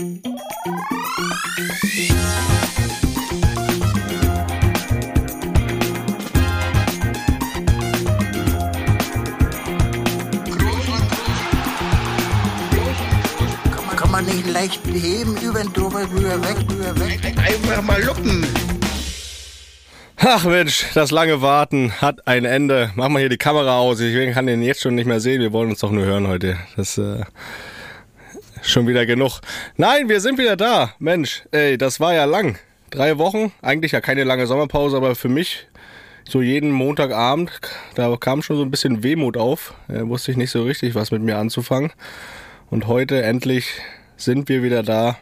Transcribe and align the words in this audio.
Kann 0.00 0.08
man 14.10 14.24
nicht 14.24 14.48
leicht 14.48 14.80
heben, 14.86 15.36
über 15.42 15.58
den 15.58 15.70
drüber, 15.74 16.00
rüber, 16.10 16.42
weg, 16.44 16.56
rüber, 16.70 16.98
weg. 17.00 17.20
Einfach 17.36 17.82
mal 17.82 18.02
luppen. 18.02 18.46
Ach 20.16 20.44
Mensch, 20.44 20.86
das 20.94 21.10
lange 21.10 21.42
Warten 21.42 21.92
hat 22.00 22.26
ein 22.26 22.46
Ende. 22.46 22.90
Mach 22.94 23.10
mal 23.10 23.18
hier 23.18 23.28
die 23.28 23.36
Kamera 23.36 23.76
aus. 23.76 24.00
Ich 24.00 24.32
kann 24.32 24.46
den 24.46 24.62
jetzt 24.62 24.80
schon 24.80 24.94
nicht 24.94 25.06
mehr 25.06 25.20
sehen. 25.20 25.42
Wir 25.42 25.52
wollen 25.52 25.68
uns 25.68 25.80
doch 25.80 25.90
nur 25.90 26.06
hören 26.06 26.26
heute. 26.26 26.56
Das 26.76 26.96
äh, 26.96 27.20
schon 28.62 28.86
wieder 28.86 29.06
genug. 29.06 29.40
Nein, 29.76 30.08
wir 30.08 30.20
sind 30.20 30.38
wieder 30.38 30.56
da. 30.56 30.94
Mensch, 30.98 31.44
ey, 31.50 31.78
das 31.78 32.00
war 32.00 32.14
ja 32.14 32.24
lang. 32.24 32.58
Drei 32.90 33.18
Wochen. 33.18 33.52
Eigentlich 33.62 33.92
ja 33.92 34.00
keine 34.00 34.24
lange 34.24 34.46
Sommerpause, 34.46 34.96
aber 34.96 35.14
für 35.14 35.28
mich 35.28 35.66
so 36.24 36.42
jeden 36.42 36.70
Montagabend, 36.70 37.50
da 37.94 38.16
kam 38.16 38.42
schon 38.42 38.56
so 38.56 38.62
ein 38.62 38.70
bisschen 38.70 39.02
Wehmut 39.02 39.36
auf. 39.36 39.74
Da 39.88 40.08
wusste 40.08 40.30
ich 40.30 40.36
nicht 40.36 40.50
so 40.50 40.62
richtig, 40.62 40.94
was 40.94 41.10
mit 41.10 41.22
mir 41.22 41.38
anzufangen. 41.38 41.92
Und 42.70 42.86
heute 42.86 43.22
endlich 43.22 43.66
sind 44.16 44.48
wir 44.48 44.62
wieder 44.62 44.82
da. 44.82 45.18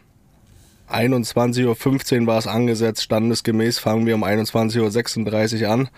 21.15 0.90 2.20
Uhr 2.20 2.26
war 2.26 2.38
es 2.38 2.46
angesetzt, 2.46 3.02
standesgemäß 3.02 3.78
fangen 3.78 4.06
wir 4.06 4.14
um 4.14 4.24
21.36 4.24 5.62
Uhr 5.62 5.70
an. 5.70 5.88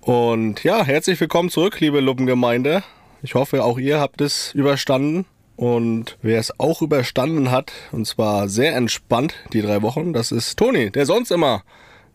Und 0.00 0.64
ja, 0.64 0.84
herzlich 0.84 1.20
willkommen 1.20 1.48
zurück, 1.48 1.80
liebe 1.80 2.00
Luppengemeinde. 2.00 2.82
Ich 3.22 3.34
hoffe, 3.34 3.64
auch 3.64 3.78
ihr 3.78 4.00
habt 4.00 4.20
es 4.20 4.52
überstanden. 4.52 5.26
Und 5.56 6.16
wer 6.22 6.40
es 6.40 6.58
auch 6.58 6.82
überstanden 6.82 7.50
hat, 7.50 7.72
und 7.92 8.06
zwar 8.06 8.48
sehr 8.48 8.74
entspannt, 8.74 9.34
die 9.52 9.62
drei 9.62 9.82
Wochen, 9.82 10.12
das 10.12 10.32
ist 10.32 10.58
Toni, 10.58 10.90
der 10.90 11.06
sonst 11.06 11.30
immer 11.30 11.62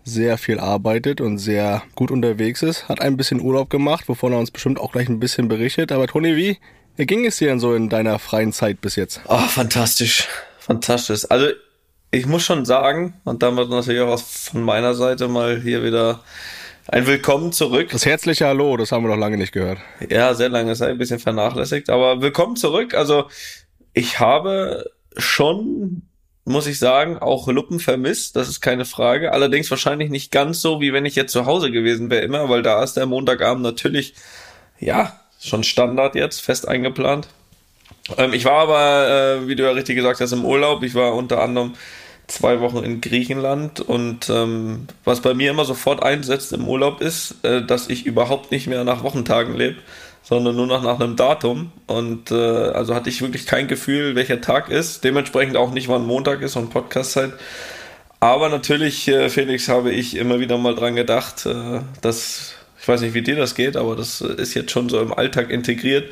sehr 0.03 0.37
viel 0.37 0.59
arbeitet 0.59 1.21
und 1.21 1.37
sehr 1.37 1.83
gut 1.95 2.11
unterwegs 2.11 2.63
ist, 2.63 2.87
hat 2.87 3.01
ein 3.01 3.17
bisschen 3.17 3.41
Urlaub 3.41 3.69
gemacht, 3.69 4.07
wovon 4.07 4.31
er 4.31 4.39
uns 4.39 4.51
bestimmt 4.51 4.79
auch 4.79 4.91
gleich 4.91 5.09
ein 5.09 5.19
bisschen 5.19 5.47
berichtet. 5.47 5.91
Aber 5.91 6.07
Toni, 6.07 6.35
wie 6.35 6.57
ging 6.97 7.25
es 7.25 7.37
dir 7.37 7.49
denn 7.49 7.59
so 7.59 7.75
in 7.75 7.89
deiner 7.89 8.17
freien 8.17 8.53
Zeit 8.53 8.81
bis 8.81 8.95
jetzt? 8.95 9.21
Oh, 9.27 9.37
fantastisch. 9.37 10.27
Fantastisch. 10.59 11.25
Also, 11.29 11.47
ich 12.09 12.25
muss 12.25 12.43
schon 12.43 12.65
sagen, 12.65 13.15
und 13.25 13.43
damit 13.43 13.69
natürlich 13.69 14.01
auch 14.01 14.19
von 14.19 14.63
meiner 14.63 14.93
Seite 14.93 15.27
mal 15.27 15.61
hier 15.61 15.83
wieder 15.83 16.21
ein 16.87 17.05
Willkommen 17.05 17.51
zurück. 17.51 17.89
Das 17.91 18.05
herzliche 18.05 18.45
Hallo, 18.45 18.77
das 18.77 18.91
haben 18.91 19.03
wir 19.03 19.09
noch 19.09 19.17
lange 19.17 19.37
nicht 19.37 19.51
gehört. 19.51 19.79
Ja, 20.09 20.33
sehr 20.33 20.49
lange, 20.49 20.71
ist 20.71 20.81
ein 20.81 20.97
bisschen 20.97 21.19
vernachlässigt, 21.19 21.89
aber 21.89 22.21
willkommen 22.21 22.55
zurück. 22.55 22.93
Also, 22.93 23.25
ich 23.93 24.19
habe 24.19 24.89
schon, 25.17 26.03
muss 26.45 26.65
ich 26.65 26.79
sagen, 26.79 27.17
auch 27.17 27.47
Luppen 27.49 27.79
vermisst, 27.79 28.35
das 28.35 28.47
ist 28.47 28.61
keine 28.61 28.85
Frage. 28.85 29.33
Allerdings 29.33 29.69
wahrscheinlich 29.69 30.09
nicht 30.09 30.31
ganz 30.31 30.61
so, 30.61 30.79
wie 30.79 30.93
wenn 30.93 31.05
ich 31.05 31.15
jetzt 31.15 31.33
zu 31.33 31.45
Hause 31.45 31.71
gewesen 31.71 32.09
wäre 32.09 32.23
immer, 32.23 32.47
weil 32.47 32.63
da 32.63 32.81
ist 32.83 32.93
der 32.93 33.05
Montagabend 33.05 33.63
natürlich, 33.63 34.13
ja, 34.79 35.19
schon 35.41 35.63
Standard 35.63 36.15
jetzt, 36.15 36.41
fest 36.41 36.67
eingeplant. 36.67 37.27
Ähm, 38.17 38.31
ich 38.31 38.45
war 38.45 38.59
aber, 38.61 39.09
äh, 39.09 39.47
wie 39.47 39.55
du 39.55 39.63
ja 39.63 39.71
richtig 39.71 39.97
gesagt 39.97 40.21
hast, 40.21 40.31
im 40.31 40.45
Urlaub. 40.45 40.83
Ich 40.83 40.95
war 40.95 41.13
unter 41.15 41.41
anderem 41.41 41.73
zwei 42.27 42.59
Wochen 42.59 42.83
in 42.83 43.01
Griechenland 43.01 43.79
und 43.79 44.29
ähm, 44.29 44.87
was 45.05 45.21
bei 45.21 45.33
mir 45.33 45.51
immer 45.51 45.65
sofort 45.65 46.03
einsetzt 46.03 46.51
im 46.53 46.67
Urlaub 46.67 47.01
ist, 47.01 47.35
äh, 47.43 47.65
dass 47.65 47.89
ich 47.89 48.05
überhaupt 48.05 48.51
nicht 48.51 48.67
mehr 48.67 48.83
nach 48.83 49.03
Wochentagen 49.03 49.55
lebe, 49.55 49.77
sondern 50.23 50.55
nur 50.57 50.67
noch 50.67 50.83
nach 50.83 50.99
einem 50.99 51.15
Datum 51.15 51.71
und 51.87 52.31
äh, 52.31 52.35
also 52.35 52.93
hatte 52.93 53.09
ich 53.09 53.21
wirklich 53.21 53.45
kein 53.45 53.67
Gefühl, 53.67 54.15
welcher 54.15 54.41
Tag 54.41 54.69
ist, 54.69 55.05
dementsprechend 55.05 55.55
auch 55.55 55.71
nicht, 55.71 55.87
wann 55.87 56.05
Montag 56.05 56.41
ist 56.41 56.57
und 56.57 56.69
Podcastzeit. 56.69 57.31
Aber 58.19 58.49
natürlich, 58.49 59.07
äh, 59.07 59.29
Felix, 59.29 59.69
habe 59.69 59.91
ich 59.91 60.17
immer 60.17 60.39
wieder 60.39 60.57
mal 60.57 60.75
dran 60.75 60.95
gedacht, 60.95 61.45
äh, 61.45 61.79
dass 62.01 62.55
ich 62.79 62.87
weiß 62.87 63.01
nicht, 63.01 63.13
wie 63.13 63.21
dir 63.21 63.35
das 63.35 63.55
geht, 63.55 63.75
aber 63.75 63.95
das 63.95 64.21
ist 64.21 64.53
jetzt 64.53 64.71
schon 64.71 64.89
so 64.89 65.01
im 65.01 65.13
Alltag 65.13 65.49
integriert, 65.49 66.11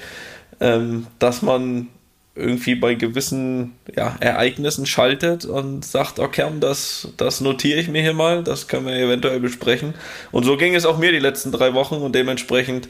ähm, 0.59 1.07
dass 1.19 1.41
man 1.41 1.87
irgendwie 2.35 2.75
bei 2.75 2.95
gewissen 2.95 3.75
ja, 3.95 4.15
Ereignissen 4.19 4.85
schaltet 4.85 5.45
und 5.45 5.85
sagt, 5.85 6.19
okay, 6.19 6.45
das, 6.59 7.07
das 7.17 7.39
notiere 7.39 7.79
ich 7.79 7.87
mir 7.87 8.01
hier 8.01 8.13
mal, 8.13 8.43
das 8.43 8.67
können 8.67 8.85
wir 8.85 8.93
eventuell 8.93 9.39
besprechen. 9.39 9.93
Und 10.31 10.43
so 10.43 10.57
ging 10.57 10.75
es 10.75 10.85
auch 10.85 10.97
mir 10.97 11.13
die 11.13 11.19
letzten 11.19 11.51
drei 11.51 11.73
Wochen 11.73 11.95
und 11.95 12.13
dementsprechend, 12.13 12.89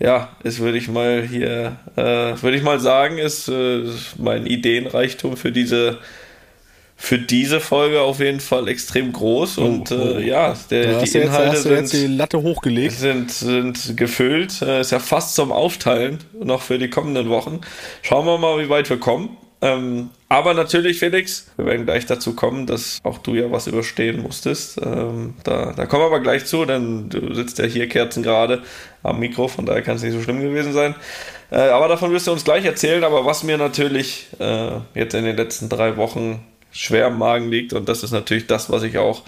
ja, 0.00 0.36
ist, 0.42 0.58
würde 0.58 0.78
ich 0.78 0.88
mal 0.88 1.22
hier, 1.22 1.76
äh, 1.94 2.02
würde 2.42 2.56
ich 2.56 2.64
mal 2.64 2.80
sagen, 2.80 3.18
ist 3.18 3.48
äh, 3.48 3.84
mein 4.18 4.46
Ideenreichtum 4.46 5.36
für 5.36 5.52
diese 5.52 5.98
für 7.02 7.18
diese 7.18 7.58
Folge 7.58 8.00
auf 8.00 8.20
jeden 8.20 8.38
Fall 8.38 8.68
extrem 8.68 9.12
groß 9.12 9.58
oh, 9.58 9.64
und 9.64 9.90
oh, 9.90 10.18
äh, 10.18 10.24
ja, 10.24 10.54
der, 10.70 11.00
die 11.00 11.18
Inhalte 11.18 11.68
jetzt, 11.68 11.88
sind, 11.88 11.92
die 11.92 12.06
Latte 12.06 12.40
hochgelegt. 12.40 12.92
Sind, 12.92 13.32
sind 13.32 13.96
gefüllt. 13.96 14.62
Äh, 14.62 14.82
ist 14.82 14.92
ja 14.92 15.00
fast 15.00 15.34
zum 15.34 15.50
Aufteilen 15.50 16.18
noch 16.32 16.62
für 16.62 16.78
die 16.78 16.88
kommenden 16.88 17.28
Wochen. 17.28 17.60
Schauen 18.02 18.24
wir 18.24 18.38
mal, 18.38 18.64
wie 18.64 18.68
weit 18.68 18.88
wir 18.88 18.98
kommen. 18.98 19.36
Ähm, 19.60 20.10
aber 20.28 20.54
natürlich, 20.54 21.00
Felix, 21.00 21.50
wir 21.56 21.66
werden 21.66 21.86
gleich 21.86 22.06
dazu 22.06 22.36
kommen, 22.36 22.68
dass 22.68 23.00
auch 23.02 23.18
du 23.18 23.34
ja 23.34 23.50
was 23.50 23.66
überstehen 23.66 24.22
musstest. 24.22 24.80
Ähm, 24.80 25.34
da, 25.42 25.72
da 25.72 25.86
kommen 25.86 26.02
wir 26.02 26.06
aber 26.06 26.20
gleich 26.20 26.44
zu, 26.44 26.64
denn 26.64 27.08
du 27.08 27.34
sitzt 27.34 27.58
ja 27.58 27.64
hier 27.64 27.88
kerzengerade 27.88 28.62
am 29.02 29.18
Mikro, 29.18 29.48
von 29.48 29.66
daher 29.66 29.82
kann 29.82 29.96
es 29.96 30.04
nicht 30.04 30.12
so 30.12 30.22
schlimm 30.22 30.40
gewesen 30.40 30.72
sein. 30.72 30.94
Äh, 31.50 31.68
aber 31.68 31.88
davon 31.88 32.12
wirst 32.12 32.28
du 32.28 32.32
uns 32.32 32.44
gleich 32.44 32.64
erzählen. 32.64 33.02
Aber 33.02 33.26
was 33.26 33.42
mir 33.42 33.58
natürlich 33.58 34.28
äh, 34.38 34.70
jetzt 34.94 35.14
in 35.14 35.24
den 35.24 35.36
letzten 35.36 35.68
drei 35.68 35.96
Wochen 35.96 36.46
schwer 36.72 37.08
im 37.08 37.18
Magen 37.18 37.50
liegt. 37.50 37.72
Und 37.72 37.88
das 37.88 38.02
ist 38.02 38.10
natürlich 38.10 38.46
das, 38.46 38.70
was 38.70 38.82
ich 38.82 38.98
auch 38.98 39.22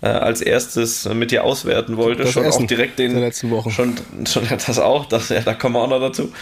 äh, 0.00 0.06
als 0.06 0.40
erstes 0.40 1.08
mit 1.08 1.30
dir 1.30 1.44
auswerten 1.44 1.96
wollte. 1.96 2.24
Das 2.24 2.32
schon 2.32 2.44
Essen 2.44 2.64
auch 2.64 2.68
direkt 2.68 2.98
den. 2.98 3.12
Der 3.12 3.20
letzten 3.20 3.50
Wochen. 3.50 3.70
Schon, 3.70 3.94
schon 4.26 4.44
ja, 4.44 4.56
das 4.56 4.78
auch, 4.78 5.06
das, 5.06 5.28
ja, 5.28 5.40
da 5.40 5.54
kommen 5.54 5.76
wir 5.76 5.82
auch 5.82 5.88
noch 5.88 6.00
dazu. 6.00 6.32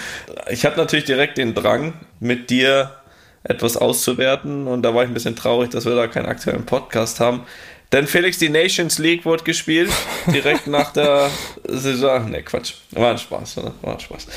Ich 0.51 0.65
hatte 0.65 0.79
natürlich 0.79 1.05
direkt 1.05 1.39
den 1.39 1.55
Drang, 1.55 1.95
mit 2.21 2.51
dir 2.51 2.93
etwas 3.45 3.77
auszuwerten. 3.77 4.67
Und 4.67 4.83
da 4.83 4.95
war 4.95 5.03
ich 5.03 5.11
ein 5.11 5.15
bisschen 5.15 5.37
traurig, 5.37 5.71
dass 5.71 5.85
wir 5.85 5.95
da 5.95 6.07
keinen 6.07 6.27
aktuellen 6.27 6.67
Podcast 6.67 7.21
haben. 7.21 7.43
Denn 7.93 8.07
Felix, 8.07 8.39
die 8.39 8.49
Nations 8.49 8.99
League 8.99 9.27
wurde 9.27 9.45
gespielt, 9.45 9.91
direkt 10.33 10.67
nach 10.67 10.95
der 10.95 11.29
Saison. 11.69 12.31
Ne, 12.31 12.43
Quatsch. 12.43 12.73
War 12.93 13.11
ein 13.11 13.19
Spaß, 13.19 13.59
oder? 13.59 13.75
War 13.83 13.95
ein 13.95 14.01
Spaß. 14.01 14.29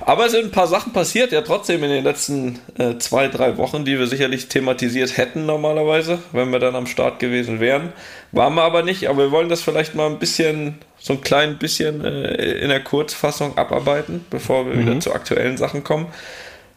Aber 0.00 0.26
es 0.26 0.32
sind 0.32 0.44
ein 0.44 0.50
paar 0.50 0.66
Sachen 0.66 0.92
passiert, 0.92 1.32
ja 1.32 1.40
trotzdem 1.40 1.82
in 1.84 1.90
den 1.90 2.04
letzten 2.04 2.58
äh, 2.78 2.98
zwei, 2.98 3.28
drei 3.28 3.56
Wochen, 3.56 3.86
die 3.86 3.98
wir 3.98 4.06
sicherlich 4.06 4.48
thematisiert 4.48 5.16
hätten 5.16 5.46
normalerweise, 5.46 6.18
wenn 6.32 6.50
wir 6.50 6.58
dann 6.58 6.76
am 6.76 6.86
Start 6.86 7.18
gewesen 7.18 7.60
wären. 7.60 7.94
Waren 8.32 8.54
wir 8.54 8.62
aber 8.62 8.82
nicht, 8.82 9.08
aber 9.08 9.24
wir 9.24 9.30
wollen 9.30 9.48
das 9.48 9.62
vielleicht 9.62 9.94
mal 9.94 10.06
ein 10.06 10.18
bisschen, 10.18 10.76
so 10.98 11.14
ein 11.14 11.22
klein 11.22 11.56
bisschen 11.56 12.04
äh, 12.04 12.58
in 12.58 12.68
der 12.68 12.80
Kurzfassung 12.80 13.56
abarbeiten, 13.56 14.26
bevor 14.28 14.66
wir 14.66 14.74
mhm. 14.74 14.80
wieder 14.80 15.00
zu 15.00 15.14
aktuellen 15.14 15.56
Sachen 15.56 15.82
kommen. 15.82 16.08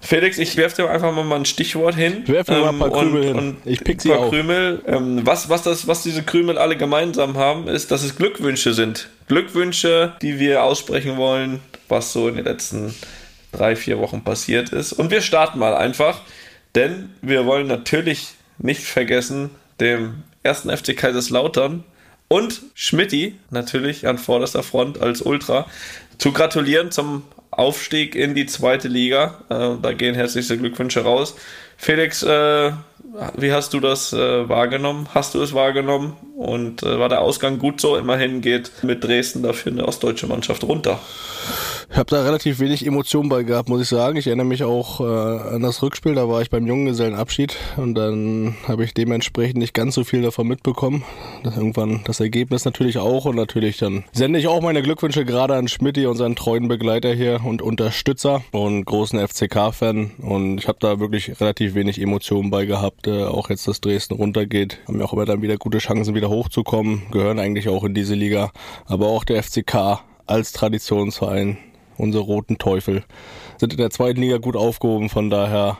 Felix, 0.01 0.39
ich 0.39 0.57
werfe 0.57 0.77
dir 0.81 0.89
einfach 0.89 1.11
mal 1.13 1.31
ein 1.35 1.45
Stichwort 1.45 1.95
hin. 1.95 2.27
Werf 2.27 2.47
mir 2.47 2.55
ähm, 2.55 2.61
mal 2.61 2.69
ein 2.69 2.79
paar 2.79 2.91
Krümel 2.91 3.29
und, 3.29 3.39
hin. 3.39 3.57
ich 3.65 3.83
pick 3.83 4.01
sie 4.01 4.11
auf. 4.11 4.31
Krümel. 4.31 4.81
Ähm, 4.87 5.21
was, 5.23 5.47
was, 5.47 5.61
das, 5.61 5.87
was 5.87 6.03
diese 6.03 6.23
Krümel 6.23 6.57
alle 6.57 6.75
gemeinsam 6.75 7.37
haben, 7.37 7.67
ist, 7.67 7.91
dass 7.91 8.03
es 8.03 8.15
Glückwünsche 8.15 8.73
sind. 8.73 9.09
Glückwünsche, 9.27 10.13
die 10.21 10.39
wir 10.39 10.63
aussprechen 10.63 11.17
wollen, 11.17 11.59
was 11.87 12.13
so 12.13 12.27
in 12.27 12.35
den 12.35 12.45
letzten 12.45 12.93
drei, 13.51 13.75
vier 13.75 13.99
Wochen 13.99 14.23
passiert 14.23 14.69
ist. 14.69 14.93
Und 14.93 15.11
wir 15.11 15.21
starten 15.21 15.59
mal 15.59 15.75
einfach, 15.75 16.21
denn 16.73 17.09
wir 17.21 17.45
wollen 17.45 17.67
natürlich 17.67 18.29
nicht 18.57 18.83
vergessen, 18.83 19.51
dem 19.79 20.23
ersten 20.43 20.75
FC 20.75 20.97
Kaiserslautern 20.97 21.83
und 22.27 22.61
Schmidti 22.73 23.35
natürlich 23.49 24.07
an 24.07 24.17
vorderster 24.17 24.63
Front 24.63 25.01
als 25.01 25.21
Ultra 25.21 25.67
zu 26.17 26.31
gratulieren 26.31 26.91
zum 26.91 27.23
Aufstieg 27.51 28.15
in 28.15 28.33
die 28.33 28.45
zweite 28.45 28.87
Liga. 28.87 29.39
Äh, 29.49 29.81
da 29.81 29.93
gehen 29.93 30.15
herzlichste 30.15 30.57
Glückwünsche 30.57 31.01
raus. 31.01 31.35
Felix, 31.77 32.23
äh, 32.23 32.71
wie 33.35 33.51
hast 33.51 33.73
du 33.73 33.79
das 33.79 34.13
äh, 34.13 34.47
wahrgenommen? 34.47 35.07
Hast 35.13 35.33
du 35.33 35.41
es 35.41 35.53
wahrgenommen? 35.53 36.13
Und 36.35 36.83
äh, 36.83 36.99
war 36.99 37.09
der 37.09 37.21
Ausgang 37.21 37.59
gut 37.59 37.81
so? 37.81 37.95
Immerhin 37.95 38.41
geht 38.41 38.71
mit 38.83 39.03
Dresden 39.03 39.43
dafür 39.43 39.71
eine 39.71 39.87
ostdeutsche 39.87 40.27
Mannschaft 40.27 40.63
runter. 40.63 40.99
Ich 41.91 41.97
habe 41.97 42.09
da 42.09 42.23
relativ 42.23 42.59
wenig 42.59 42.85
Emotionen 42.85 43.27
bei 43.27 43.43
gehabt, 43.43 43.67
muss 43.67 43.81
ich 43.81 43.89
sagen. 43.89 44.15
Ich 44.15 44.27
erinnere 44.27 44.45
mich 44.45 44.63
auch 44.63 45.01
äh, 45.01 45.03
an 45.03 45.61
das 45.61 45.83
Rückspiel, 45.83 46.15
da 46.15 46.29
war 46.29 46.41
ich 46.41 46.49
beim 46.49 46.65
Junggesellenabschied 46.65 47.57
und 47.75 47.95
dann 47.95 48.55
habe 48.65 48.85
ich 48.85 48.93
dementsprechend 48.93 49.57
nicht 49.57 49.73
ganz 49.73 49.95
so 49.95 50.05
viel 50.05 50.21
davon 50.21 50.47
mitbekommen. 50.47 51.03
Das 51.43 51.57
irgendwann 51.57 51.99
das 52.05 52.21
Ergebnis 52.21 52.63
natürlich 52.63 52.97
auch 52.97 53.25
und 53.25 53.35
natürlich 53.35 53.77
dann 53.77 54.05
sende 54.13 54.39
ich 54.39 54.47
auch 54.47 54.61
meine 54.61 54.81
Glückwünsche 54.81 55.25
gerade 55.25 55.55
an 55.55 55.67
Schmidti, 55.67 56.05
unseren 56.05 56.37
treuen 56.37 56.69
Begleiter 56.69 57.13
hier 57.13 57.41
und 57.43 57.61
Unterstützer 57.61 58.41
und 58.51 58.85
großen 58.85 59.19
FCK-Fan 59.27 60.11
und 60.19 60.59
ich 60.59 60.69
habe 60.69 60.77
da 60.79 61.01
wirklich 61.01 61.41
relativ 61.41 61.75
wenig 61.75 61.99
Emotionen 61.99 62.51
bei 62.51 62.63
gehabt, 62.63 63.00
äh, 63.07 63.23
auch 63.23 63.49
jetzt, 63.49 63.67
dass 63.67 63.81
Dresden 63.81 64.15
runtergeht. 64.15 64.79
Haben 64.87 64.99
ja 64.99 65.05
auch 65.05 65.13
immer 65.13 65.25
dann 65.25 65.41
wieder 65.41 65.57
gute 65.57 65.79
Chancen, 65.79 66.15
wieder 66.15 66.29
hochzukommen, 66.29 67.03
gehören 67.11 67.39
eigentlich 67.39 67.69
auch 67.69 67.83
in 67.83 67.93
diese 67.93 68.15
Liga, 68.15 68.51
aber 68.85 69.07
auch 69.07 69.23
der 69.23 69.41
FCK 69.41 70.01
als 70.25 70.51
Traditionsverein 70.51 71.57
unsere 71.97 72.23
roten 72.23 72.57
Teufel, 72.57 73.03
sind 73.57 73.73
in 73.73 73.77
der 73.77 73.91
zweiten 73.91 74.21
Liga 74.21 74.37
gut 74.37 74.55
aufgehoben. 74.55 75.09
Von 75.09 75.29
daher 75.29 75.77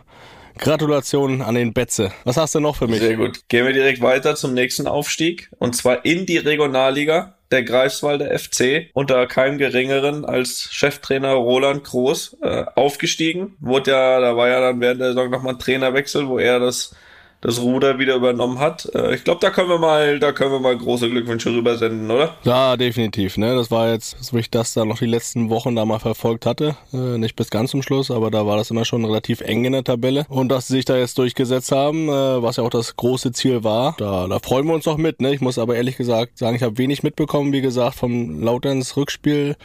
Gratulation 0.58 1.42
an 1.42 1.56
den 1.56 1.74
Betze. 1.74 2.12
Was 2.24 2.38
hast 2.38 2.56
du 2.56 2.60
noch 2.60 2.76
für 2.76 2.88
mich? 2.88 3.00
Sehr 3.00 3.18
gut. 3.18 3.42
Gehen 3.48 3.66
wir 3.66 3.74
direkt 3.74 4.02
weiter 4.02 4.36
zum 4.36 4.54
nächsten 4.54 4.88
Aufstieg. 4.88 5.50
Und 5.58 5.76
zwar 5.76 6.06
in 6.06 6.26
die 6.26 6.38
Regionalliga 6.38 7.36
der 7.52 7.64
Greifswalder 7.64 8.38
FC 8.38 8.90
unter 8.94 9.26
keinem 9.28 9.58
geringeren 9.58 10.24
als 10.24 10.70
Cheftrainer 10.72 11.34
Roland 11.34 11.84
Groß 11.84 12.38
äh, 12.42 12.66
aufgestiegen. 12.76 13.56
Wurde 13.60 13.92
ja, 13.92 14.20
da 14.20 14.38
war 14.38 14.48
ja 14.48 14.62
dann 14.62 14.80
während 14.80 15.02
der 15.02 15.10
Saison 15.10 15.30
nochmal 15.30 15.54
ein 15.56 15.60
Trainerwechsel, 15.60 16.28
wo 16.28 16.38
er 16.38 16.60
das 16.60 16.96
das 17.42 17.60
Ruder 17.60 17.98
wieder 17.98 18.16
übernommen 18.16 18.60
hat. 18.60 18.90
Äh, 18.94 19.16
ich 19.16 19.24
glaube, 19.24 19.40
da 19.42 19.50
können 19.50 19.70
wir 19.70 19.80
mal, 19.80 20.20
da 20.20 20.32
können 20.32 20.52
wir 20.52 20.60
mal 20.60 20.78
große 20.78 21.10
Glückwünsche 21.10 21.52
rübersenden, 21.52 22.10
oder? 22.10 22.36
Ja, 22.44 22.78
definitiv. 22.78 23.38
Ne, 23.38 23.56
das 23.56 23.72
war 23.72 23.90
jetzt, 23.90 24.32
wo 24.32 24.38
ich 24.38 24.50
das 24.52 24.74
da 24.74 24.86
noch 24.86 25.00
die 25.00 25.08
letzten 25.08 25.50
Wochen 25.50 25.76
da 25.76 25.84
mal 25.86 26.00
verfolgt 26.00 26.46
hatte, 26.46 26.76
äh, 26.94 27.18
nicht 27.18 27.36
bis 27.36 27.50
ganz 27.50 27.72
zum 27.72 27.82
Schluss, 27.82 28.12
aber 28.12 28.32
da 28.32 28.46
war 28.46 28.58
das 28.58 28.70
immer 28.70 28.86
schon 28.86 29.04
relativ 29.04 29.42
eng 29.42 29.66
in 29.66 29.74
der 29.74 29.84
Tabelle 29.84 30.26
und 30.30 30.50
dass 30.50 30.68
sie 30.68 30.76
sich 30.76 30.86
da 30.86 30.96
jetzt 30.96 31.18
durchgesetzt 31.18 31.72
haben, 31.72 32.08
äh, 32.08 32.44
was 32.44 32.58
ja 32.58 32.64
auch 32.64 32.70
das 32.70 32.96
große 32.96 33.32
Ziel 33.32 33.64
war, 33.64 33.96
da, 33.98 34.28
da 34.28 34.40
freuen 34.40 34.68
wir 34.68 34.76
uns 34.76 34.88
auch 34.88 34.98
mit. 34.98 35.20
Ne, 35.20 35.34
ich 35.34 35.42
muss 35.42 35.58
aber 35.58 35.76
ehrlich 35.76 35.98
gesagt 35.98 36.38
sagen, 36.38 36.56
ich 36.56 36.64
habe 36.64 36.78
wenig 36.78 37.02
mitbekommen, 37.02 37.52
wie 37.54 37.62
gesagt, 37.62 37.96
vom 37.96 38.42
Lauterns 38.42 38.96
Rückspiel. 38.96 39.56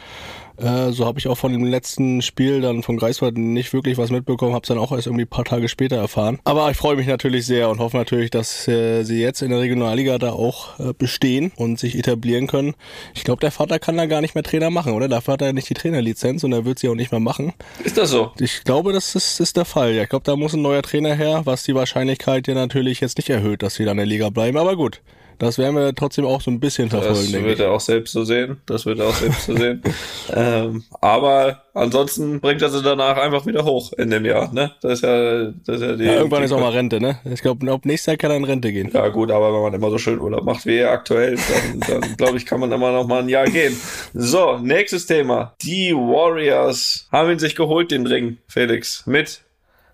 Äh, 0.57 0.91
so 0.91 1.05
habe 1.05 1.19
ich 1.19 1.27
auch 1.27 1.37
von 1.37 1.51
dem 1.51 1.63
letzten 1.63 2.21
Spiel 2.21 2.61
dann 2.61 2.83
von 2.83 2.97
Greifswald 2.97 3.37
nicht 3.37 3.73
wirklich 3.73 3.97
was 3.97 4.09
mitbekommen, 4.09 4.53
habe 4.53 4.63
es 4.63 4.67
dann 4.67 4.77
auch 4.77 4.91
erst 4.91 5.07
irgendwie 5.07 5.25
paar 5.25 5.45
Tage 5.45 5.67
später 5.69 5.97
erfahren. 5.97 6.39
Aber 6.43 6.69
ich 6.71 6.77
freue 6.77 6.95
mich 6.95 7.07
natürlich 7.07 7.45
sehr 7.45 7.69
und 7.69 7.79
hoffe 7.79 7.97
natürlich, 7.97 8.31
dass 8.31 8.67
äh, 8.67 9.03
sie 9.03 9.21
jetzt 9.21 9.41
in 9.41 9.49
der 9.51 9.59
Regionalliga 9.59 10.17
da 10.17 10.31
auch 10.31 10.79
äh, 10.79 10.93
bestehen 10.93 11.51
und 11.55 11.79
sich 11.79 11.97
etablieren 11.97 12.47
können. 12.47 12.75
Ich 13.13 13.23
glaube, 13.23 13.39
der 13.39 13.51
Vater 13.51 13.79
kann 13.79 13.97
da 13.97 14.05
gar 14.05 14.21
nicht 14.21 14.35
mehr 14.35 14.43
Trainer 14.43 14.69
machen, 14.69 14.93
oder? 14.93 15.07
Dafür 15.07 15.33
hat 15.33 15.41
er 15.41 15.53
nicht 15.53 15.69
die 15.69 15.75
Trainerlizenz 15.75 16.43
und 16.43 16.51
er 16.53 16.65
wird 16.65 16.79
sie 16.79 16.89
auch 16.89 16.95
nicht 16.95 17.11
mehr 17.11 17.19
machen. 17.19 17.53
Ist 17.83 17.97
das 17.97 18.09
so? 18.09 18.31
Ich 18.39 18.63
glaube, 18.63 18.93
das 18.93 19.15
ist, 19.15 19.39
ist 19.39 19.57
der 19.57 19.65
Fall. 19.65 19.93
Ja, 19.93 20.03
ich 20.03 20.09
glaube, 20.09 20.23
da 20.23 20.35
muss 20.35 20.53
ein 20.53 20.61
neuer 20.61 20.81
Trainer 20.81 21.15
her, 21.15 21.41
was 21.45 21.63
die 21.63 21.75
Wahrscheinlichkeit 21.75 22.47
ja 22.47 22.53
natürlich 22.53 22.99
jetzt 22.99 23.17
nicht 23.17 23.29
erhöht, 23.29 23.61
dass 23.61 23.75
sie 23.75 23.85
dann 23.85 23.97
in 23.97 23.97
der 23.97 24.05
Liga 24.07 24.29
bleiben. 24.29 24.57
Aber 24.57 24.75
gut, 24.75 25.01
das 25.39 25.57
werden 25.57 25.75
wir 25.75 25.93
trotzdem 25.93 26.25
auch 26.25 26.41
so 26.41 26.49
ein 26.51 26.59
bisschen 26.59 26.89
verfolgen. 26.89 27.31
Das 27.31 27.43
wird 27.43 27.59
er 27.59 27.71
auch 27.71 27.79
selbst 27.79 28.13
so 28.13 28.23
sehen. 28.23 28.61
Das 28.65 28.85
wird 28.85 28.99
er 28.99 29.07
auch 29.07 29.15
selbst 29.15 29.45
so 29.45 29.55
sehen. 29.55 29.81
Ähm, 30.29 30.83
aber 30.99 31.63
ansonsten 31.73 32.41
bringt 32.41 32.61
er 32.61 32.69
sie 32.69 32.81
danach 32.83 33.17
einfach 33.17 33.45
wieder 33.45 33.63
hoch 33.63 33.93
in 33.93 34.09
dem 34.09 34.25
Jahr. 34.25 34.53
Ne? 34.53 34.73
Das 34.81 34.93
ist 34.93 35.03
ja, 35.03 35.45
das 35.65 35.77
ist 35.77 35.81
ja 35.81 35.95
die. 35.95 36.03
Ja, 36.03 36.13
irgendwann 36.15 36.41
die 36.41 36.45
ist 36.45 36.51
auch 36.51 36.59
mal 36.59 36.71
Rente, 36.71 36.99
ne? 36.99 37.19
Ich 37.25 37.41
glaube, 37.41 37.63
glaub, 37.65 37.85
nächstes 37.85 38.07
Jahr 38.07 38.17
kann 38.17 38.31
er 38.31 38.37
in 38.37 38.43
Rente 38.43 38.71
gehen. 38.71 38.91
Ja 38.93 39.07
gut, 39.07 39.31
aber 39.31 39.53
wenn 39.53 39.61
man 39.61 39.73
immer 39.73 39.89
so 39.89 39.97
schön 39.97 40.19
Urlaub 40.19 40.43
macht 40.43 40.65
wie 40.65 40.75
er 40.75 40.91
aktuell, 40.91 41.37
dann, 41.37 42.01
dann 42.01 42.17
glaube 42.17 42.37
ich, 42.37 42.45
kann 42.45 42.59
man 42.59 42.71
immer 42.71 42.91
noch 42.91 43.07
mal 43.07 43.21
ein 43.21 43.29
Jahr 43.29 43.45
gehen. 43.45 43.75
So, 44.13 44.57
nächstes 44.57 45.05
Thema. 45.05 45.55
Die 45.61 45.93
Warriors 45.93 47.07
haben 47.11 47.31
ihn 47.31 47.39
sich 47.39 47.55
geholt, 47.55 47.91
den 47.91 48.05
Ring, 48.05 48.37
Felix, 48.47 49.07
mit 49.07 49.41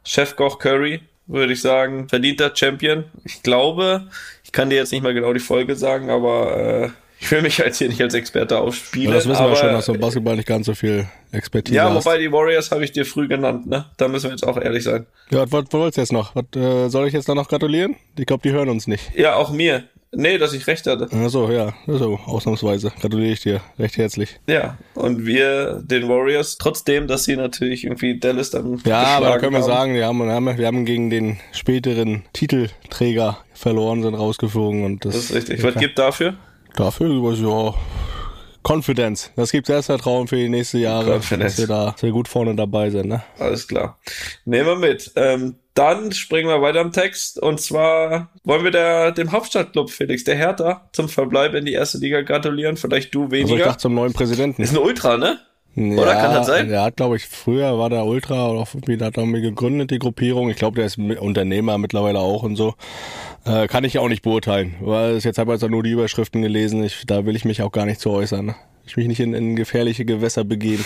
Chefkoch 0.04 0.60
Curry, 0.60 1.02
würde 1.28 1.54
ich 1.54 1.62
sagen, 1.62 2.10
verdienter 2.10 2.52
Champion. 2.54 3.06
Ich 3.24 3.44
glaube, 3.44 4.08
kann 4.54 4.70
dir 4.70 4.78
jetzt 4.78 4.92
nicht 4.94 5.04
mal 5.04 5.14
genau 5.14 5.34
die 5.34 5.40
Folge 5.42 5.76
sagen, 5.76 6.10
aber 6.10 6.58
äh, 6.86 6.90
ich 7.20 7.32
will 7.32 7.42
mich 7.42 7.58
jetzt 7.58 7.78
hier 7.78 7.88
nicht 7.90 8.02
als 8.02 8.14
Experte 8.14 8.58
aufspielen. 8.60 9.10
Ja, 9.10 9.16
das 9.16 9.28
wissen 9.28 9.46
wir 9.46 9.56
schon, 9.56 9.70
dass 9.70 9.86
du 9.86 9.94
Basketball 9.98 10.36
nicht 10.36 10.48
ganz 10.48 10.66
so 10.66 10.74
viel 10.76 11.06
Expertise 11.32 11.76
Ja, 11.76 11.90
hast. 11.94 12.06
wobei 12.06 12.18
die 12.18 12.32
Warriors 12.32 12.70
habe 12.72 12.84
ich 12.84 12.92
dir 12.92 13.06
früh 13.06 13.28
genannt, 13.28 13.66
ne? 13.68 13.86
Da 13.98 14.08
müssen 14.08 14.26
wir 14.26 14.32
jetzt 14.32 14.46
auch 14.46 14.58
ehrlich 14.58 14.84
sein. 14.84 15.06
Ja, 15.30 15.50
was, 15.50 15.52
was 15.52 15.74
wolltest 15.74 15.98
du 15.98 16.02
jetzt 16.02 16.12
noch? 16.12 16.36
Was, 16.36 16.46
äh, 16.56 16.90
soll 16.90 17.08
ich 17.08 17.14
jetzt 17.14 17.28
da 17.30 17.36
noch 17.36 17.48
gratulieren? 17.48 17.96
Ich 18.18 18.26
glaube, 18.26 18.44
die 18.44 18.52
hören 18.54 18.70
uns 18.70 18.88
nicht. 18.88 19.16
Ja, 19.16 19.36
auch 19.36 19.52
mir. 19.52 19.84
Nee, 20.16 20.38
dass 20.38 20.54
ich 20.54 20.68
recht 20.68 20.86
hatte. 20.86 21.08
Ach 21.12 21.30
so, 21.30 21.50
ja, 21.52 21.74
so, 21.88 22.20
ausnahmsweise. 22.26 22.92
Gratuliere 23.02 23.32
ich 23.34 23.42
dir 23.42 23.62
recht 23.80 23.98
herzlich. 23.98 24.40
Ja, 24.48 24.78
und 24.94 25.26
wir, 25.26 25.82
den 25.84 26.08
Warriors, 26.08 26.58
trotzdem, 26.58 27.08
dass 27.08 27.24
sie 27.24 27.36
natürlich 27.36 27.84
irgendwie 27.84 28.20
Dallas 28.20 28.52
dann. 28.52 28.80
Ja, 28.86 29.04
aber 29.18 29.28
da 29.28 29.38
können 29.40 29.54
wir 29.54 29.62
haben. 29.62 29.68
sagen, 29.68 29.94
wir 29.96 30.06
haben, 30.06 30.58
wir 30.58 30.68
haben, 30.68 30.86
gegen 30.86 31.10
den 31.10 31.40
späteren 31.52 32.24
Titelträger 32.34 33.38
verloren, 33.54 34.04
sind 34.04 34.14
rausgeflogen 34.14 34.84
und 34.84 35.06
das. 35.06 35.16
Das 35.16 35.24
ist 35.26 35.36
richtig. 35.36 35.64
Was 35.64 35.76
gibt 35.76 35.98
dafür? 35.98 36.36
Dafür, 36.76 37.08
ja, 37.36 37.74
Confidence. 38.64 39.32
Das 39.36 39.52
gibt 39.52 39.68
Selbstvertrauen 39.68 40.28
für 40.28 40.38
die 40.38 40.50
nächsten 40.50 40.80
Jahre, 40.80 41.14
Confidence. 41.16 41.56
dass 41.56 41.60
wir 41.60 41.68
da 41.68 41.96
sehr 41.98 42.12
gut 42.12 42.28
vorne 42.28 42.56
dabei 42.56 42.90
sind. 42.90 43.08
Ne? 43.08 43.24
Alles 43.40 43.68
klar. 43.68 44.00
Nehmen 44.46 44.68
wir 44.68 44.76
mit. 44.78 45.12
Ähm, 45.16 45.56
dann 45.74 46.12
springen 46.12 46.50
wir 46.50 46.62
weiter 46.62 46.82
im 46.82 46.92
Text. 46.92 47.40
Und 47.40 47.60
zwar 47.60 48.30
wollen 48.44 48.64
wir 48.64 48.72
der, 48.72 49.12
dem 49.12 49.32
Hauptstadtclub 49.32 49.90
Felix, 49.90 50.24
der 50.24 50.36
Hertha, 50.36 50.88
zum 50.94 51.10
Verbleib 51.10 51.54
in 51.56 51.66
die 51.66 51.74
erste 51.74 51.98
Liga 51.98 52.22
gratulieren. 52.22 52.78
Vielleicht 52.78 53.14
du 53.14 53.32
weniger. 53.32 53.44
Also 53.44 53.56
ich 53.56 53.64
dachte 53.64 53.80
zum 53.80 53.96
neuen 53.96 54.14
Präsidenten. 54.14 54.62
Ist 54.62 54.72
ein 54.72 54.78
Ultra, 54.78 55.18
ne? 55.18 55.40
Ja, 55.76 56.04
Oder 56.04 56.14
kann 56.14 56.34
das 56.34 56.46
sein? 56.46 56.70
Der 56.70 56.84
hat, 56.84 56.98
glaube 56.98 57.16
ich, 57.16 57.26
früher 57.26 57.80
war 57.80 57.90
der 57.90 58.06
Ultra 58.06 58.50
oder 58.50 58.68
irgendwie, 58.74 59.04
hat 59.04 59.18
irgendwie 59.18 59.42
gegründet, 59.42 59.90
die 59.90 59.98
Gruppierung. 59.98 60.52
Ich 60.52 60.58
glaube, 60.58 60.76
der 60.76 60.86
ist 60.86 61.00
Unternehmer 61.00 61.80
mittlerweile 61.80 62.20
auch 62.20 62.44
und 62.44 62.56
so. 62.56 62.76
Äh, 63.46 63.68
kann 63.68 63.84
ich 63.84 63.94
ja 63.94 64.02
auch 64.02 64.10
nicht 64.10 64.22
beurteilen, 64.22 64.76
weil 64.80 65.12
es 65.12 65.24
jetzt 65.24 65.38
habe 65.38 65.52
ich 65.52 65.54
also 65.54 65.68
nur 65.68 65.84
die 65.84 65.92
Überschriften 65.92 66.42
gelesen. 66.42 66.84
Ich, 66.84 67.06
da 67.06 67.26
will 67.26 67.36
ich 67.36 67.46
mich 67.46 67.62
auch 67.62 67.72
gar 67.72 67.86
nicht 67.86 68.00
zu 68.00 68.10
äußern. 68.10 68.56
Ich 68.86 68.98
mich 68.98 69.08
nicht 69.08 69.20
in, 69.20 69.34
in 69.34 69.56
gefährliche 69.56 70.06
Gewässer 70.06 70.44
begeben. 70.44 70.86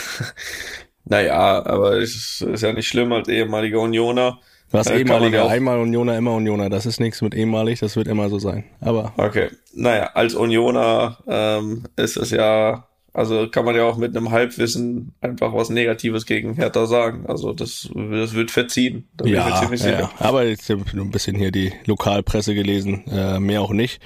naja, 1.06 1.66
aber 1.66 1.94
es 1.98 2.16
ist, 2.16 2.42
ist 2.42 2.64
ja 2.64 2.74
nicht 2.74 2.88
schlimm 2.88 3.12
als 3.12 3.28
ehemaliger 3.28 3.80
Unioner 3.80 4.40
was 4.72 4.88
äh, 4.88 5.00
ehemaliger, 5.00 5.48
einmal 5.48 5.80
Unioner, 5.80 6.18
immer 6.18 6.34
Unioner. 6.34 6.70
Das 6.70 6.86
ist 6.86 7.00
nichts 7.00 7.22
mit 7.22 7.34
ehemalig, 7.34 7.80
das 7.80 7.96
wird 7.96 8.08
immer 8.08 8.30
so 8.30 8.38
sein. 8.38 8.66
Aber. 8.82 9.14
Okay. 9.16 9.50
Naja, 9.74 10.12
als 10.14 10.36
Unioner 10.36 11.18
ähm, 11.28 11.84
ist 11.96 12.18
es 12.18 12.32
ja, 12.32 12.87
also 13.18 13.48
kann 13.50 13.66
man 13.66 13.76
ja 13.76 13.84
auch 13.84 13.98
mit 13.98 14.16
einem 14.16 14.30
Halbwissen 14.30 15.12
einfach 15.22 15.52
was 15.52 15.72
Negatives 15.72 16.28
gegen 16.28 16.54
Hertha 16.54 16.86
sagen. 16.86 17.26
Also 17.28 17.52
das, 17.52 17.90
das 17.96 18.36
wird 18.36 18.52
verziehen. 18.52 19.08
Da 19.18 19.26
ja, 19.26 19.74
ja, 19.74 20.12
aber 20.20 20.46
jetzt 20.46 20.70
habe 20.70 20.84
ich 20.86 20.94
nur 20.94 21.04
ein 21.04 21.10
bisschen 21.10 21.36
hier 21.36 21.50
die 21.50 21.74
Lokalpresse 21.88 22.54
gelesen, 22.54 23.06
äh, 23.08 23.40
mehr 23.40 23.64
auch 23.64 23.72
nicht 23.72 24.04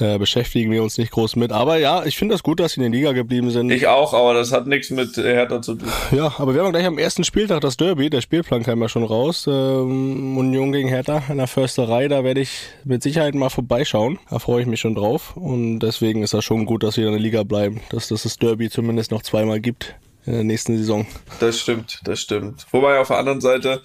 äh, 0.00 0.18
beschäftigen 0.18 0.70
wir 0.70 0.82
uns 0.82 0.98
nicht 0.98 1.12
groß 1.12 1.36
mit. 1.36 1.52
Aber 1.52 1.76
ja, 1.78 2.04
ich 2.04 2.16
finde 2.16 2.34
das 2.34 2.42
gut, 2.42 2.60
dass 2.60 2.72
sie 2.72 2.80
in 2.80 2.90
der 2.90 2.98
Liga 2.98 3.12
geblieben 3.12 3.50
sind. 3.50 3.70
Ich 3.70 3.86
auch, 3.86 4.14
aber 4.14 4.34
das 4.34 4.52
hat 4.52 4.66
nichts 4.66 4.90
mit 4.90 5.16
Hertha 5.16 5.60
zu 5.62 5.74
tun. 5.74 5.88
Ja, 6.12 6.34
aber 6.38 6.54
wir 6.54 6.62
haben 6.62 6.72
gleich 6.72 6.86
am 6.86 6.98
ersten 6.98 7.24
Spieltag 7.24 7.60
das 7.60 7.76
Derby. 7.76 8.10
Der 8.10 8.20
Spielplan 8.20 8.62
kam 8.62 8.80
ja 8.80 8.88
schon 8.88 9.04
raus. 9.04 9.46
Ähm, 9.46 10.36
Union 10.38 10.72
gegen 10.72 10.88
Hertha 10.88 11.22
in 11.28 11.38
der 11.38 11.46
Försterei. 11.46 12.08
Da 12.08 12.24
werde 12.24 12.40
ich 12.40 12.68
mit 12.84 13.02
Sicherheit 13.02 13.34
mal 13.34 13.50
vorbeischauen. 13.50 14.18
Da 14.30 14.38
freue 14.38 14.62
ich 14.62 14.66
mich 14.66 14.80
schon 14.80 14.94
drauf. 14.94 15.36
Und 15.36 15.80
deswegen 15.80 16.22
ist 16.22 16.34
das 16.34 16.44
schon 16.44 16.66
gut, 16.66 16.82
dass 16.82 16.94
sie 16.94 17.02
in 17.02 17.10
der 17.10 17.20
Liga 17.20 17.42
bleiben. 17.42 17.80
Dass, 17.90 18.08
dass 18.08 18.22
das 18.22 18.36
Derby 18.38 18.70
zumindest 18.70 19.10
noch 19.10 19.22
zweimal 19.22 19.60
gibt 19.60 19.94
in 20.26 20.32
der 20.34 20.44
nächsten 20.44 20.76
Saison. 20.76 21.06
Das 21.40 21.58
stimmt, 21.58 22.00
das 22.04 22.20
stimmt. 22.20 22.66
Wobei 22.70 22.98
auf 22.98 23.08
der 23.08 23.18
anderen 23.18 23.40
Seite 23.40 23.82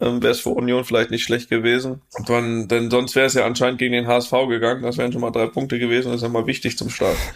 ähm, 0.00 0.22
wäre 0.22 0.32
es 0.32 0.40
für 0.40 0.50
Union 0.50 0.84
vielleicht 0.84 1.10
nicht 1.10 1.24
schlecht 1.24 1.50
gewesen. 1.50 2.02
Dann, 2.26 2.68
denn 2.68 2.90
sonst 2.90 3.14
wäre 3.14 3.26
es 3.26 3.34
ja 3.34 3.44
anscheinend 3.44 3.78
gegen 3.78 3.92
den 3.92 4.06
HSV 4.06 4.32
gegangen. 4.48 4.82
Das 4.82 4.96
wären 4.96 5.12
schon 5.12 5.20
mal 5.20 5.30
drei 5.30 5.46
Punkte 5.46 5.78
gewesen. 5.78 6.08
Das 6.08 6.16
ist 6.16 6.22
ja 6.22 6.28
mal 6.28 6.46
wichtig 6.46 6.78
zum 6.78 6.90
Start. 6.90 7.16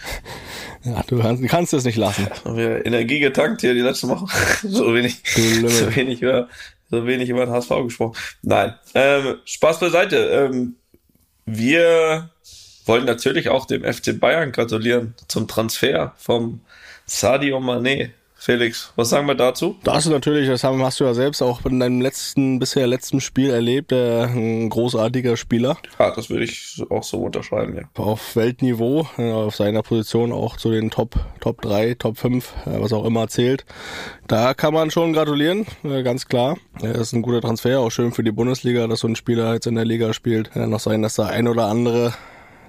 Ja, 0.84 1.02
du 1.08 1.18
kannst, 1.18 1.42
kannst 1.48 1.74
es 1.74 1.82
nicht 1.82 1.96
lassen. 1.96 2.28
Haben 2.44 2.56
wir 2.56 2.86
Energie 2.86 3.18
getankt 3.18 3.62
hier 3.62 3.74
die 3.74 3.80
letzte 3.80 4.08
Woche. 4.08 4.26
so 4.62 4.94
wenig, 4.94 5.20
so 5.26 5.96
wenig 5.96 6.22
über, 6.22 6.48
so 6.88 7.04
wenig 7.04 7.28
über 7.28 7.44
den 7.44 7.52
HSV 7.52 7.68
gesprochen. 7.82 8.16
Nein, 8.42 8.74
ähm, 8.94 9.38
Spaß 9.44 9.80
beiseite. 9.80 10.16
Ähm, 10.16 10.76
wir 11.46 12.30
wollen 12.86 13.06
natürlich 13.06 13.48
auch 13.48 13.66
dem 13.66 13.82
FC 13.82 14.18
Bayern 14.20 14.52
gratulieren 14.52 15.14
zum 15.26 15.48
Transfer 15.48 16.14
vom 16.16 16.60
Sadio 17.06 17.58
Mané 17.58 18.10
Felix, 18.48 18.94
was 18.96 19.10
sagen 19.10 19.26
wir 19.26 19.34
dazu? 19.34 19.76
Das 19.84 20.06
ist 20.06 20.10
natürlich, 20.10 20.48
das 20.48 20.64
hast 20.64 21.00
du 21.00 21.04
ja 21.04 21.12
selbst 21.12 21.42
auch 21.42 21.66
in 21.66 21.80
deinem 21.80 22.00
letzten, 22.00 22.58
bisher 22.58 22.86
letzten 22.86 23.20
Spiel 23.20 23.50
erlebt, 23.50 23.92
äh, 23.92 24.22
ein 24.22 24.70
großartiger 24.70 25.36
Spieler. 25.36 25.76
Ja, 25.98 26.12
das 26.12 26.30
würde 26.30 26.44
ich 26.44 26.82
auch 26.88 27.02
so 27.02 27.18
unterschreiben, 27.18 27.76
ja. 27.76 27.82
Auf 28.02 28.36
Weltniveau, 28.36 29.06
äh, 29.18 29.30
auf 29.30 29.54
seiner 29.54 29.82
Position 29.82 30.32
auch 30.32 30.56
zu 30.56 30.70
den 30.70 30.88
Top, 30.88 31.16
Top 31.40 31.60
3, 31.60 31.96
Top 31.98 32.16
5, 32.16 32.54
äh, 32.64 32.80
was 32.80 32.94
auch 32.94 33.04
immer 33.04 33.28
zählt. 33.28 33.66
Da 34.28 34.54
kann 34.54 34.72
man 34.72 34.90
schon 34.90 35.12
gratulieren, 35.12 35.66
äh, 35.84 36.02
ganz 36.02 36.26
klar. 36.26 36.56
Das 36.80 36.96
ist 36.96 37.12
ein 37.12 37.20
guter 37.20 37.42
Transfer, 37.42 37.80
auch 37.80 37.90
schön 37.90 38.12
für 38.12 38.24
die 38.24 38.32
Bundesliga, 38.32 38.86
dass 38.86 39.00
so 39.00 39.08
ein 39.08 39.16
Spieler 39.16 39.52
jetzt 39.52 39.66
in 39.66 39.74
der 39.74 39.84
Liga 39.84 40.14
spielt. 40.14 40.52
Kann 40.52 40.70
noch 40.70 40.80
sein, 40.80 41.02
dass 41.02 41.16
da 41.16 41.26
ein 41.26 41.48
oder 41.48 41.66
andere 41.66 42.14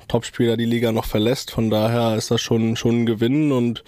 Topspieler 0.10 0.58
die 0.58 0.66
Liga 0.66 0.92
noch 0.92 1.06
verlässt. 1.06 1.52
Von 1.52 1.70
daher 1.70 2.18
ist 2.18 2.32
das 2.32 2.42
schon, 2.42 2.76
schon 2.76 3.04
ein 3.04 3.06
Gewinn 3.06 3.54
und 3.54 3.86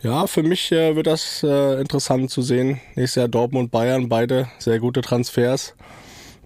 ja, 0.00 0.26
für 0.26 0.42
mich 0.42 0.70
äh, 0.72 0.96
wird 0.96 1.06
das 1.06 1.42
äh, 1.42 1.80
interessant 1.80 2.30
zu 2.30 2.42
sehen. 2.42 2.80
Nächstes 2.94 3.16
Jahr 3.16 3.28
Dortmund, 3.28 3.70
Bayern, 3.70 4.08
beide 4.08 4.48
sehr 4.58 4.78
gute 4.78 5.00
Transfers. 5.00 5.74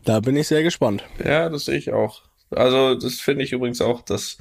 Da 0.04 0.20
bin 0.20 0.36
ich 0.36 0.48
sehr 0.48 0.62
gespannt. 0.62 1.04
Ja, 1.24 1.48
das 1.48 1.66
sehe 1.66 1.78
ich 1.78 1.92
auch. 1.92 2.22
Also 2.50 2.94
das 2.94 3.20
finde 3.20 3.44
ich 3.44 3.52
übrigens 3.52 3.80
auch, 3.80 4.02
dass 4.02 4.38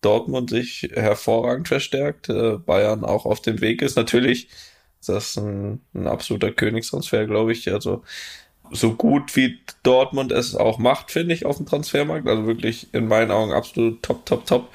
Dortmund 0.00 0.50
sich 0.50 0.90
hervorragend 0.94 1.68
verstärkt, 1.68 2.28
äh, 2.28 2.56
Bayern 2.56 3.04
auch 3.04 3.26
auf 3.26 3.40
dem 3.42 3.60
Weg 3.60 3.82
ist. 3.82 3.96
Natürlich 3.96 4.48
ist 5.00 5.08
das 5.08 5.36
ein, 5.36 5.80
ein 5.94 6.06
absoluter 6.06 6.52
Königstransfer, 6.52 7.26
glaube 7.26 7.52
ich. 7.52 7.72
Also 7.72 8.02
so 8.72 8.94
gut 8.94 9.34
wie 9.36 9.58
Dortmund 9.82 10.32
es 10.32 10.54
auch 10.54 10.78
macht, 10.78 11.10
finde 11.10 11.34
ich, 11.34 11.46
auf 11.46 11.56
dem 11.56 11.66
Transfermarkt. 11.66 12.28
Also 12.28 12.46
wirklich 12.46 12.88
in 12.92 13.08
meinen 13.08 13.30
Augen 13.30 13.52
absolut 13.52 14.02
top, 14.02 14.26
top, 14.26 14.46
top 14.46 14.68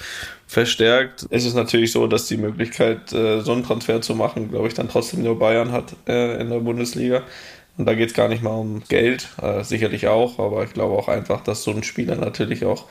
verstärkt. 0.47 1.25
Es 1.29 1.45
ist 1.45 1.55
natürlich 1.55 1.91
so, 1.91 2.07
dass 2.07 2.27
die 2.27 2.37
Möglichkeit, 2.37 3.11
äh, 3.13 3.41
so 3.41 3.51
einen 3.51 3.63
Transfer 3.63 4.01
zu 4.01 4.15
machen, 4.15 4.49
glaube 4.49 4.67
ich, 4.67 4.73
dann 4.73 4.89
trotzdem 4.89 5.23
nur 5.23 5.39
Bayern 5.39 5.71
hat 5.71 5.95
äh, 6.07 6.39
in 6.39 6.49
der 6.49 6.59
Bundesliga. 6.59 7.23
Und 7.77 7.85
da 7.85 7.93
geht 7.93 8.09
es 8.09 8.13
gar 8.13 8.29
nicht 8.29 8.41
mal 8.41 8.55
um 8.55 8.83
Geld, 8.87 9.27
äh, 9.41 9.63
sicherlich 9.63 10.07
auch, 10.07 10.39
aber 10.39 10.63
ich 10.63 10.73
glaube 10.73 10.95
auch 10.95 11.09
einfach, 11.09 11.41
dass 11.41 11.63
so 11.63 11.71
ein 11.71 11.83
Spieler 11.83 12.15
natürlich 12.15 12.63
auch 12.63 12.85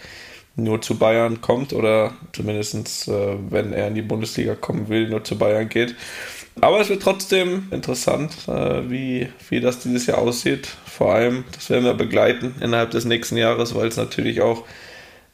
nur 0.56 0.82
zu 0.82 0.99
Bayern 0.99 1.40
kommt 1.40 1.73
oder 1.73 2.12
zumindest, 2.32 3.08
wenn 3.08 3.73
er 3.73 3.88
in 3.88 3.96
die 3.96 4.02
Bundesliga 4.02 4.54
kommen 4.54 4.88
will, 4.88 5.08
nur 5.08 5.25
zu 5.25 5.37
Bayern 5.37 5.68
geht. 5.68 5.96
Aber 6.61 6.80
es 6.80 6.88
wird 6.88 7.02
trotzdem 7.02 7.68
interessant, 7.70 8.32
äh, 8.46 8.88
wie, 8.88 9.28
wie 9.50 9.61
das 9.61 9.80
dieses 9.80 10.06
Jahr 10.06 10.18
aussieht. 10.18 10.68
Vor 10.87 11.12
allem, 11.12 11.44
das 11.52 11.68
werden 11.68 11.84
wir 11.84 11.94
begleiten 11.94 12.54
innerhalb 12.61 12.92
des 12.92 13.04
nächsten 13.04 13.37
Jahres, 13.37 13.75
weil 13.75 13.88
es 13.88 13.96
natürlich 13.96 14.40
auch 14.40 14.64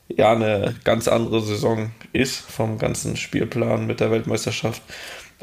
ja 0.08 0.32
eine 0.32 0.74
ganz 0.84 1.08
andere 1.08 1.40
Saison 1.42 1.90
ist 2.12 2.38
vom 2.38 2.78
ganzen 2.78 3.16
Spielplan 3.16 3.86
mit 3.86 4.00
der 4.00 4.10
Weltmeisterschaft. 4.10 4.82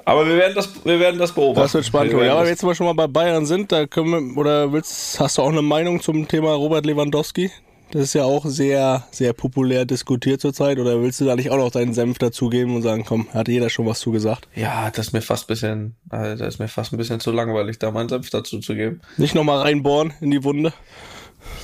Aber 0.05 0.25
wir 0.27 0.37
werden 0.37 0.55
das, 0.55 0.69
wir 0.85 0.99
werden 0.99 1.19
das 1.19 1.33
beobachten. 1.33 1.63
Das 1.63 1.73
wird 1.73 1.85
spannend. 1.85 2.13
Ja, 2.13 2.37
aber 2.37 2.47
jetzt, 2.47 2.63
wo 2.63 2.67
wir 2.67 2.75
schon 2.75 2.85
mal 2.87 2.93
bei 2.93 3.07
Bayern 3.07 3.45
sind, 3.45 3.71
da 3.71 3.85
können 3.85 4.35
wir, 4.35 4.37
oder 4.37 4.71
willst, 4.71 5.19
hast 5.19 5.37
du 5.37 5.41
auch 5.41 5.49
eine 5.49 5.61
Meinung 5.61 6.01
zum 6.01 6.27
Thema 6.27 6.53
Robert 6.53 6.85
Lewandowski? 6.85 7.51
Das 7.91 8.01
ist 8.01 8.13
ja 8.13 8.23
auch 8.23 8.45
sehr, 8.45 9.07
sehr 9.11 9.33
populär 9.33 9.85
diskutiert 9.85 10.41
zurzeit. 10.41 10.77
Oder 10.77 11.01
willst 11.01 11.21
du 11.21 11.25
da 11.25 11.35
nicht 11.35 11.49
auch 11.51 11.57
noch 11.57 11.71
deinen 11.71 11.93
Senf 11.93 12.17
dazugeben 12.17 12.75
und 12.75 12.81
sagen, 12.81 13.05
komm, 13.05 13.27
hat 13.33 13.47
jeder 13.47 13.69
schon 13.69 13.85
was 13.85 13.99
zugesagt? 13.99 14.47
Ja, 14.55 14.91
das 14.91 15.07
ist 15.07 15.13
mir 15.13 15.21
fast 15.21 15.45
ein 15.45 15.47
bisschen, 15.47 15.95
also 16.09 16.35
das 16.43 16.55
ist 16.55 16.59
mir 16.59 16.67
fast 16.67 16.93
ein 16.93 16.97
bisschen 16.97 17.19
zu 17.19 17.31
langweilig, 17.31 17.79
da 17.79 17.91
meinen 17.91 18.09
Senf 18.09 18.29
dazu 18.29 18.59
zu 18.59 18.75
geben. 18.75 19.01
Nicht 19.15 19.35
nochmal 19.35 19.59
reinbohren 19.59 20.13
in 20.19 20.31
die 20.31 20.43
Wunde? 20.43 20.73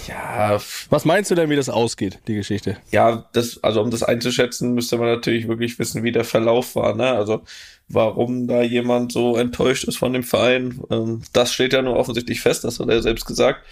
Ja. 0.07 0.59
Was 0.89 1.05
meinst 1.05 1.31
du 1.31 1.35
denn, 1.35 1.49
wie 1.49 1.55
das 1.55 1.69
ausgeht, 1.69 2.19
die 2.27 2.35
Geschichte? 2.35 2.77
Ja, 2.91 3.29
das, 3.33 3.61
also 3.63 3.81
um 3.81 3.91
das 3.91 4.03
einzuschätzen, 4.03 4.73
müsste 4.73 4.97
man 4.97 5.07
natürlich 5.07 5.47
wirklich 5.47 5.77
wissen, 5.79 6.03
wie 6.03 6.11
der 6.11 6.23
Verlauf 6.23 6.75
war, 6.75 6.95
ne? 6.95 7.11
Also, 7.11 7.41
warum 7.89 8.47
da 8.47 8.61
jemand 8.61 9.11
so 9.11 9.35
enttäuscht 9.35 9.85
ist 9.85 9.97
von 9.97 10.13
dem 10.13 10.23
Verein. 10.23 10.81
Ähm, 10.89 11.21
das 11.33 11.53
steht 11.53 11.73
ja 11.73 11.81
nur 11.81 11.95
offensichtlich 11.95 12.41
fest, 12.41 12.63
das 12.63 12.79
hat 12.79 12.89
er 12.89 13.01
selbst 13.01 13.25
gesagt. 13.25 13.65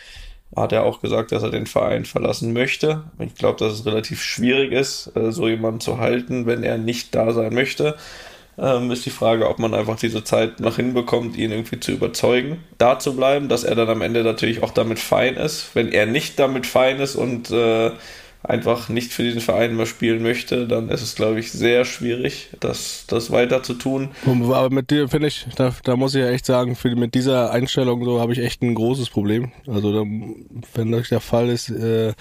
Hat 0.55 0.74
er 0.74 0.84
auch 0.84 1.01
gesagt, 1.01 1.31
dass 1.31 1.43
er 1.43 1.50
den 1.50 1.65
Verein 1.65 2.05
verlassen 2.05 2.53
möchte. 2.53 3.03
Ich 3.20 3.36
glaube, 3.36 3.58
dass 3.60 3.74
es 3.74 3.86
relativ 3.86 4.22
schwierig 4.22 4.72
ist, 4.72 5.12
äh, 5.15 5.31
so 5.31 5.48
jemanden 5.48 5.79
zu 5.79 5.98
halten, 5.98 6.46
wenn 6.46 6.63
er 6.63 6.77
nicht 6.77 7.15
da 7.15 7.31
sein 7.31 7.53
möchte 7.53 7.96
ähm, 8.58 8.91
ist 8.91 9.05
die 9.05 9.12
Frage, 9.12 9.50
ob 9.50 9.60
man 9.60 9.74
einfach 9.74 9.98
diese 9.98 10.24
Zeit 10.24 10.60
noch 10.60 10.75
hinbekommt, 10.75 11.38
ihn 11.38 11.51
irgendwie 11.51 11.79
zu 11.79 11.91
überzeugen, 11.91 12.63
da 12.77 13.00
zu 13.00 13.15
bleiben, 13.15 13.50
dass 13.50 13.63
er 13.63 13.75
dann 13.75 13.89
am 13.89 14.01
Ende 14.01 14.24
natürlich 14.24 14.62
auch 14.62 14.72
damit 14.72 15.00
fein 15.00 15.36
ist. 15.36 15.70
Wenn 15.74 15.91
er 15.91 16.05
nicht 16.05 16.39
damit 16.39 16.65
fein 16.65 17.00
ist 17.00 17.15
und 17.15 17.50
äh, 17.51 17.91
einfach 18.51 18.89
nicht 18.89 19.13
für 19.13 19.24
diesen 19.24 19.39
Verein 19.39 19.77
mehr 19.77 19.86
spielen 19.86 20.22
möchte, 20.22 20.67
dann 20.67 20.89
ist 20.89 21.01
es, 21.01 21.15
glaube 21.15 21.39
ich, 21.39 21.51
sehr 21.53 21.86
schwierig, 21.86 22.50
das, 22.60 23.05
das 23.08 23.31
weiter 23.31 23.63
zu 23.63 23.75
tun. 23.75 24.10
Aber 24.25 24.70
mit 24.70 24.91
dir, 24.91 25.08
finde 25.08 25.29
ich, 25.29 25.48
da, 25.55 25.74
da 25.84 25.96
muss 25.96 26.15
ich 26.15 26.22
ja 26.22 26.29
echt 26.29 26.46
sagen, 26.46 26.75
für, 26.75 26.93
mit 26.96 27.15
dieser 27.15 27.51
Einstellung 27.51 28.03
so 28.03 28.20
habe 28.20 28.34
ich 28.34 28.39
echt 28.39 28.62
ein 28.62 28.75
großes 28.75 29.10
Problem. 29.10 29.53
Also, 29.67 29.93
da, 29.93 30.01
wenn 30.74 30.91
das 30.91 31.08
der 31.08 31.22
Fall 31.22 31.50
ist, 31.50 31.70
äh, 31.70 32.13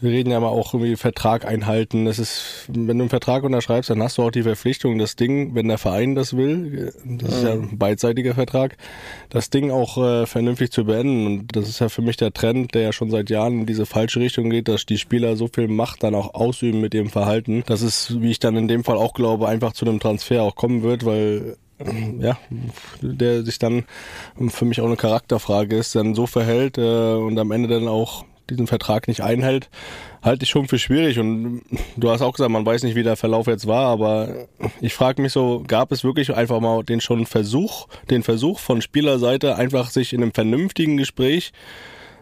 wir 0.00 0.10
reden 0.10 0.30
ja 0.30 0.40
mal 0.40 0.48
auch 0.48 0.74
irgendwie 0.74 0.96
Vertrag 0.96 1.44
einhalten. 1.44 2.04
Das 2.04 2.18
ist, 2.18 2.66
wenn 2.68 2.98
du 2.98 3.04
einen 3.04 3.08
Vertrag 3.08 3.44
unterschreibst, 3.44 3.90
dann 3.90 4.02
hast 4.02 4.18
du 4.18 4.22
auch 4.22 4.30
die 4.30 4.42
Verpflichtung, 4.42 4.98
das 4.98 5.16
Ding, 5.16 5.54
wenn 5.54 5.68
der 5.68 5.78
Verein 5.78 6.14
das 6.14 6.36
will, 6.36 6.92
das 7.04 7.36
ist 7.36 7.44
ja 7.44 7.52
ein 7.52 7.78
beidseitiger 7.78 8.34
Vertrag, 8.34 8.76
das 9.28 9.50
Ding 9.50 9.70
auch 9.70 9.98
äh, 9.98 10.26
vernünftig 10.26 10.72
zu 10.72 10.84
beenden. 10.84 11.26
Und 11.26 11.56
das 11.56 11.68
ist 11.68 11.80
ja 11.80 11.88
für 11.88 12.02
mich 12.02 12.16
der 12.16 12.32
Trend, 12.32 12.74
der 12.74 12.82
ja 12.82 12.92
schon 12.92 13.10
seit 13.10 13.30
Jahren 13.30 13.60
in 13.60 13.66
diese 13.66 13.86
falsche 13.86 14.20
Richtung 14.20 14.50
geht, 14.50 14.68
dass 14.68 14.86
die 14.86 14.98
Spieler 14.98 15.36
so 15.36 15.48
viel 15.48 15.68
Macht 15.68 16.02
dann 16.02 16.14
auch 16.14 16.34
ausüben 16.34 16.80
mit 16.80 16.94
ihrem 16.94 17.10
Verhalten. 17.10 17.62
Das 17.66 17.82
ist, 17.82 18.20
wie 18.20 18.30
ich 18.30 18.38
dann 18.38 18.56
in 18.56 18.68
dem 18.68 18.84
Fall 18.84 18.96
auch 18.96 19.14
glaube, 19.14 19.48
einfach 19.48 19.72
zu 19.72 19.84
einem 19.84 20.00
Transfer 20.00 20.42
auch 20.42 20.54
kommen 20.54 20.82
wird, 20.82 21.04
weil 21.04 21.56
ja, 22.18 22.38
der 23.00 23.42
sich 23.42 23.58
dann 23.58 23.84
für 24.48 24.64
mich 24.64 24.80
auch 24.80 24.86
eine 24.86 24.96
Charakterfrage 24.96 25.76
ist, 25.76 25.94
dann 25.94 26.14
so 26.14 26.26
verhält 26.26 26.78
äh, 26.78 27.14
und 27.14 27.38
am 27.38 27.52
Ende 27.52 27.68
dann 27.68 27.88
auch 27.88 28.24
diesen 28.50 28.66
Vertrag 28.66 29.08
nicht 29.08 29.22
einhält, 29.22 29.70
halte 30.22 30.44
ich 30.44 30.50
schon 30.50 30.68
für 30.68 30.78
schwierig. 30.78 31.18
Und 31.18 31.62
du 31.96 32.10
hast 32.10 32.22
auch 32.22 32.32
gesagt, 32.32 32.50
man 32.50 32.66
weiß 32.66 32.82
nicht, 32.82 32.94
wie 32.94 33.02
der 33.02 33.16
Verlauf 33.16 33.46
jetzt 33.46 33.66
war, 33.66 33.86
aber 33.86 34.46
ich 34.80 34.94
frage 34.94 35.22
mich 35.22 35.32
so, 35.32 35.62
gab 35.66 35.92
es 35.92 36.04
wirklich 36.04 36.34
einfach 36.34 36.60
mal 36.60 36.82
den 36.82 37.00
schon 37.00 37.26
Versuch, 37.26 37.86
den 38.10 38.22
Versuch 38.22 38.58
von 38.58 38.82
Spielerseite, 38.82 39.56
einfach 39.56 39.90
sich 39.90 40.12
in 40.12 40.22
einem 40.22 40.32
vernünftigen 40.32 40.96
Gespräch 40.96 41.52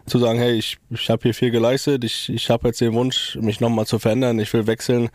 zu 0.08 0.18
sagen, 0.18 0.38
hey, 0.38 0.54
ich, 0.54 0.78
ich 0.90 1.10
habe 1.10 1.22
hier 1.22 1.34
viel 1.34 1.50
geleistet, 1.50 2.02
ich, 2.04 2.28
ich 2.30 2.50
habe 2.50 2.68
jetzt 2.68 2.80
den 2.80 2.94
Wunsch, 2.94 3.36
mich 3.40 3.60
nochmal 3.60 3.86
zu 3.86 3.98
verändern, 3.98 4.38
ich 4.38 4.52
will 4.52 4.66
wechseln, 4.66 5.10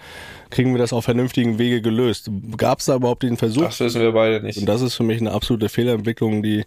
kriegen 0.50 0.74
wir 0.74 0.79
das 0.79 0.93
auf 0.93 1.05
vernünftigen 1.05 1.58
Wege 1.60 1.82
gelöst. 1.82 2.29
Gab 2.58 2.79
es 2.79 2.86
da 2.86 2.96
überhaupt 2.96 3.24
den 3.24 3.38
Versuch? 3.38 3.63
Das 3.63 3.79
wissen 3.79 4.01
wir 4.01 4.12
beide 4.12 4.43
nicht. 4.43 4.58
Und 4.60 4.65
das 4.67 4.82
ist 4.82 4.96
für 4.96 5.03
mich 5.03 5.20
eine 5.20 5.32
absolute 5.32 5.70
Fehlentwicklung, 5.70 6.43
die 6.43 6.63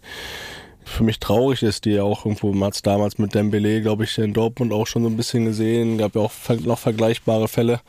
für 0.87 1.03
mich 1.03 1.19
traurig 1.19 1.63
ist, 1.63 1.85
die 1.85 1.91
ja 1.91 2.03
auch 2.03 2.25
irgendwo, 2.25 2.53
man 2.53 2.69
hat 2.69 2.87
damals 2.87 3.17
mit 3.17 3.35
Dembele, 3.35 3.81
glaube 3.81 4.05
ich, 4.05 4.17
in 4.17 4.33
Dortmund 4.33 4.73
auch 4.73 4.87
schon 4.87 5.03
so 5.03 5.09
ein 5.09 5.17
bisschen 5.17 5.45
gesehen, 5.45 5.97
gab 5.97 6.15
ja 6.15 6.21
auch 6.21 6.31
noch 6.63 6.79
vergleichbare 6.79 7.47
Fälle. 7.47 7.81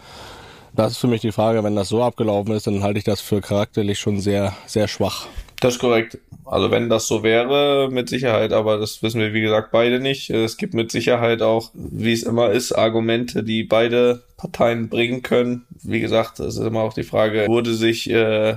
Das 0.74 0.92
ist 0.92 0.98
für 0.98 1.06
mich 1.06 1.22
die 1.22 1.32
Frage, 1.32 1.64
wenn 1.64 1.76
das 1.76 1.88
so 1.88 2.02
abgelaufen 2.02 2.52
ist, 2.54 2.66
dann 2.66 2.82
halte 2.82 2.98
ich 2.98 3.04
das 3.04 3.20
für 3.20 3.40
charakterlich 3.40 3.98
schon 3.98 4.20
sehr, 4.20 4.54
sehr 4.66 4.88
schwach. 4.88 5.26
Das 5.60 5.74
ist 5.74 5.80
korrekt. 5.80 6.18
Also 6.44 6.70
wenn 6.70 6.88
das 6.88 7.06
so 7.06 7.22
wäre, 7.22 7.88
mit 7.90 8.08
Sicherheit, 8.08 8.52
aber 8.52 8.78
das 8.78 9.02
wissen 9.02 9.20
wir 9.20 9.34
wie 9.34 9.40
gesagt 9.40 9.70
beide 9.70 10.00
nicht. 10.00 10.30
Es 10.30 10.56
gibt 10.56 10.72
mit 10.74 10.90
Sicherheit 10.90 11.42
auch, 11.42 11.70
wie 11.74 12.12
es 12.12 12.22
immer 12.22 12.50
ist, 12.50 12.72
Argumente, 12.72 13.42
die 13.42 13.64
beide 13.64 14.22
Parteien 14.36 14.88
bringen 14.88 15.22
können. 15.22 15.66
Wie 15.82 16.00
gesagt, 16.00 16.40
es 16.40 16.56
ist 16.56 16.64
immer 16.64 16.80
auch 16.80 16.94
die 16.94 17.02
Frage, 17.02 17.46
wurde 17.48 17.74
sich 17.74 18.08
äh, 18.08 18.56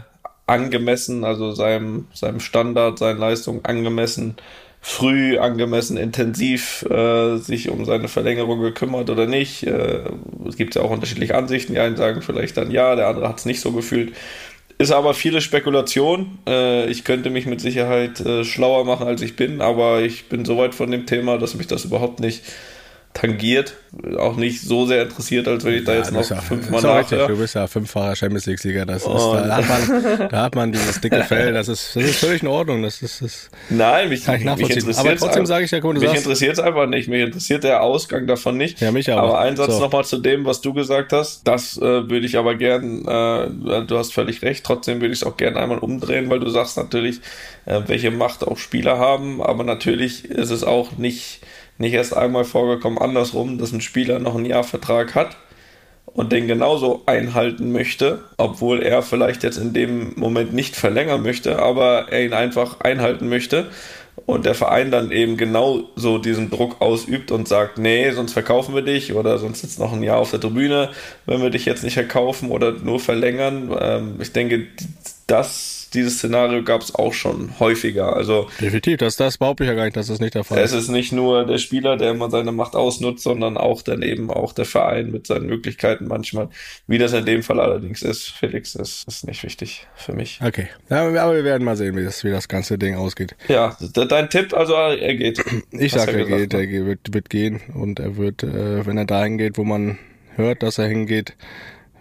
angemessen, 0.52 1.24
also 1.24 1.54
seinem, 1.54 2.08
seinem 2.14 2.42
Standard, 2.42 3.00
seinen 3.00 3.20
Leistungen 3.20 3.64
angemessen, 3.64 4.36
früh, 4.82 5.38
angemessen, 5.38 5.96
intensiv 5.96 6.84
äh, 6.90 7.38
sich 7.38 7.70
um 7.70 7.86
seine 7.86 8.08
Verlängerung 8.10 8.60
gekümmert 8.60 9.10
oder 9.10 9.28
nicht. 9.28 9.64
Äh, 9.64 10.02
es 10.48 10.58
gibt 10.58 10.76
ja 10.76 10.82
auch 10.82 10.92
unterschiedliche 10.92 11.36
Ansichten. 11.36 11.74
Die 11.74 11.80
einen 11.80 11.96
sagen 11.96 12.22
vielleicht 12.22 12.58
dann 12.58 12.72
ja, 12.72 12.96
der 12.96 13.08
andere 13.08 13.30
hat 13.30 13.40
es 13.40 13.46
nicht 13.46 13.62
so 13.62 13.72
gefühlt. 13.72 14.14
Ist 14.78 14.92
aber 14.92 15.14
viele 15.14 15.42
Spekulation. 15.42 16.40
Äh, 16.48 16.90
ich 16.90 17.06
könnte 17.06 17.30
mich 17.30 17.46
mit 17.46 17.62
Sicherheit 17.62 18.20
äh, 18.20 18.44
schlauer 18.44 18.84
machen, 18.84 19.08
als 19.08 19.22
ich 19.22 19.36
bin, 19.36 19.62
aber 19.62 20.02
ich 20.02 20.28
bin 20.28 20.44
so 20.44 20.58
weit 20.58 20.76
von 20.76 20.92
dem 20.92 21.06
Thema, 21.06 21.38
dass 21.38 21.56
mich 21.56 21.68
das 21.68 21.86
überhaupt 21.86 22.20
nicht 22.20 22.44
tangiert, 23.14 23.76
auch 24.18 24.38
nicht 24.38 24.62
so 24.62 24.86
sehr 24.86 25.04
interessiert, 25.04 25.48
als 25.48 25.66
wenn 25.66 25.74
ich 25.74 25.84
da 25.84 25.92
ja, 25.92 25.98
jetzt 26.00 26.14
noch 26.14 26.28
ja, 26.30 26.38
fünfmal 26.38 26.82
nachhöre. 26.82 27.28
Du 27.28 27.38
bist 27.38 27.56
ja 27.56 27.68
fünffacher 27.68 28.16
Champions 28.16 28.46
League 28.46 28.60
Sieger, 28.60 28.86
das 28.86 29.04
ist, 29.04 29.08
da 29.08 29.58
hat 29.58 29.68
man, 29.68 30.30
da 30.30 30.42
hat 30.44 30.56
man 30.56 30.72
dieses 30.72 31.02
dicke 31.02 31.24
Fell, 31.28 31.52
das 31.52 31.68
ist, 31.68 31.96
das 31.96 32.04
ist 32.04 32.20
völlig 32.20 32.42
in 32.42 32.48
Ordnung, 32.48 32.84
das 32.84 33.02
ist, 33.02 33.22
das 33.22 33.50
Nein, 33.70 34.10
mich, 34.10 34.24
kann 34.24 34.36
ich 34.36 34.46
nachvollziehen. 34.46 34.88
mich 34.88 34.98
aber 34.98 35.16
trotzdem 35.18 35.46
sage 35.46 35.66
ich 35.66 35.72
ja, 35.72 35.82
guck, 35.82 35.96
du 35.96 36.02
mich 36.02 36.14
interessiert 36.14 36.54
es 36.54 36.60
einfach 36.60 36.88
nicht, 36.88 37.10
mich 37.10 37.22
interessiert 37.22 37.66
der 37.66 37.84
Ausgang 37.84 38.28
davon 38.28 38.56
nicht. 38.58 38.80
Ja, 38.80 38.92
mich 38.92 39.12
aber. 39.12 39.24
Aber 39.24 39.40
ein 39.40 39.58
Satz 39.58 39.74
so. 39.74 39.80
nochmal 39.80 40.06
zu 40.06 40.20
dem, 40.20 40.46
was 40.46 40.62
du 40.62 40.74
gesagt 40.74 41.12
hast, 41.12 41.46
das 41.48 41.78
äh, 41.78 41.82
würde 41.82 42.26
ich 42.26 42.38
aber 42.38 42.56
gern, 42.56 43.02
äh, 43.06 43.86
du 43.86 43.98
hast 43.98 44.14
völlig 44.14 44.42
recht, 44.42 44.64
trotzdem 44.66 45.02
würde 45.02 45.14
ich 45.14 45.22
es 45.22 45.28
auch 45.28 45.36
gern 45.36 45.58
einmal 45.58 45.80
umdrehen, 45.80 46.30
weil 46.30 46.40
du 46.40 46.50
sagst 46.50 46.78
natürlich, 46.78 47.20
äh, 47.66 47.82
welche 47.88 48.12
Macht 48.12 48.48
auch 48.48 48.58
Spieler 48.58 48.98
haben, 48.98 49.42
aber 49.42 49.66
natürlich 49.66 50.26
ist 50.26 50.50
es 50.50 50.64
auch 50.64 50.98
nicht 50.98 51.42
nicht 51.78 51.94
erst 51.94 52.16
einmal 52.16 52.46
vorgekommen, 52.46 53.00
andersrum, 53.00 53.58
dass 53.58 53.72
ein 53.72 53.82
Spieler 53.82 54.20
noch 54.20 54.36
einen 54.36 54.46
Jahrvertrag 54.46 55.16
hat 55.16 55.38
und 56.06 56.32
den 56.32 56.48
genauso 56.48 57.04
einhalten 57.06 57.72
möchte, 57.72 58.24
obwohl 58.38 58.82
er 58.82 59.02
vielleicht 59.02 59.44
jetzt 59.44 59.58
in 59.58 59.74
dem 59.74 60.14
Moment 60.16 60.54
nicht 60.54 60.76
verlängern 60.76 61.24
möchte, 61.24 61.60
aber 61.60 62.08
er 62.12 62.24
ihn 62.24 62.34
einfach 62.34 62.82
einhalten 62.82 63.30
möchte 63.30 63.70
und 64.26 64.46
der 64.46 64.56
Verein 64.56 64.92
dann 64.92 65.12
eben 65.12 65.38
genau 65.38 65.90
so 65.96 66.18
diesen 66.18 66.50
Druck 66.50 66.82
ausübt 66.82 67.32
und 67.32 67.48
sagt, 67.48 67.78
nee, 67.78 68.12
sonst 68.12 68.34
verkaufen 68.34 68.76
wir 68.76 68.82
dich 68.82 69.14
oder 69.14 69.38
sonst 69.38 69.62
sitzt 69.62 69.80
noch 69.80 69.94
ein 69.94 70.04
Jahr 70.04 70.18
auf 70.18 70.32
der 70.32 70.40
Tribüne, 70.40 70.90
wenn 71.26 71.42
wir 71.42 71.50
dich 71.50 71.66
jetzt 71.66 71.84
nicht 71.84 71.94
verkaufen 71.94 72.52
oder 72.52 72.74
nur 72.74 73.00
verlängern. 73.00 73.76
Ähm, 73.80 74.16
ich 74.20 74.32
denke, 74.34 74.68
das 75.28 75.81
dieses 75.94 76.18
Szenario 76.18 76.64
gab 76.64 76.82
es 76.82 76.96
auch 76.96 77.14
schon 77.14 77.60
häufiger. 77.60 78.16
Also 78.16 78.50
definitiv, 78.60 78.98
das, 78.98 79.16
das 79.16 79.38
behaupte 79.38 79.64
ich 79.64 79.70
ja 79.70 79.76
gar 79.76 79.86
nicht, 79.86 79.98
dass 79.98 80.08
das 80.08 80.20
nicht 80.20 80.36
der 80.36 80.44
Fall 80.44 80.58
ist. 80.60 80.72
Es 80.72 80.84
ist 80.84 80.90
nicht 80.90 81.12
nur 81.12 81.46
der 81.46 81.58
Spieler, 81.58 81.98
der 81.98 82.12
immer 82.12 82.30
seine 82.30 82.52
Macht 82.52 82.76
ausnutzt, 82.76 83.24
sondern 83.24 83.58
auch 83.58 83.82
dann 83.82 84.02
eben 84.02 84.30
auch 84.30 84.54
der 84.54 84.66
Verein 84.66 85.12
mit 85.12 85.28
seinen 85.28 85.48
Möglichkeiten 85.48 86.08
manchmal. 86.08 86.50
Wie 86.88 86.98
das 86.98 87.14
in 87.14 87.26
dem 87.26 87.44
Fall 87.44 87.60
allerdings 87.60 88.02
ist, 88.02 88.30
Felix, 88.30 88.76
ist, 88.76 89.08
ist 89.08 89.28
nicht 89.28 89.44
wichtig 89.44 89.88
für 89.96 90.14
mich. 90.14 90.40
Okay, 90.44 90.68
ja, 90.90 91.06
aber 91.06 91.36
wir 91.36 91.44
werden 91.44 91.64
mal 91.64 91.76
sehen, 91.76 91.96
wie 91.96 92.04
das, 92.04 92.24
wie 92.24 92.32
das 92.32 92.48
ganze 92.48 92.78
Ding 92.78 92.96
ausgeht. 92.96 93.36
Ja, 93.48 93.78
dein 93.94 94.30
Tipp, 94.30 94.54
also 94.54 94.74
er 94.74 95.16
geht. 95.16 95.44
Ich 95.72 95.92
sage, 95.92 96.12
er, 96.12 96.26
geht, 96.26 96.54
er 96.54 96.86
wird, 96.86 97.14
wird 97.14 97.30
gehen 97.30 97.62
und 97.74 98.00
er 98.00 98.18
wird, 98.18 98.44
äh, 98.44 98.86
wenn 98.86 98.98
er 98.98 99.06
dahin 99.06 99.38
geht, 99.38 99.58
wo 99.58 99.64
man 99.64 99.98
hört, 100.36 100.64
dass 100.64 100.78
er 100.78 100.88
hingeht, 100.88 101.36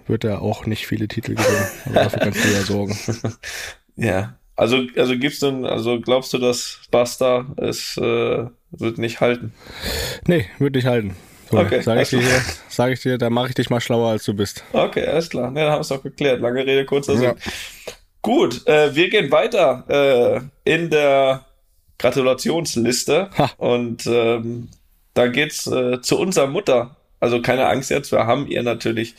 wird 0.06 0.24
er 0.24 0.42
auch 0.42 0.66
nicht 0.66 0.86
viele 0.86 1.08
Titel 1.08 1.34
gewinnen. 1.34 1.68
Aber 1.86 1.94
dafür 1.94 2.20
kannst 2.20 2.44
du 2.44 2.48
ja 2.48 2.62
sorgen. 2.62 2.98
Ja. 4.00 4.36
Also, 4.56 4.82
also 4.96 5.16
gibst 5.16 5.42
du, 5.42 5.64
also 5.64 6.00
glaubst 6.00 6.32
du, 6.32 6.38
dass 6.38 6.80
Basta 6.90 7.46
es 7.56 7.96
äh, 7.96 8.44
wird 8.72 8.98
nicht 8.98 9.20
halten? 9.20 9.54
Nee, 10.26 10.46
wird 10.58 10.74
nicht 10.74 10.86
halten. 10.86 11.16
So, 11.50 11.58
okay, 11.58 11.80
sag 11.82 12.00
ich, 12.00 12.10
dir, 12.10 12.22
sag 12.68 12.92
ich 12.92 13.00
dir, 13.00 13.18
da 13.18 13.30
mache 13.30 13.48
ich 13.48 13.54
dich 13.54 13.70
mal 13.70 13.80
schlauer, 13.80 14.10
als 14.10 14.24
du 14.24 14.34
bist. 14.34 14.62
Okay, 14.72 15.06
alles 15.06 15.30
klar. 15.30 15.46
Ja, 15.46 15.64
dann 15.64 15.70
haben 15.70 15.78
wir 15.78 15.80
es 15.80 15.88
doch 15.88 16.02
geklärt. 16.02 16.40
Lange 16.40 16.60
Rede, 16.60 16.84
kurzer 16.84 17.16
Sinn. 17.16 17.24
Ja. 17.24 17.34
Gut, 18.22 18.66
äh, 18.66 18.94
wir 18.94 19.08
gehen 19.08 19.32
weiter 19.32 19.84
äh, 20.64 20.70
in 20.70 20.90
der 20.90 21.46
Gratulationsliste. 21.98 23.30
Ha. 23.36 23.50
Und 23.56 24.06
ähm, 24.06 24.68
da 25.14 25.26
geht's 25.26 25.66
äh, 25.66 26.00
zu 26.00 26.18
unserer 26.18 26.46
Mutter. 26.46 26.96
Also 27.18 27.42
keine 27.42 27.66
Angst 27.66 27.90
jetzt, 27.90 28.12
wir 28.12 28.26
haben 28.26 28.46
ihr 28.46 28.62
natürlich 28.62 29.14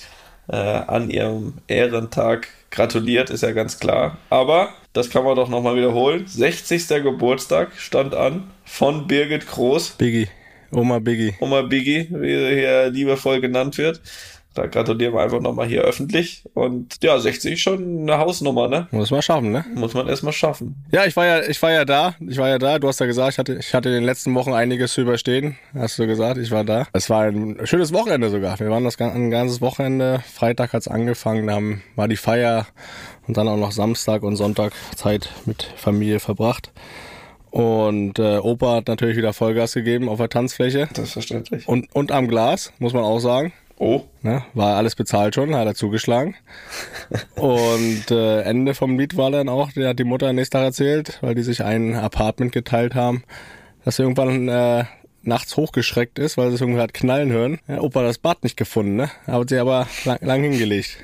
äh, 0.48 0.56
an 0.56 1.10
ihrem 1.10 1.54
Ehrentag 1.68 2.48
gratuliert, 2.72 3.30
ist 3.30 3.44
ja 3.44 3.52
ganz 3.52 3.80
klar. 3.80 4.18
Aber 4.30 4.70
das 4.94 5.10
kann 5.10 5.24
man 5.24 5.36
doch 5.36 5.50
nochmal 5.50 5.76
wiederholen. 5.76 6.26
60. 6.28 6.88
Geburtstag 6.88 7.72
stand 7.78 8.16
an 8.16 8.50
von 8.66 9.08
Birgit 9.08 9.48
Groß, 9.48 9.92
Biggie. 9.92 10.28
Oma 10.72 11.00
Biggie. 11.00 11.36
Oma 11.42 11.64
Biggie, 11.64 12.08
wie 12.12 12.36
sie 12.36 12.56
hier 12.56 12.90
liebevoll 12.90 13.42
genannt 13.42 13.78
wird. 13.78 14.02
Da 14.54 14.66
gratulieren 14.66 15.14
wir 15.14 15.22
einfach 15.22 15.40
nochmal 15.40 15.68
hier 15.68 15.82
öffentlich. 15.82 16.44
Und 16.54 17.02
ja, 17.02 17.18
60 17.18 17.54
ist 17.54 17.62
schon 17.62 18.02
eine 18.02 18.18
Hausnummer, 18.18 18.68
ne? 18.68 18.88
Muss 18.92 19.10
man 19.10 19.22
schaffen, 19.22 19.52
ne? 19.52 19.64
Muss 19.76 19.94
man 19.94 20.08
erstmal 20.10 20.34
schaffen. 20.34 20.76
Ja, 20.92 21.06
ich 21.06 21.16
war 21.16 21.26
ja, 21.26 21.42
ich 21.42 21.62
war 21.62 21.72
ja 21.72 21.86
da. 21.86 22.16
Ich 22.20 22.38
war 22.38 22.50
ja 22.50 22.58
da. 22.58 22.78
Du 22.78 22.90
hast 22.90 23.00
ja 23.00 23.06
gesagt, 23.06 23.34
ich 23.34 23.38
hatte, 23.38 23.54
ich 23.56 23.74
hatte 23.74 23.90
in 23.90 23.96
den 23.96 24.04
letzten 24.04 24.36
Wochen 24.36 24.54
einiges 24.54 24.94
zu 24.94 25.02
überstehen. 25.02 25.58
Hast 25.74 25.98
du 26.00 26.06
gesagt, 26.06 26.38
ich 26.38 26.52
war 26.52 26.66
da. 26.66 26.88
Es 26.92 27.10
war 27.10 27.24
ein 27.24 27.66
schönes 27.66 27.94
Wochenende 27.94 28.30
sogar. 28.30 28.60
Wir 28.60 28.70
waren 28.70 28.84
das 28.84 29.00
ein 29.00 29.32
ganzes 29.32 29.62
Wochenende. 29.62 30.22
Freitag 30.34 30.74
hat's 30.74 30.90
angefangen, 30.90 31.48
da 31.48 31.54
haben, 31.54 31.82
war 31.96 32.10
die 32.10 32.18
Feier 32.18 32.68
und 33.28 33.38
dann 33.38 33.48
auch 33.48 33.58
noch 33.58 33.72
Samstag 33.72 34.24
und 34.24 34.36
Sonntag 34.36 34.74
Zeit 34.96 35.30
mit 35.46 35.64
Familie 35.78 36.20
verbracht. 36.20 36.74
Und 37.52 38.18
äh, 38.18 38.38
Opa 38.38 38.76
hat 38.76 38.88
natürlich 38.88 39.18
wieder 39.18 39.34
Vollgas 39.34 39.74
gegeben 39.74 40.08
auf 40.08 40.18
der 40.18 40.30
Tanzfläche. 40.30 40.88
Selbstverständlich. 40.94 41.68
Und, 41.68 41.94
und 41.94 42.12
am 42.12 42.28
Glas, 42.28 42.72
muss 42.80 42.94
man 42.94 43.04
auch 43.04 43.20
sagen. 43.20 43.54
Oh, 43.82 44.04
Ne? 44.22 44.44
War 44.54 44.78
alles 44.78 44.94
bezahlt 44.94 45.34
schon, 45.34 45.56
hat 45.56 45.66
er 45.66 45.74
zugeschlagen. 45.74 46.36
Und 47.36 48.12
äh, 48.12 48.42
Ende 48.42 48.76
vom 48.76 49.00
Lied 49.00 49.18
war 49.18 49.32
dann 49.32 49.50
auch, 49.50 49.72
der 49.72 49.90
hat 49.90 49.98
die 49.98 50.04
Mutter 50.04 50.32
nächsten 50.34 50.54
Tag 50.54 50.66
erzählt, 50.66 51.18
weil 51.22 51.34
die 51.34 51.42
sich 51.42 51.64
ein 51.64 51.96
Apartment 51.96 52.52
geteilt 52.52 52.94
haben, 52.94 53.24
dass 53.84 53.96
sie 53.96 54.04
irgendwann 54.04 54.48
äh, 54.48 54.84
nachts 55.24 55.58
hochgeschreckt 55.58 56.20
ist, 56.20 56.38
weil 56.38 56.50
sie 56.50 56.56
es 56.56 56.62
irgendwie 56.62 56.80
hat 56.80 56.94
knallen 56.94 57.32
hören. 57.32 57.60
Ja, 57.68 57.82
Opa 57.82 58.02
hat 58.02 58.10
das 58.10 58.20
Bad 58.20 58.44
nicht 58.44 58.56
gefunden, 58.56 58.98
ne? 58.98 59.10
Hat 59.26 59.50
sie 59.50 59.58
aber 59.58 59.88
lang, 60.06 60.20
lang 60.22 60.44
hingelegt. 60.44 60.98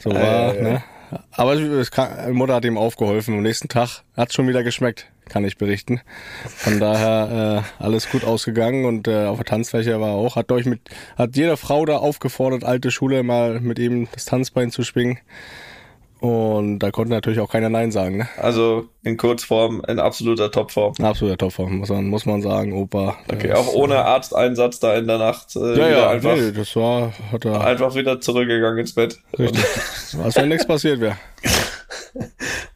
So 0.00 0.12
war, 0.12 0.56
ja. 0.56 0.62
ne? 0.62 0.82
Aber 1.30 1.52
es 1.54 1.92
kann, 1.92 2.10
die 2.26 2.32
Mutter 2.32 2.54
hat 2.54 2.64
ihm 2.64 2.76
aufgeholfen. 2.76 3.34
Am 3.34 3.42
nächsten 3.42 3.68
Tag 3.68 4.02
hat 4.16 4.32
schon 4.32 4.48
wieder 4.48 4.64
geschmeckt, 4.64 5.06
kann 5.30 5.44
ich 5.44 5.56
berichten. 5.56 6.00
Von 6.46 6.80
daher 6.80 7.64
äh, 7.80 7.82
alles 7.82 8.10
gut 8.10 8.24
ausgegangen 8.24 8.84
und 8.84 9.08
äh, 9.08 9.26
auf 9.26 9.38
der 9.38 9.46
Tanzfläche 9.46 10.00
war 10.00 10.10
auch. 10.10 10.36
Hat 10.36 10.52
euch 10.52 10.66
mit, 10.66 10.80
hat 11.16 11.36
jede 11.36 11.56
Frau 11.56 11.86
da 11.86 11.96
aufgefordert, 11.96 12.64
alte 12.64 12.90
Schule 12.90 13.22
mal 13.22 13.60
mit 13.60 13.78
ihm 13.78 14.08
das 14.12 14.26
Tanzbein 14.26 14.70
zu 14.70 14.82
schwingen. 14.82 15.18
Und 16.20 16.80
da 16.80 16.90
konnte 16.90 17.12
natürlich 17.12 17.40
auch 17.40 17.50
keiner 17.50 17.70
Nein 17.70 17.92
sagen, 17.92 18.18
ne? 18.18 18.28
also 18.36 18.88
in 19.02 19.16
Kurzform 19.16 19.82
in 19.88 19.98
absoluter 19.98 20.50
Topform. 20.50 20.92
Absoluter 21.00 21.38
Topform, 21.38 21.78
muss 21.78 21.88
man, 21.88 22.08
muss 22.08 22.26
man 22.26 22.42
sagen, 22.42 22.74
Opa. 22.74 23.16
Okay, 23.32 23.54
auch 23.54 23.72
ohne 23.72 24.04
Arzteinsatz 24.04 24.80
da 24.80 24.96
in 24.96 25.06
der 25.06 25.16
Nacht 25.16 25.56
äh, 25.56 25.78
Ja, 25.78 25.88
ja, 25.88 26.10
einfach, 26.10 26.36
nee, 26.36 26.52
das 26.52 26.76
war, 26.76 27.14
hat 27.32 27.46
er, 27.46 27.64
einfach 27.64 27.94
wieder 27.94 28.20
zurückgegangen 28.20 28.80
ins 28.80 28.94
Bett. 28.94 29.18
richtig. 29.38 29.64
Als 30.22 30.36
wenn 30.36 30.50
nichts 30.50 30.66
passiert 30.66 31.00
wäre. 31.00 31.16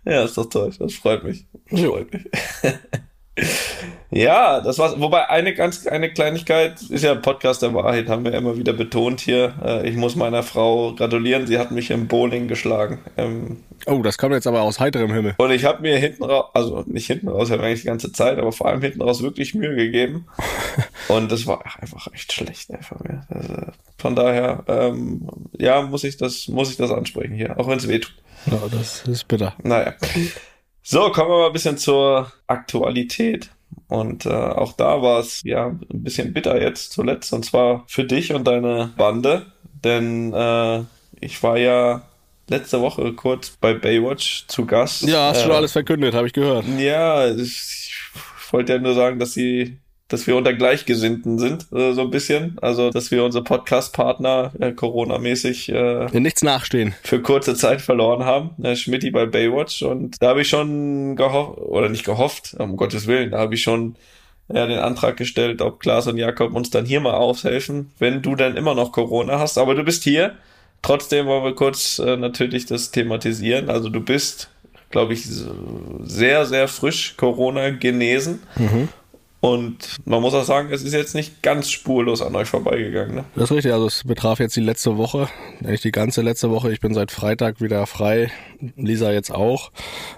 Ja, 0.04 0.24
ist 0.24 0.36
doch 0.36 0.48
toll. 0.48 0.72
Das 0.78 0.94
freut 0.94 1.24
mich. 1.24 1.46
Das 1.70 1.80
freut 1.80 2.12
mich. 2.12 2.24
ja, 4.14 4.60
das 4.60 4.78
war's. 4.78 4.98
Wobei 4.98 5.28
eine 5.28 5.54
ganz 5.54 5.86
eine 5.86 6.10
Kleinigkeit 6.12 6.80
ist 6.82 7.02
ja 7.04 7.14
Podcast 7.14 7.62
der 7.62 7.74
Wahrheit, 7.74 8.08
haben 8.08 8.24
wir 8.24 8.32
immer 8.32 8.56
wieder 8.56 8.72
betont 8.72 9.20
hier. 9.20 9.54
Äh, 9.64 9.88
Ich 9.88 9.96
muss 9.96 10.16
meiner 10.16 10.42
Frau 10.42 10.94
gratulieren. 10.94 11.46
Sie 11.46 11.58
hat 11.58 11.70
mich 11.70 11.90
im 11.90 12.06
Bowling 12.06 12.48
geschlagen. 12.48 13.00
Ähm, 13.16 13.58
Oh, 13.86 14.00
das 14.02 14.16
kommt 14.16 14.32
jetzt 14.32 14.46
aber 14.46 14.62
aus 14.62 14.80
heiterem 14.80 15.12
Himmel. 15.12 15.34
Und 15.36 15.50
ich 15.50 15.64
habe 15.64 15.82
mir 15.82 15.98
hinten 15.98 16.24
raus, 16.24 16.46
also 16.54 16.84
nicht 16.86 17.06
hinten 17.06 17.28
raus, 17.28 17.48
ich 17.48 17.52
habe 17.52 17.64
eigentlich 17.64 17.82
die 17.82 17.88
ganze 17.88 18.12
Zeit, 18.12 18.38
aber 18.38 18.50
vor 18.50 18.68
allem 18.68 18.80
hinten 18.80 19.02
raus 19.02 19.22
wirklich 19.22 19.54
Mühe 19.54 19.76
gegeben. 19.76 20.26
Und 21.08 21.30
das 21.30 21.46
war 21.46 21.62
einfach 21.80 22.06
echt 22.14 22.32
schlecht 22.32 22.70
ey, 22.70 22.82
von 22.82 22.98
mir. 23.06 23.26
Also, 23.28 23.54
von 23.98 24.16
daher, 24.16 24.64
ähm, 24.68 25.28
ja, 25.58 25.82
muss 25.82 26.04
ich 26.04 26.16
das, 26.16 26.48
muss 26.48 26.70
ich 26.70 26.76
das 26.78 26.90
ansprechen 26.90 27.34
hier, 27.34 27.58
auch 27.58 27.68
wenn 27.68 27.76
es 27.78 27.86
weh 27.88 27.98
tut. 27.98 28.14
Ja, 28.46 28.58
das 28.70 29.02
ist 29.06 29.28
bitter. 29.28 29.54
Naja. 29.62 29.94
So, 30.82 31.10
kommen 31.10 31.30
wir 31.30 31.38
mal 31.38 31.46
ein 31.48 31.52
bisschen 31.52 31.76
zur 31.78 32.32
Aktualität. 32.46 33.50
Und 33.88 34.26
äh, 34.26 34.30
auch 34.30 34.72
da 34.72 35.02
war 35.02 35.20
es 35.20 35.42
ja 35.44 35.66
ein 35.68 36.02
bisschen 36.02 36.32
bitter 36.32 36.60
jetzt 36.60 36.92
zuletzt. 36.92 37.32
Und 37.32 37.44
zwar 37.44 37.84
für 37.86 38.04
dich 38.04 38.32
und 38.32 38.44
deine 38.46 38.92
Bande. 38.96 39.46
Denn 39.82 40.32
äh, 40.32 40.82
ich 41.20 41.42
war 41.42 41.58
ja 41.58 42.02
letzte 42.48 42.80
Woche 42.80 43.12
kurz 43.12 43.50
bei 43.50 43.74
Baywatch 43.74 44.46
zu 44.48 44.66
Gast. 44.66 45.02
Ja, 45.02 45.28
hast 45.28 45.40
äh, 45.40 45.42
schon 45.44 45.52
alles 45.52 45.72
verkündet, 45.72 46.14
habe 46.14 46.26
ich 46.26 46.32
gehört. 46.32 46.64
Ja, 46.78 47.28
ich 47.28 47.94
wollte 48.50 48.74
ja 48.74 48.78
nur 48.78 48.94
sagen, 48.94 49.18
dass 49.18 49.32
sie, 49.32 49.78
dass 50.08 50.26
wir 50.26 50.36
unter 50.36 50.52
Gleichgesinnten 50.52 51.38
sind, 51.38 51.66
äh, 51.72 51.92
so 51.92 52.02
ein 52.02 52.10
bisschen. 52.10 52.56
Also, 52.60 52.90
dass 52.90 53.10
wir 53.10 53.24
unsere 53.24 53.42
Podcast-Partner 53.42 54.52
äh, 54.60 54.72
Corona-mäßig 54.72 55.70
äh, 55.70 56.06
In 56.16 56.22
nichts 56.22 56.42
nachstehen. 56.42 56.94
für 57.02 57.22
kurze 57.22 57.54
Zeit 57.54 57.80
verloren 57.80 58.24
haben. 58.24 58.50
Äh, 58.62 58.76
Schmidti 58.76 59.10
bei 59.10 59.26
Baywatch. 59.26 59.82
Und 59.82 60.16
da 60.20 60.28
habe 60.28 60.42
ich 60.42 60.48
schon 60.48 61.16
gehofft, 61.16 61.58
oder 61.58 61.88
nicht 61.88 62.04
gehofft, 62.04 62.54
um 62.58 62.76
Gottes 62.76 63.06
Willen, 63.06 63.30
da 63.30 63.38
habe 63.38 63.54
ich 63.54 63.62
schon 63.62 63.96
ja, 64.52 64.66
den 64.66 64.78
Antrag 64.78 65.16
gestellt, 65.16 65.62
ob 65.62 65.80
Klaas 65.80 66.06
und 66.06 66.18
Jakob 66.18 66.54
uns 66.54 66.68
dann 66.68 66.84
hier 66.84 67.00
mal 67.00 67.14
aushelfen, 67.14 67.90
wenn 67.98 68.20
du 68.20 68.36
dann 68.36 68.58
immer 68.58 68.74
noch 68.74 68.92
Corona 68.92 69.38
hast. 69.38 69.56
Aber 69.56 69.74
du 69.74 69.84
bist 69.84 70.04
hier. 70.04 70.34
Trotzdem 70.82 71.24
wollen 71.24 71.44
wir 71.44 71.54
kurz 71.54 71.98
äh, 71.98 72.18
natürlich 72.18 72.66
das 72.66 72.90
thematisieren. 72.90 73.70
Also 73.70 73.88
du 73.88 74.00
bist, 74.00 74.50
glaube 74.90 75.14
ich, 75.14 75.26
sehr, 76.02 76.44
sehr 76.44 76.68
frisch 76.68 77.14
Corona 77.16 77.70
genesen. 77.70 78.42
Und 79.44 79.98
man 80.06 80.22
muss 80.22 80.32
auch 80.32 80.44
sagen, 80.44 80.70
es 80.72 80.82
ist 80.82 80.94
jetzt 80.94 81.14
nicht 81.14 81.42
ganz 81.42 81.68
spurlos 81.68 82.22
an 82.22 82.34
euch 82.34 82.48
vorbeigegangen. 82.48 83.16
Ne? 83.16 83.24
Das 83.34 83.50
ist 83.50 83.52
richtig, 83.52 83.74
also 83.74 83.86
es 83.86 84.02
betraf 84.04 84.38
jetzt 84.40 84.56
die 84.56 84.62
letzte 84.62 84.96
Woche, 84.96 85.28
eigentlich 85.62 85.82
die 85.82 85.92
ganze 85.92 86.22
letzte 86.22 86.50
Woche. 86.50 86.72
Ich 86.72 86.80
bin 86.80 86.94
seit 86.94 87.10
Freitag 87.10 87.60
wieder 87.60 87.86
frei, 87.86 88.32
Lisa 88.76 89.12
jetzt 89.12 89.30
auch. 89.30 89.70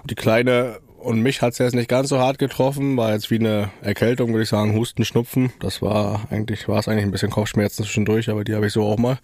Die 0.05 0.15
Kleine 0.15 0.79
und 0.97 1.21
mich 1.21 1.41
hat's 1.41 1.57
jetzt 1.57 1.75
nicht 1.75 1.89
ganz 1.89 2.07
so 2.07 2.19
hart 2.19 2.39
getroffen, 2.39 2.95
war 2.95 3.11
jetzt 3.11 3.29
wie 3.29 3.39
eine 3.39 3.69
Erkältung, 3.81 4.29
würde 4.29 4.43
ich 4.43 4.49
sagen, 4.49 4.73
Husten, 4.73 5.03
Schnupfen. 5.03 5.51
Das 5.59 5.81
war 5.81 6.25
eigentlich, 6.29 6.69
war 6.69 6.79
es 6.79 6.87
eigentlich 6.87 7.03
ein 7.03 7.11
bisschen 7.11 7.29
Kopfschmerzen 7.29 7.83
zwischendurch, 7.83 8.29
aber 8.29 8.45
die 8.45 8.55
habe 8.55 8.67
ich 8.67 8.71
so 8.71 8.83
auch 8.83 8.97
mal. 8.97 9.19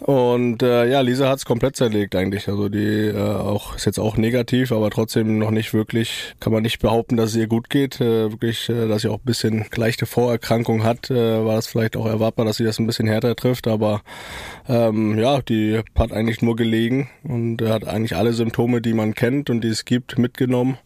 Und 0.00 0.62
äh, 0.62 0.88
ja, 0.88 1.00
Lisa 1.00 1.28
hat's 1.28 1.44
komplett 1.44 1.76
zerlegt 1.76 2.14
eigentlich. 2.14 2.48
Also 2.48 2.68
die 2.68 3.08
äh, 3.08 3.16
auch 3.16 3.74
ist 3.74 3.84
jetzt 3.84 3.98
auch 3.98 4.16
negativ, 4.16 4.72
aber 4.72 4.90
trotzdem 4.90 5.38
noch 5.38 5.50
nicht 5.50 5.74
wirklich, 5.74 6.34
kann 6.40 6.52
man 6.52 6.62
nicht 6.62 6.78
behaupten, 6.80 7.16
dass 7.16 7.30
es 7.30 7.36
ihr 7.36 7.48
gut 7.48 7.68
geht. 7.68 8.00
Äh, 8.00 8.30
wirklich, 8.30 8.68
äh, 8.68 8.86
dass 8.86 9.02
sie 9.02 9.08
auch 9.08 9.18
ein 9.18 9.24
bisschen 9.24 9.64
leichte 9.74 10.06
Vorerkrankung 10.06 10.84
hat, 10.84 11.10
äh, 11.10 11.44
war 11.44 11.56
das 11.56 11.66
vielleicht 11.66 11.96
auch 11.96 12.06
erwartbar, 12.06 12.46
dass 12.46 12.58
sie 12.58 12.64
das 12.64 12.78
ein 12.78 12.86
bisschen 12.86 13.08
härter 13.08 13.34
trifft. 13.34 13.66
Aber 13.66 14.02
ähm, 14.68 15.18
ja, 15.18 15.40
die 15.42 15.80
hat 15.96 16.12
eigentlich 16.12 16.42
nur 16.42 16.56
gelegen 16.56 17.08
und 17.24 17.60
hat 17.62 17.86
eigentlich 17.86 18.16
alle 18.16 18.32
Symptome, 18.32 18.80
die 18.80 18.94
man 18.94 19.14
kennt 19.14 19.50
und 19.50 19.62
die 19.62 19.68
es 19.68 19.84
gibt, 19.84 20.18
mitgenommen. 20.18 20.78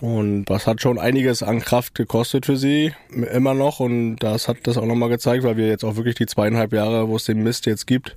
Und 0.00 0.46
das 0.46 0.66
hat 0.66 0.80
schon 0.80 0.98
einiges 0.98 1.42
an 1.42 1.60
Kraft 1.60 1.94
gekostet 1.94 2.46
für 2.46 2.56
sie, 2.56 2.92
immer 3.32 3.54
noch. 3.54 3.80
Und 3.80 4.16
das 4.16 4.48
hat 4.48 4.58
das 4.62 4.78
auch 4.78 4.86
nochmal 4.86 5.10
gezeigt, 5.10 5.44
weil 5.44 5.56
wir 5.56 5.68
jetzt 5.68 5.84
auch 5.84 5.96
wirklich 5.96 6.14
die 6.14 6.26
zweieinhalb 6.26 6.72
Jahre, 6.72 7.08
wo 7.08 7.16
es 7.16 7.24
den 7.24 7.42
Mist 7.42 7.66
jetzt 7.66 7.86
gibt, 7.86 8.16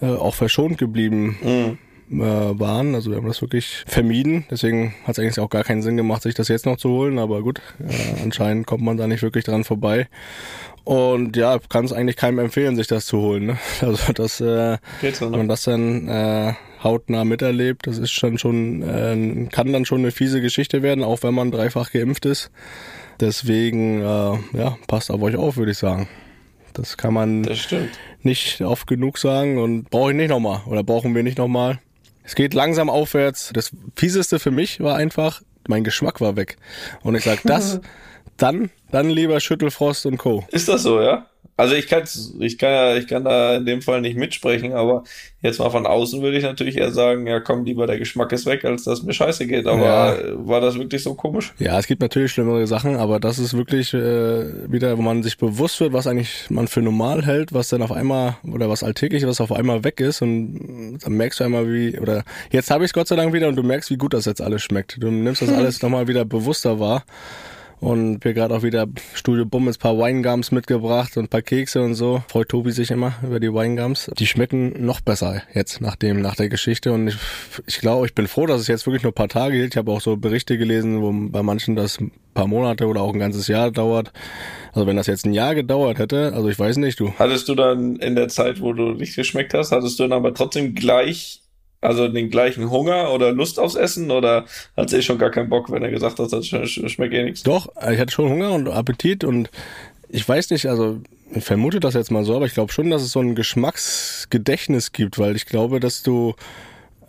äh, 0.00 0.06
auch 0.06 0.34
verschont 0.34 0.76
geblieben 0.76 1.78
äh, 2.10 2.16
waren. 2.18 2.94
Also 2.94 3.10
wir 3.10 3.16
haben 3.16 3.28
das 3.28 3.42
wirklich 3.42 3.84
vermieden. 3.86 4.44
Deswegen 4.50 4.94
hat 5.04 5.16
es 5.16 5.18
eigentlich 5.18 5.40
auch 5.40 5.50
gar 5.50 5.64
keinen 5.64 5.82
Sinn 5.82 5.96
gemacht, 5.96 6.22
sich 6.22 6.34
das 6.34 6.48
jetzt 6.48 6.66
noch 6.66 6.76
zu 6.76 6.90
holen. 6.90 7.18
Aber 7.18 7.42
gut, 7.42 7.60
äh, 7.80 8.22
anscheinend 8.22 8.66
kommt 8.66 8.82
man 8.82 8.96
da 8.96 9.06
nicht 9.06 9.22
wirklich 9.22 9.44
dran 9.44 9.64
vorbei. 9.64 10.08
Und 10.84 11.36
ja, 11.36 11.58
kann 11.68 11.84
es 11.84 11.92
eigentlich 11.92 12.16
keinem 12.16 12.40
empfehlen, 12.40 12.76
sich 12.76 12.88
das 12.88 13.06
zu 13.06 13.18
holen. 13.18 13.46
Ne? 13.46 13.58
Also 13.80 14.12
das, 14.12 14.40
äh, 14.40 14.78
Geht 15.00 15.16
so, 15.16 15.30
ne? 15.30 15.36
man 15.36 15.48
das 15.48 15.62
dann 15.62 16.08
äh, 16.08 16.54
hautnah 16.84 17.24
miterlebt, 17.24 17.86
das 17.86 17.98
ist 17.98 18.12
schon 18.12 18.38
schon, 18.38 18.82
äh, 18.82 19.48
kann 19.50 19.72
dann 19.72 19.84
schon 19.84 20.00
eine 20.00 20.12
fiese 20.12 20.40
Geschichte 20.40 20.82
werden, 20.82 21.02
auch 21.02 21.22
wenn 21.22 21.34
man 21.34 21.50
dreifach 21.50 21.90
geimpft 21.90 22.26
ist. 22.26 22.50
Deswegen, 23.20 24.00
äh, 24.00 24.04
ja, 24.04 24.76
passt 24.86 25.10
auf 25.10 25.22
euch 25.22 25.36
auf, 25.36 25.56
würde 25.56 25.72
ich 25.72 25.78
sagen. 25.78 26.08
Das 26.74 26.96
kann 26.96 27.14
man 27.14 27.44
Das 27.44 27.68
nicht 28.22 28.60
oft 28.60 28.86
genug 28.86 29.18
sagen 29.18 29.58
und 29.58 29.90
brauche 29.90 30.10
ich 30.10 30.16
nicht 30.16 30.30
nochmal 30.30 30.62
oder 30.66 30.82
brauchen 30.82 31.14
wir 31.14 31.22
nicht 31.22 31.38
nochmal. 31.38 31.78
Es 32.24 32.34
geht 32.34 32.54
langsam 32.54 32.90
aufwärts. 32.90 33.50
Das 33.52 33.70
Fieseste 33.96 34.38
für 34.38 34.50
mich 34.50 34.80
war 34.80 34.96
einfach, 34.96 35.42
mein 35.68 35.84
Geschmack 35.84 36.20
war 36.20 36.36
weg. 36.36 36.56
Und 37.02 37.14
ich 37.14 37.24
sag, 37.24 37.42
das, 37.44 37.80
dann, 38.36 38.70
dann 38.90 39.10
lieber 39.10 39.40
Schüttelfrost 39.40 40.06
und 40.06 40.18
Co. 40.18 40.44
Ist 40.50 40.68
das 40.68 40.82
so, 40.82 41.00
ja? 41.00 41.26
Also 41.56 41.76
ich 41.76 41.86
kann, 41.86 42.02
ich 42.40 42.58
kann 42.58 42.70
ja, 42.70 42.96
ich 42.96 43.06
kann 43.06 43.22
da 43.22 43.56
in 43.56 43.64
dem 43.64 43.80
Fall 43.80 44.00
nicht 44.00 44.16
mitsprechen, 44.16 44.72
aber 44.72 45.04
jetzt 45.40 45.60
mal 45.60 45.70
von 45.70 45.86
außen 45.86 46.20
würde 46.20 46.36
ich 46.36 46.42
natürlich 46.42 46.76
eher 46.76 46.90
sagen, 46.90 47.28
ja 47.28 47.38
komm, 47.38 47.64
lieber 47.64 47.86
der 47.86 47.96
Geschmack 47.96 48.32
ist 48.32 48.44
weg, 48.46 48.64
als 48.64 48.82
dass 48.84 49.04
mir 49.04 49.12
scheiße 49.12 49.46
geht. 49.46 49.68
Aber 49.68 49.84
ja. 49.84 50.16
war 50.34 50.60
das 50.60 50.76
wirklich 50.76 51.04
so 51.04 51.14
komisch? 51.14 51.54
Ja, 51.60 51.78
es 51.78 51.86
gibt 51.86 52.02
natürlich 52.02 52.32
schlimmere 52.32 52.66
Sachen, 52.66 52.96
aber 52.96 53.20
das 53.20 53.38
ist 53.38 53.56
wirklich 53.56 53.94
äh, 53.94 54.72
wieder, 54.72 54.98
wo 54.98 55.02
man 55.02 55.22
sich 55.22 55.38
bewusst 55.38 55.78
wird, 55.80 55.92
was 55.92 56.08
eigentlich 56.08 56.46
man 56.50 56.66
für 56.66 56.82
normal 56.82 57.24
hält, 57.24 57.52
was 57.52 57.68
dann 57.68 57.82
auf 57.82 57.92
einmal, 57.92 58.36
oder 58.42 58.68
was 58.68 58.82
alltäglich, 58.82 59.24
was 59.24 59.40
auf 59.40 59.52
einmal 59.52 59.84
weg 59.84 60.00
ist 60.00 60.22
und 60.22 60.98
dann 61.04 61.12
merkst 61.12 61.38
du 61.38 61.44
einmal 61.44 61.72
wie, 61.72 62.00
oder 62.00 62.24
jetzt 62.50 62.72
habe 62.72 62.82
ich 62.82 62.88
es 62.88 62.94
Gott 62.94 63.06
sei 63.06 63.14
Dank 63.14 63.32
wieder 63.32 63.46
und 63.46 63.54
du 63.54 63.62
merkst, 63.62 63.90
wie 63.90 63.96
gut 63.96 64.12
das 64.12 64.24
jetzt 64.24 64.42
alles 64.42 64.62
schmeckt. 64.62 65.00
Du 65.00 65.08
nimmst 65.08 65.40
das 65.42 65.52
alles 65.52 65.82
nochmal 65.82 66.08
wieder 66.08 66.24
bewusster 66.24 66.80
wahr. 66.80 67.04
Und 67.84 68.24
wir 68.24 68.32
gerade 68.32 68.54
auch 68.54 68.62
wieder 68.62 68.86
Studio 69.12 69.44
Bummels 69.44 69.76
paar 69.76 69.98
Weingums 69.98 70.52
mitgebracht 70.52 71.18
und 71.18 71.28
paar 71.28 71.42
Kekse 71.42 71.82
und 71.82 71.94
so. 71.94 72.24
Freut 72.28 72.48
Tobi 72.48 72.70
sich 72.70 72.90
immer 72.90 73.12
über 73.22 73.40
die 73.40 73.52
Weingums. 73.52 74.10
Die 74.18 74.26
schmecken 74.26 74.86
noch 74.86 75.02
besser 75.02 75.42
jetzt 75.52 75.82
nach 75.82 75.94
dem, 75.94 76.22
nach 76.22 76.34
der 76.34 76.48
Geschichte. 76.48 76.92
Und 76.92 77.08
ich, 77.08 77.16
ich 77.66 77.80
glaube, 77.80 78.06
ich 78.06 78.14
bin 78.14 78.26
froh, 78.26 78.46
dass 78.46 78.62
es 78.62 78.68
jetzt 78.68 78.86
wirklich 78.86 79.02
nur 79.02 79.12
ein 79.12 79.14
paar 79.14 79.28
Tage 79.28 79.56
hielt. 79.56 79.74
Ich 79.74 79.76
habe 79.76 79.92
auch 79.92 80.00
so 80.00 80.16
Berichte 80.16 80.56
gelesen, 80.56 81.02
wo 81.02 81.12
bei 81.30 81.42
manchen 81.42 81.76
das 81.76 82.00
ein 82.00 82.10
paar 82.32 82.46
Monate 82.46 82.86
oder 82.86 83.02
auch 83.02 83.12
ein 83.12 83.18
ganzes 83.18 83.48
Jahr 83.48 83.70
dauert. 83.70 84.14
Also 84.72 84.86
wenn 84.86 84.96
das 84.96 85.06
jetzt 85.06 85.26
ein 85.26 85.34
Jahr 85.34 85.54
gedauert 85.54 85.98
hätte, 85.98 86.32
also 86.32 86.48
ich 86.48 86.58
weiß 86.58 86.78
nicht, 86.78 86.98
du. 86.98 87.12
Hattest 87.18 87.50
du 87.50 87.54
dann 87.54 87.96
in 87.96 88.16
der 88.16 88.28
Zeit, 88.28 88.62
wo 88.62 88.72
du 88.72 88.92
nicht 88.92 89.14
geschmeckt 89.14 89.52
hast, 89.52 89.72
hattest 89.72 89.98
du 89.98 90.04
dann 90.04 90.14
aber 90.14 90.32
trotzdem 90.32 90.74
gleich 90.74 91.43
also 91.84 92.08
den 92.08 92.30
gleichen 92.30 92.70
Hunger 92.70 93.12
oder 93.12 93.32
Lust 93.32 93.60
aufs 93.60 93.74
Essen 93.74 94.10
oder 94.10 94.46
hat 94.76 94.90
sie 94.90 94.98
eh 94.98 95.02
schon 95.02 95.18
gar 95.18 95.30
keinen 95.30 95.48
Bock, 95.48 95.70
wenn 95.70 95.82
er 95.82 95.90
gesagt 95.90 96.18
hat, 96.18 96.32
das 96.32 96.46
schmeckt 96.46 97.14
eh 97.14 97.24
nichts? 97.24 97.42
Doch, 97.42 97.68
ich 97.90 97.98
hatte 97.98 98.12
schon 98.12 98.30
Hunger 98.30 98.52
und 98.52 98.68
Appetit 98.68 99.24
und 99.24 99.50
ich 100.08 100.28
weiß 100.28 100.50
nicht, 100.50 100.66
also 100.66 101.00
ich 101.34 101.44
vermute 101.44 101.80
das 101.80 101.94
jetzt 101.94 102.10
mal 102.10 102.24
so, 102.24 102.36
aber 102.36 102.46
ich 102.46 102.54
glaube 102.54 102.72
schon, 102.72 102.90
dass 102.90 103.02
es 103.02 103.12
so 103.12 103.20
ein 103.20 103.34
Geschmacksgedächtnis 103.34 104.92
gibt, 104.92 105.18
weil 105.18 105.36
ich 105.36 105.46
glaube, 105.46 105.80
dass 105.80 106.02
du 106.02 106.34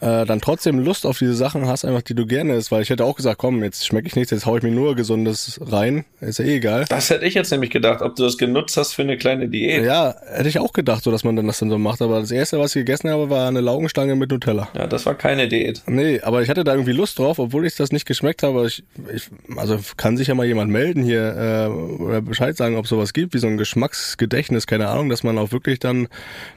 äh, 0.01 0.25
dann 0.25 0.41
trotzdem 0.41 0.79
Lust 0.79 1.05
auf 1.05 1.19
diese 1.19 1.33
Sachen 1.33 1.67
hast, 1.67 1.85
einfach 1.85 2.01
die 2.01 2.15
du 2.15 2.25
gerne 2.25 2.55
isst. 2.55 2.71
Weil 2.71 2.81
ich 2.81 2.89
hätte 2.89 3.05
auch 3.05 3.15
gesagt, 3.15 3.37
komm, 3.37 3.63
jetzt 3.63 3.85
schmecke 3.85 4.07
ich 4.07 4.15
nichts, 4.15 4.31
jetzt 4.31 4.45
hau 4.45 4.57
ich 4.57 4.63
mir 4.63 4.71
nur 4.71 4.95
Gesundes 4.95 5.59
rein. 5.61 6.05
Ist 6.21 6.39
ja 6.39 6.45
eh 6.45 6.57
egal. 6.57 6.85
Das 6.89 7.09
hätte 7.09 7.25
ich 7.25 7.33
jetzt 7.33 7.51
nämlich 7.51 7.69
gedacht, 7.69 8.01
ob 8.01 8.15
du 8.15 8.23
das 8.23 8.37
genutzt 8.37 8.77
hast 8.77 8.93
für 8.93 9.01
eine 9.01 9.17
kleine 9.17 9.47
Diät. 9.47 9.83
Ja, 9.85 10.15
hätte 10.27 10.49
ich 10.49 10.59
auch 10.59 10.73
gedacht, 10.73 11.03
so 11.03 11.11
dass 11.11 11.23
man 11.23 11.35
dann 11.35 11.47
das 11.47 11.59
dann 11.59 11.69
so 11.69 11.77
macht. 11.77 12.01
Aber 12.01 12.19
das 12.19 12.31
erste, 12.31 12.59
was 12.59 12.75
ich 12.75 12.81
gegessen 12.81 13.09
habe, 13.09 13.29
war 13.29 13.47
eine 13.47 13.61
Laugenstange 13.61 14.15
mit 14.15 14.31
Nutella. 14.31 14.69
Ja, 14.75 14.87
das 14.87 15.05
war 15.05 15.15
keine 15.15 15.47
Diät. 15.47 15.81
Nee, 15.87 16.21
aber 16.21 16.41
ich 16.41 16.49
hatte 16.49 16.63
da 16.63 16.73
irgendwie 16.73 16.93
Lust 16.93 17.19
drauf, 17.19 17.39
obwohl 17.39 17.65
ich 17.65 17.75
das 17.75 17.91
nicht 17.91 18.05
geschmeckt 18.05 18.43
habe. 18.43 18.67
Ich, 18.67 18.83
ich, 19.13 19.29
also 19.55 19.79
kann 19.97 20.17
sich 20.17 20.27
ja 20.27 20.35
mal 20.35 20.45
jemand 20.45 20.71
melden 20.71 21.03
hier 21.03 21.69
äh, 21.69 22.01
oder 22.01 22.21
Bescheid 22.21 22.57
sagen, 22.57 22.75
ob 22.75 22.87
sowas 22.87 23.13
gibt, 23.13 23.33
wie 23.33 23.39
so 23.39 23.47
ein 23.47 23.57
Geschmacksgedächtnis, 23.57 24.67
keine 24.67 24.89
Ahnung, 24.89 25.09
dass 25.09 25.23
man 25.23 25.37
auch 25.37 25.51
wirklich 25.51 25.79
dann 25.79 26.07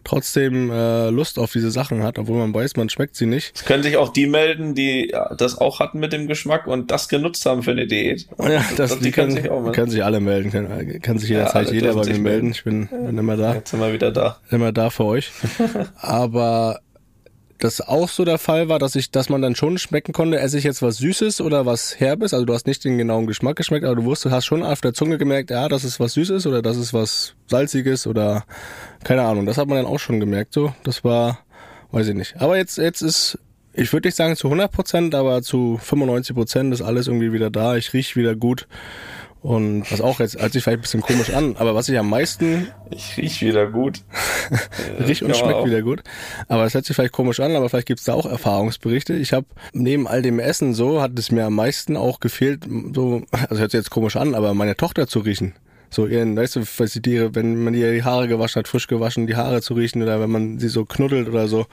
trotzdem 0.04 0.70
äh, 0.70 1.10
Lust 1.10 1.38
auf 1.38 1.52
diese 1.52 1.70
Sachen 1.70 2.02
hat, 2.02 2.18
obwohl 2.18 2.38
man 2.38 2.52
weiß, 2.52 2.76
man 2.76 2.88
schmeckt 2.88 3.16
sie 3.16 3.26
nicht. 3.26 3.37
Es 3.54 3.64
können 3.64 3.82
sich 3.82 3.96
auch 3.96 4.10
die 4.10 4.26
melden, 4.26 4.74
die 4.74 5.14
das 5.36 5.58
auch 5.58 5.80
hatten 5.80 5.98
mit 5.98 6.12
dem 6.12 6.26
Geschmack 6.26 6.66
und 6.66 6.90
das 6.90 7.08
genutzt 7.08 7.44
haben 7.46 7.62
für 7.62 7.72
eine 7.72 7.86
Diät. 7.86 8.26
Ja, 8.38 8.64
das, 8.76 8.98
die, 8.98 9.04
die 9.04 9.10
können, 9.10 9.32
sich 9.32 9.50
auch 9.50 9.60
melden. 9.60 9.72
können 9.72 9.90
sich 9.90 10.04
alle 10.04 10.20
melden, 10.20 10.50
kann, 10.50 11.00
kann 11.00 11.18
sich 11.18 11.30
jederzeit 11.30 11.68
ja, 11.68 11.74
jeder 11.74 11.94
bei 11.94 12.06
mir 12.06 12.18
melden. 12.18 12.50
Ich 12.50 12.64
bin, 12.64 12.86
bin 12.88 13.18
immer 13.18 13.36
da. 13.36 13.54
Jetzt 13.54 13.70
sind 13.70 13.80
wir 13.80 13.92
wieder 13.92 14.10
da. 14.10 14.38
Immer 14.50 14.72
da 14.72 14.90
für 14.90 15.04
euch. 15.04 15.30
Aber 16.00 16.80
das 17.58 17.80
auch 17.80 18.08
so 18.08 18.24
der 18.24 18.38
Fall 18.38 18.68
war, 18.68 18.78
dass 18.78 18.94
ich, 18.94 19.10
dass 19.10 19.28
man 19.28 19.42
dann 19.42 19.56
schon 19.56 19.78
schmecken 19.78 20.12
konnte, 20.12 20.38
esse 20.38 20.58
ich 20.58 20.64
jetzt 20.64 20.82
was 20.82 20.98
Süßes 20.98 21.40
oder 21.40 21.66
was 21.66 21.98
Herbes. 21.98 22.32
Also 22.32 22.46
du 22.46 22.54
hast 22.54 22.66
nicht 22.66 22.84
den 22.84 22.98
genauen 22.98 23.26
Geschmack 23.26 23.56
geschmeckt, 23.56 23.84
aber 23.84 23.96
du 23.96 24.04
wusstest, 24.04 24.34
hast 24.34 24.46
schon 24.46 24.62
auf 24.62 24.80
der 24.80 24.94
Zunge 24.94 25.18
gemerkt, 25.18 25.50
ja, 25.50 25.68
das 25.68 25.84
ist 25.84 25.98
was 25.98 26.14
Süßes 26.14 26.46
oder 26.46 26.62
das 26.62 26.76
ist 26.76 26.94
was 26.94 27.34
Salziges 27.46 28.06
oder 28.06 28.44
keine 29.04 29.22
Ahnung. 29.22 29.46
Das 29.46 29.58
hat 29.58 29.68
man 29.68 29.76
dann 29.76 29.86
auch 29.86 29.98
schon 29.98 30.20
gemerkt. 30.20 30.54
So, 30.54 30.72
das 30.84 31.04
war, 31.04 31.40
weiß 31.90 32.08
ich 32.08 32.14
nicht. 32.14 32.40
Aber 32.40 32.56
jetzt, 32.56 32.78
jetzt 32.78 33.02
ist 33.02 33.38
ich 33.78 33.92
würde 33.92 34.08
nicht 34.08 34.16
sagen 34.16 34.34
zu 34.34 34.48
100 34.48 34.72
Prozent, 34.72 35.14
aber 35.14 35.40
zu 35.42 35.78
95 35.80 36.34
Prozent 36.34 36.74
ist 36.74 36.82
alles 36.82 37.06
irgendwie 37.06 37.32
wieder 37.32 37.48
da. 37.48 37.76
Ich 37.76 37.92
riech 37.92 38.16
wieder 38.16 38.34
gut. 38.34 38.66
Und 39.40 39.90
was 39.92 40.00
auch 40.00 40.18
jetzt 40.18 40.40
hört 40.40 40.52
sich 40.52 40.64
vielleicht 40.64 40.80
ein 40.80 40.82
bisschen 40.82 41.00
komisch 41.00 41.30
an, 41.30 41.54
aber 41.56 41.76
was 41.76 41.88
ich 41.88 41.96
am 41.96 42.10
meisten. 42.10 42.66
Ich 42.90 43.16
riech 43.16 43.40
wieder 43.40 43.70
gut. 43.70 44.02
riech 44.98 45.22
und 45.22 45.36
schmeckt 45.36 45.64
wieder 45.64 45.82
gut. 45.82 46.02
Aber 46.48 46.64
es 46.64 46.74
hört 46.74 46.86
sich 46.86 46.96
vielleicht 46.96 47.12
komisch 47.12 47.38
an, 47.38 47.54
aber 47.54 47.68
vielleicht 47.68 47.86
gibt's 47.86 48.02
da 48.04 48.14
auch 48.14 48.26
Erfahrungsberichte. 48.26 49.14
Ich 49.14 49.32
habe 49.32 49.46
neben 49.72 50.08
all 50.08 50.22
dem 50.22 50.40
Essen 50.40 50.74
so, 50.74 51.00
hat 51.00 51.16
es 51.16 51.30
mir 51.30 51.46
am 51.46 51.54
meisten 51.54 51.96
auch 51.96 52.18
gefehlt, 52.18 52.64
so, 52.94 53.22
also 53.30 53.60
hört 53.60 53.70
sich 53.70 53.78
jetzt 53.78 53.90
komisch 53.90 54.16
an, 54.16 54.34
aber 54.34 54.54
meine 54.54 54.76
Tochter 54.76 55.06
zu 55.06 55.20
riechen 55.20 55.54
so 55.90 56.06
ihren, 56.06 56.36
weißt 56.36 56.56
du, 56.56 56.60
was 56.76 56.92
die 56.92 57.02
Tiere, 57.02 57.34
wenn 57.34 57.62
man 57.62 57.74
ihr 57.74 57.92
die 57.92 58.02
Haare 58.02 58.28
gewaschen 58.28 58.60
hat, 58.60 58.68
frisch 58.68 58.86
gewaschen, 58.86 59.26
die 59.26 59.36
Haare 59.36 59.62
zu 59.62 59.74
riechen 59.74 60.02
oder 60.02 60.20
wenn 60.20 60.30
man 60.30 60.58
sie 60.58 60.68
so 60.68 60.84
knuddelt 60.84 61.28
oder 61.28 61.48
so, 61.48 61.66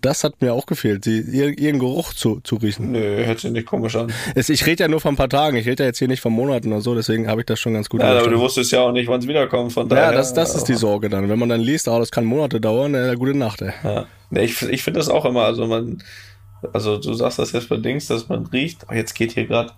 das 0.00 0.24
hat 0.24 0.42
mir 0.42 0.52
auch 0.52 0.66
gefehlt, 0.66 1.04
sie, 1.04 1.20
ihren 1.20 1.78
Geruch 1.78 2.12
zu, 2.12 2.40
zu 2.40 2.56
riechen. 2.56 2.90
Nö, 2.90 3.24
hört 3.24 3.38
sich 3.38 3.52
nicht 3.52 3.66
komisch 3.66 3.94
an. 3.94 4.12
Es, 4.34 4.48
ich 4.48 4.66
rede 4.66 4.82
ja 4.82 4.88
nur 4.88 5.00
von 5.00 5.14
ein 5.14 5.16
paar 5.16 5.28
Tagen, 5.28 5.56
ich 5.56 5.66
rede 5.66 5.84
ja 5.84 5.88
jetzt 5.88 5.98
hier 5.98 6.08
nicht 6.08 6.20
von 6.20 6.32
Monaten 6.32 6.72
oder 6.72 6.80
so, 6.80 6.94
deswegen 6.94 7.28
habe 7.28 7.42
ich 7.42 7.46
das 7.46 7.60
schon 7.60 7.74
ganz 7.74 7.88
gut 7.88 8.00
Ja, 8.00 8.18
aber 8.18 8.28
du 8.28 8.38
wusstest 8.38 8.72
ja 8.72 8.80
auch 8.80 8.92
nicht, 8.92 9.08
wann 9.08 9.20
es 9.20 9.28
wiederkommt, 9.28 9.72
von 9.72 9.88
daher. 9.88 10.06
Ja, 10.06 10.12
das, 10.12 10.34
das 10.34 10.56
ist 10.56 10.64
die 10.64 10.74
Sorge 10.74 11.08
dann. 11.08 11.28
Wenn 11.28 11.38
man 11.38 11.48
dann 11.48 11.60
liest, 11.60 11.86
oh, 11.86 11.98
das 11.98 12.10
kann 12.10 12.24
Monate 12.24 12.60
dauern, 12.60 12.94
äh, 12.94 13.14
gute 13.16 13.36
Nacht, 13.36 13.62
ey. 13.62 13.72
Ja. 13.84 14.06
Nee, 14.30 14.44
ich, 14.44 14.60
ich 14.62 14.82
finde 14.82 14.98
das 14.98 15.08
auch 15.08 15.24
immer, 15.24 15.44
also 15.44 15.66
man, 15.68 16.02
also 16.72 16.98
du 16.98 17.14
sagst 17.14 17.38
das 17.38 17.52
jetzt 17.52 17.68
bei 17.68 17.76
Dings, 17.76 18.06
dass 18.06 18.28
man 18.28 18.46
riecht, 18.46 18.86
oh, 18.90 18.94
jetzt 18.94 19.14
geht 19.14 19.32
hier 19.32 19.46
gerade, 19.46 19.72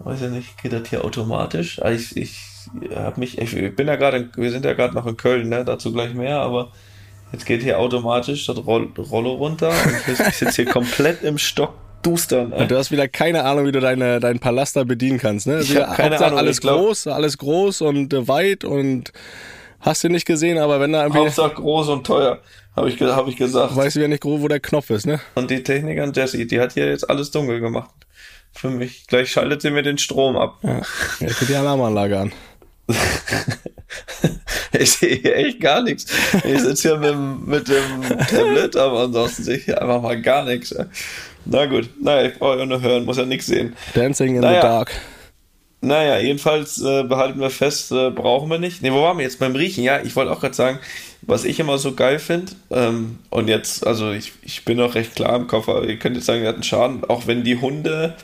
weiß 0.00 0.22
ich 0.22 0.30
nicht, 0.30 0.60
geht 0.60 0.72
das 0.72 0.88
hier 0.88 1.04
automatisch? 1.04 1.80
Ah, 1.80 1.92
ich, 1.92 2.16
ich 2.16 2.55
habe 2.94 3.20
mich, 3.20 3.38
ich 3.38 3.76
bin 3.76 3.86
ja 3.86 3.96
gerade, 3.96 4.28
wir 4.36 4.50
sind 4.50 4.64
ja 4.64 4.72
gerade 4.74 4.94
noch 4.94 5.06
in 5.06 5.16
Köln, 5.16 5.48
ne? 5.48 5.64
dazu 5.64 5.92
gleich 5.92 6.14
mehr, 6.14 6.40
aber 6.40 6.72
jetzt 7.32 7.46
geht 7.46 7.62
hier 7.62 7.78
automatisch 7.78 8.46
das 8.46 8.64
Roll, 8.66 8.88
Rollo 8.98 9.34
runter 9.34 9.70
und 9.70 10.12
ich 10.12 10.34
sitze 10.34 10.62
hier 10.62 10.72
komplett 10.72 11.22
im 11.22 11.38
Stock 11.38 11.74
dustern. 12.02 12.52
Und 12.52 12.70
du 12.70 12.76
hast 12.76 12.90
wieder 12.90 13.08
keine 13.08 13.44
Ahnung, 13.44 13.66
wie 13.66 13.72
du 13.72 13.80
deine, 13.80 14.20
deinen 14.20 14.38
Palast 14.38 14.76
da 14.76 14.84
bedienen 14.84 15.18
kannst. 15.18 15.46
Ne? 15.46 15.60
Ich 15.60 15.76
hab 15.76 15.96
keine 15.96 16.18
Ahnung, 16.20 16.38
alles 16.38 16.60
groß, 16.60 17.08
alles 17.08 17.38
groß 17.38 17.82
und 17.82 18.12
äh, 18.12 18.28
weit 18.28 18.64
und 18.64 19.12
hast 19.80 20.04
du 20.04 20.08
nicht 20.08 20.26
gesehen, 20.26 20.58
aber 20.58 20.80
wenn 20.80 20.92
da 20.92 21.02
irgendwie... 21.02 21.20
Hauptsache 21.20 21.54
groß 21.54 21.88
und 21.88 22.06
teuer, 22.06 22.40
habe 22.74 22.88
ich, 22.88 23.00
hab 23.00 23.28
ich 23.28 23.36
gesagt. 23.36 23.74
Weißt 23.74 23.96
du 23.96 24.00
ja 24.00 24.08
nicht, 24.08 24.24
wo 24.24 24.46
der 24.48 24.60
Knopf 24.60 24.90
ist, 24.90 25.06
ne? 25.06 25.20
Und 25.34 25.50
die 25.50 25.62
Technikerin 25.62 26.12
Jessie, 26.12 26.46
die 26.46 26.60
hat 26.60 26.72
hier 26.74 26.88
jetzt 26.88 27.08
alles 27.08 27.30
dunkel 27.30 27.60
gemacht. 27.60 27.90
Für 28.52 28.70
mich. 28.70 29.06
Gleich 29.06 29.30
schaltet 29.30 29.62
sie 29.62 29.70
mir 29.70 29.82
den 29.82 29.98
Strom 29.98 30.36
ab. 30.36 30.58
Ja, 30.62 30.80
jetzt 31.20 31.40
geht 31.40 31.50
die 31.50 31.54
Alarmanlage 31.54 32.18
an. 32.18 32.32
ich 34.78 34.92
sehe 34.92 35.16
hier 35.16 35.36
echt 35.36 35.60
gar 35.60 35.82
nichts. 35.82 36.06
Ich 36.44 36.60
sitze 36.60 36.88
hier 36.88 36.98
mit, 36.98 37.46
mit 37.46 37.68
dem 37.68 38.02
Tablet, 38.28 38.76
aber 38.76 39.00
ansonsten 39.04 39.44
sehe 39.44 39.56
ich 39.56 39.64
hier 39.64 39.80
einfach 39.80 40.02
mal 40.02 40.20
gar 40.20 40.44
nichts. 40.44 40.74
Na 41.44 41.66
gut, 41.66 41.88
naja, 42.00 42.28
ich 42.28 42.38
brauche 42.38 42.58
ja 42.58 42.66
nur 42.66 42.80
hören, 42.80 43.04
muss 43.04 43.16
ja 43.16 43.24
nichts 43.24 43.46
sehen. 43.46 43.76
Dancing 43.94 44.36
in 44.36 44.40
naja. 44.40 44.60
the 44.60 44.66
Dark. 44.66 44.92
Naja, 45.80 46.18
jedenfalls 46.18 46.80
äh, 46.82 47.04
behalten 47.04 47.38
wir 47.38 47.50
fest, 47.50 47.92
äh, 47.92 48.10
brauchen 48.10 48.50
wir 48.50 48.58
nicht. 48.58 48.82
Ne, 48.82 48.92
wo 48.92 49.02
waren 49.02 49.18
wir 49.18 49.24
jetzt 49.24 49.38
beim 49.38 49.54
Riechen? 49.54 49.84
Ja, 49.84 50.00
ich 50.02 50.16
wollte 50.16 50.32
auch 50.32 50.40
gerade 50.40 50.54
sagen, 50.54 50.78
was 51.22 51.44
ich 51.44 51.60
immer 51.60 51.78
so 51.78 51.94
geil 51.94 52.18
finde, 52.18 52.52
ähm, 52.70 53.18
und 53.30 53.48
jetzt, 53.48 53.86
also 53.86 54.10
ich, 54.10 54.32
ich 54.42 54.64
bin 54.64 54.80
auch 54.80 54.94
recht 54.94 55.14
klar 55.14 55.36
im 55.36 55.46
Kopf, 55.46 55.68
aber 55.68 55.84
ihr 55.84 55.98
könnt 55.98 56.16
jetzt 56.16 56.26
sagen, 56.26 56.42
wir 56.42 56.48
hatten 56.48 56.62
Schaden, 56.62 57.04
auch 57.04 57.26
wenn 57.26 57.44
die 57.44 57.60
Hunde, 57.60 58.16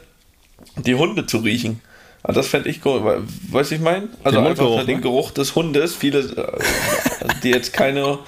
die 0.76 0.94
Hunde 0.94 1.26
zu 1.26 1.38
riechen. 1.38 1.80
Also 2.22 2.40
das 2.40 2.48
fände 2.48 2.68
ich 2.68 2.84
cool. 2.84 3.24
Weißt 3.50 3.72
du, 3.72 3.74
ich 3.74 3.80
meine? 3.80 4.08
Also 4.22 4.38
den 4.38 4.46
einfach 4.46 4.64
Mundgeruch, 4.64 4.86
den 4.86 4.96
ne? 4.96 5.02
Geruch 5.02 5.30
des 5.32 5.54
Hundes. 5.56 5.94
Viele, 5.94 6.20
äh, 6.20 7.28
die 7.42 7.50
jetzt 7.50 7.72
keine. 7.72 8.20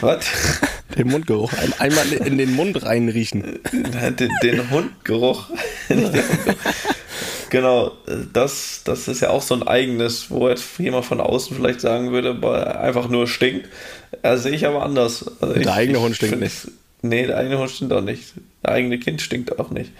Was? 0.00 0.24
Den 0.96 1.08
Mundgeruch. 1.08 1.52
Ein, 1.54 1.72
einmal 1.78 2.12
in 2.12 2.38
den 2.38 2.54
Mund 2.54 2.84
reinriechen. 2.84 3.60
Den, 3.72 4.30
den 4.42 4.70
Hundgeruch. 4.70 5.46
genau, 7.50 7.92
das, 8.32 8.82
das 8.84 9.08
ist 9.08 9.22
ja 9.22 9.30
auch 9.30 9.42
so 9.42 9.54
ein 9.54 9.66
eigenes, 9.66 10.30
wo 10.30 10.48
jetzt 10.48 10.78
jemand 10.78 11.04
von 11.04 11.20
außen 11.20 11.56
vielleicht 11.56 11.80
sagen 11.80 12.12
würde, 12.12 12.36
einfach 12.78 13.08
nur 13.08 13.26
stinkt. 13.26 13.68
Das 14.22 14.42
sehe 14.42 14.52
ich 14.52 14.66
aber 14.66 14.84
anders. 14.84 15.24
Also 15.40 15.54
der 15.54 15.62
ich, 15.62 15.68
eigene 15.68 16.00
Hund 16.00 16.14
stinkt 16.14 16.38
nicht. 16.38 16.68
Nee, 17.00 17.26
der 17.26 17.38
eigene 17.38 17.58
Hund 17.58 17.70
stinkt 17.70 17.92
auch 17.92 18.02
nicht. 18.02 18.34
Der 18.62 18.72
eigene 18.72 18.98
Kind 18.98 19.20
stinkt 19.20 19.58
auch 19.58 19.70
nicht. 19.70 19.90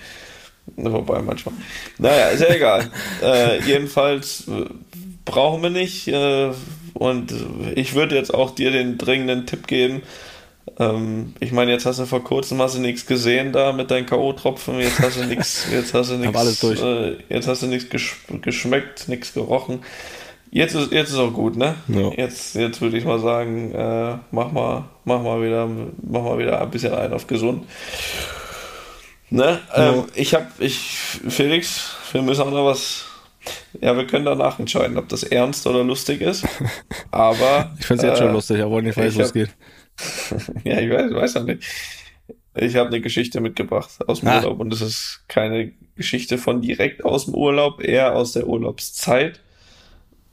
Wobei 0.77 1.23
manchmal. 1.23 1.55
Naja, 1.99 2.29
ist 2.29 2.41
ja 2.41 2.55
egal. 2.55 2.91
äh, 3.23 3.61
jedenfalls 3.63 4.47
äh, 4.49 4.67
brauchen 5.25 5.63
wir 5.63 5.71
nicht. 5.71 6.09
Äh, 6.09 6.51
und 6.95 7.35
ich 7.75 7.95
würde 7.95 8.15
jetzt 8.15 8.33
auch 8.33 8.51
dir 8.51 8.71
den 8.71 8.99
dringenden 8.99 9.47
Tipp 9.47 9.67
geben. 9.67 10.03
Ähm, 10.79 11.35
ich 11.41 11.53
meine, 11.53 11.73
jetzt 11.73 11.87
hast 11.87 11.99
du 11.99 12.07
vor 12.07 12.23
kurzem 12.23 12.61
hast 12.61 12.77
du 12.77 12.81
nichts 12.81 13.07
gesehen 13.07 13.53
da 13.53 13.73
mit 13.73 13.91
deinen 13.91 14.07
K.O.-Tropfen. 14.07 14.79
Jetzt 14.79 15.01
hast 15.01 15.19
du 15.19 15.25
nichts, 15.25 15.67
jetzt 15.73 15.95
hast 15.95 16.11
du 16.11 16.17
nichts, 16.17 16.63
äh, 16.63 17.17
jetzt 17.29 17.49
hast 17.49 17.63
du 17.63 17.67
nichts 17.67 17.91
gesch 17.91 18.17
geschmeckt, 18.43 19.09
nichts 19.09 19.35
gerochen. 19.35 19.81
Jetzt 20.51 20.75
ist, 20.75 20.93
jetzt 20.93 21.09
ist 21.09 21.17
auch 21.17 21.33
gut, 21.33 21.57
ne? 21.57 21.77
Ja. 21.89 22.11
Jetzt, 22.15 22.55
jetzt 22.57 22.83
würde 22.83 22.99
ich 22.99 23.07
mal 23.07 23.19
sagen, 23.19 23.73
äh, 23.73 24.19
mach 24.31 24.53
mal, 24.53 24.85
mach 25.05 25.23
mal 25.23 25.43
wieder, 25.43 25.67
mach 25.67 26.23
mal 26.23 26.39
wieder 26.39 26.61
ein 26.61 26.71
bisschen 26.71 26.93
ein 26.93 27.15
auf 27.15 27.27
gesund. 27.27 27.65
Ne? 29.33 29.61
Ähm, 29.75 30.05
ich 30.15 30.35
habe, 30.35 30.47
ich, 30.59 30.79
Felix, 31.29 31.97
wir 32.13 32.21
müssen 32.21 32.43
auch 32.43 32.51
noch 32.51 32.67
was 32.67 33.07
Ja, 33.81 33.97
wir 33.97 34.07
können 34.07 34.27
danach 34.27 34.59
entscheiden, 34.59 34.99
ob 34.99 35.09
das 35.09 35.23
ernst 35.23 35.67
oder 35.67 35.83
lustig 35.83 36.21
ist. 36.21 36.45
Aber. 37.11 37.75
ich 37.79 37.87
finde 37.87 38.03
es 38.03 38.11
jetzt 38.11 38.21
äh, 38.21 38.25
schon 38.25 38.33
lustig, 38.35 38.61
aber 38.61 38.83
nicht 38.83 38.97
weiß, 38.97 39.17
wo 39.17 39.23
es 39.23 39.33
geht. 39.33 39.49
ja, 40.65 40.79
ich 40.81 40.91
weiß, 40.91 41.15
weiß 41.15 41.35
ja 41.35 41.43
nicht. 41.45 41.65
Ich 42.55 42.77
habe 42.77 42.89
eine 42.89 43.01
Geschichte 43.01 43.41
mitgebracht 43.41 43.91
aus 44.07 44.21
dem 44.21 44.29
ah. 44.29 44.37
Urlaub 44.41 44.61
und 44.61 44.73
es 44.75 44.83
ist 44.83 45.25
keine 45.29 45.73
Geschichte 45.97 46.37
von 46.37 46.61
direkt 46.61 47.03
aus 47.03 47.25
dem 47.25 47.35
Urlaub, 47.35 47.83
eher 47.83 48.15
aus 48.15 48.33
der 48.33 48.47
Urlaubszeit. 48.47 49.41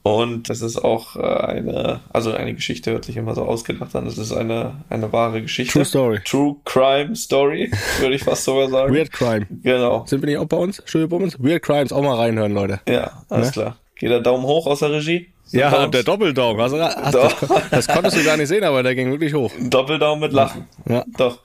Und 0.01 0.49
das 0.49 0.61
ist 0.61 0.77
auch 0.77 1.17
äh, 1.17 1.19
eine, 1.19 1.99
also 2.13 2.31
eine 2.31 2.53
Geschichte 2.53 2.91
hört 2.91 3.05
sich 3.05 3.17
immer 3.17 3.35
so 3.35 3.43
ausgedacht 3.43 3.93
an. 3.95 4.07
Es 4.07 4.17
ist 4.17 4.31
eine, 4.31 4.83
eine 4.89 5.11
wahre 5.11 5.41
Geschichte. 5.41 5.73
True 5.73 5.85
Story. 5.85 6.19
True 6.23 6.55
Crime 6.63 7.15
Story, 7.15 7.71
würde 7.99 8.15
ich 8.15 8.23
fast 8.23 8.45
sogar 8.45 8.69
sagen. 8.69 8.93
Weird 8.93 9.11
Crime. 9.11 9.45
Genau. 9.61 10.05
Sind 10.05 10.21
wir 10.21 10.27
nicht 10.27 10.37
auch 10.37 10.45
bei 10.45 10.57
uns? 10.57 10.81
Studio 10.85 11.15
uns? 11.17 11.37
Weird 11.39 11.63
Crimes, 11.63 11.91
auch 11.91 12.01
mal 12.01 12.15
reinhören, 12.15 12.53
Leute. 12.53 12.79
Ja, 12.87 13.23
alles 13.29 13.47
ne? 13.47 13.51
klar. 13.51 13.77
Geht 13.95 14.11
der 14.11 14.21
Daumen 14.21 14.43
hoch 14.43 14.67
aus 14.67 14.79
der 14.79 14.91
Regie? 14.91 15.27
Ja, 15.51 15.83
und 15.83 15.93
der 15.93 16.03
Doppeldaumen. 16.03 16.61
Also, 16.61 16.79
hast, 16.79 17.13
das, 17.13 17.35
das, 17.71 17.87
konntest 17.87 18.17
du 18.17 18.23
gar 18.23 18.37
nicht 18.37 18.47
sehen, 18.47 18.63
aber 18.63 18.83
der 18.83 18.95
ging 18.95 19.11
wirklich 19.11 19.33
hoch. 19.33 19.51
Doppeldaumen 19.59 20.21
mit 20.21 20.31
Lachen. 20.31 20.67
Ja. 20.87 21.03
Doch. 21.17 21.39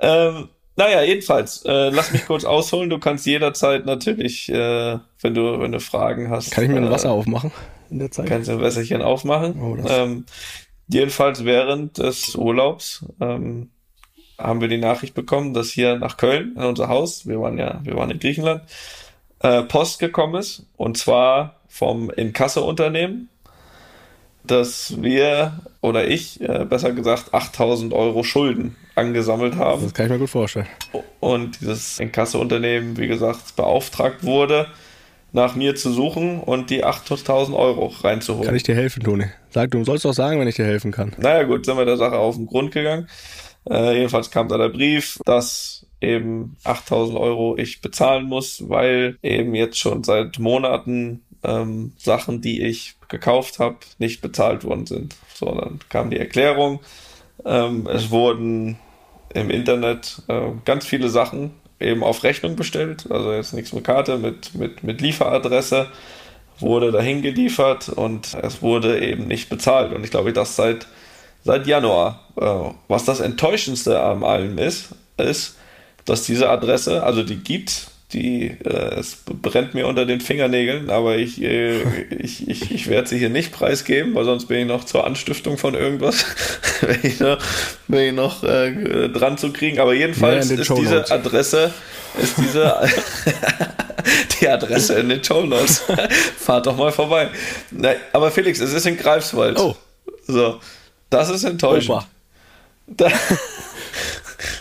Ähm, 0.00 0.48
naja, 0.74 1.02
jedenfalls, 1.02 1.62
äh, 1.66 1.90
lass 1.90 2.12
mich 2.12 2.26
kurz 2.26 2.44
ausholen. 2.44 2.88
Du 2.88 2.98
kannst 2.98 3.26
jederzeit 3.26 3.84
natürlich, 3.84 4.48
äh, 4.48 4.98
wenn 5.20 5.34
du, 5.34 5.60
wenn 5.60 5.70
du 5.70 5.80
Fragen 5.80 6.30
hast. 6.30 6.50
Kann 6.50 6.64
ich 6.64 6.70
mir 6.70 6.78
ein 6.78 6.86
äh, 6.86 6.90
Wasser 6.90 7.10
aufmachen 7.10 7.52
in 7.92 7.98
der 7.98 8.10
Zeit? 8.10 8.26
Kannst 8.26 8.48
du 8.48 8.52
ein 8.52 8.60
Wässerchen 8.60 9.02
aufmachen. 9.02 9.60
Oh, 9.60 9.76
ähm, 9.88 10.24
jedenfalls 10.88 11.44
während 11.44 11.98
des 11.98 12.34
Urlaubs 12.34 13.04
ähm, 13.20 13.70
haben 14.38 14.60
wir 14.60 14.68
die 14.68 14.78
Nachricht 14.78 15.14
bekommen, 15.14 15.54
dass 15.54 15.70
hier 15.70 15.96
nach 15.98 16.16
Köln 16.16 16.54
in 16.56 16.62
unser 16.62 16.88
Haus, 16.88 17.26
wir 17.26 17.40
waren 17.40 17.58
ja, 17.58 17.80
wir 17.84 17.94
waren 17.96 18.10
in 18.10 18.18
Griechenland, 18.18 18.62
äh, 19.40 19.62
Post 19.62 19.98
gekommen 19.98 20.34
ist. 20.36 20.66
Und 20.76 20.98
zwar 20.98 21.60
vom 21.68 22.10
Inkasso-Unternehmen 22.10 23.28
dass 24.44 25.00
wir 25.00 25.60
oder 25.80 26.08
ich, 26.08 26.40
äh, 26.40 26.64
besser 26.68 26.92
gesagt, 26.92 27.32
8000 27.32 27.92
Euro 27.92 28.22
Schulden 28.22 28.76
angesammelt 28.94 29.56
haben. 29.56 29.82
Das 29.82 29.94
kann 29.94 30.06
ich 30.06 30.12
mir 30.12 30.18
gut 30.18 30.30
vorstellen. 30.30 30.66
Und 31.20 31.60
dieses 31.60 31.98
Inkasso-Unternehmen, 32.00 32.96
wie 32.96 33.06
gesagt, 33.06 33.56
beauftragt 33.56 34.24
wurde, 34.24 34.66
nach 35.32 35.54
mir 35.56 35.74
zu 35.74 35.90
suchen 35.90 36.40
und 36.40 36.70
die 36.70 36.84
8000 36.84 37.56
Euro 37.56 37.86
reinzuholen. 37.86 38.46
Kann 38.46 38.56
ich 38.56 38.62
dir 38.62 38.74
helfen, 38.74 39.02
Toni? 39.02 39.26
Sag, 39.50 39.70
du 39.70 39.84
sollst 39.84 40.04
doch 40.04 40.12
sagen, 40.12 40.38
wenn 40.40 40.48
ich 40.48 40.56
dir 40.56 40.66
helfen 40.66 40.92
kann. 40.92 41.12
Naja, 41.18 41.44
gut, 41.44 41.64
sind 41.64 41.76
wir 41.76 41.84
der 41.84 41.96
Sache 41.96 42.18
auf 42.18 42.36
den 42.36 42.46
Grund 42.46 42.72
gegangen. 42.72 43.08
Äh, 43.68 43.96
jedenfalls 43.96 44.30
kam 44.30 44.48
da 44.48 44.58
der 44.58 44.68
Brief, 44.68 45.18
dass 45.24 45.86
eben 46.00 46.56
8000 46.64 47.18
Euro 47.18 47.56
ich 47.56 47.80
bezahlen 47.80 48.26
muss, 48.26 48.68
weil 48.68 49.16
eben 49.22 49.54
jetzt 49.54 49.78
schon 49.78 50.04
seit 50.04 50.38
Monaten 50.38 51.22
ähm, 51.42 51.92
Sachen, 51.96 52.40
die 52.40 52.62
ich 52.62 52.96
gekauft 53.08 53.58
habe, 53.58 53.76
nicht 53.98 54.20
bezahlt 54.20 54.64
worden 54.64 54.86
sind. 54.86 55.16
So, 55.34 55.46
dann 55.46 55.78
kam 55.88 56.10
die 56.10 56.18
Erklärung. 56.18 56.80
Ähm, 57.44 57.88
es 57.90 58.10
wurden 58.10 58.78
im 59.34 59.50
Internet 59.50 60.22
äh, 60.28 60.50
ganz 60.64 60.84
viele 60.86 61.08
Sachen 61.08 61.52
eben 61.82 62.02
auf 62.02 62.22
Rechnung 62.24 62.56
bestellt. 62.56 63.06
Also 63.10 63.32
jetzt 63.32 63.52
nichts 63.52 63.72
mit 63.72 63.84
Karte, 63.84 64.18
mit, 64.18 64.54
mit, 64.54 64.82
mit 64.82 65.00
Lieferadresse 65.00 65.88
wurde 66.58 66.92
dahin 66.92 67.22
geliefert 67.22 67.88
und 67.88 68.34
es 68.40 68.62
wurde 68.62 69.00
eben 69.00 69.26
nicht 69.26 69.48
bezahlt. 69.48 69.92
Und 69.92 70.04
ich 70.04 70.10
glaube, 70.10 70.32
das 70.32 70.56
seit, 70.56 70.86
seit 71.44 71.66
Januar. 71.66 72.20
Äh, 72.36 72.74
was 72.88 73.04
das 73.04 73.20
Enttäuschendste 73.20 74.00
an 74.00 74.22
allem 74.22 74.58
ist, 74.58 74.90
ist, 75.16 75.56
dass 76.04 76.24
diese 76.24 76.48
Adresse, 76.48 77.02
also 77.02 77.22
die 77.22 77.36
gibt 77.36 77.88
die, 78.12 78.56
äh, 78.64 78.98
es 78.98 79.16
brennt 79.24 79.74
mir 79.74 79.86
unter 79.86 80.04
den 80.04 80.20
Fingernägeln, 80.20 80.90
aber 80.90 81.16
ich, 81.16 81.40
äh, 81.42 81.82
ich, 82.18 82.48
ich, 82.48 82.70
ich 82.70 82.88
werde 82.88 83.08
sie 83.08 83.18
hier 83.18 83.30
nicht 83.30 83.52
preisgeben, 83.52 84.14
weil 84.14 84.24
sonst 84.24 84.46
bin 84.46 84.60
ich 84.60 84.66
noch 84.66 84.84
zur 84.84 85.06
Anstiftung 85.06 85.58
von 85.58 85.74
irgendwas, 85.74 86.24
wenn 86.80 87.00
ich 87.02 87.20
noch, 87.20 87.38
wenn 87.88 88.08
ich 88.08 88.14
noch 88.14 88.42
äh, 88.44 89.08
dran 89.08 89.38
zu 89.38 89.52
kriegen. 89.52 89.78
Aber 89.78 89.94
jedenfalls 89.94 90.50
ja, 90.50 90.56
ist 90.56 90.70
diese 90.76 91.10
Adresse, 91.10 91.72
ist 92.20 92.36
diese 92.38 92.76
die 94.40 94.48
Adresse 94.48 94.94
in 94.94 95.08
den 95.08 95.22
Show 95.22 95.44
Notes. 95.44 95.82
Fahrt 96.38 96.66
doch 96.66 96.76
mal 96.76 96.92
vorbei. 96.92 97.28
Na, 97.70 97.90
aber 98.12 98.30
Felix, 98.30 98.60
es 98.60 98.72
ist 98.72 98.86
in 98.86 98.96
Greifswald. 98.96 99.58
Oh. 99.58 99.76
So, 100.26 100.60
das 101.10 101.30
ist 101.30 101.44
enttäuschend. 101.44 101.90
Opa. 101.90 102.06
Da, 102.86 103.10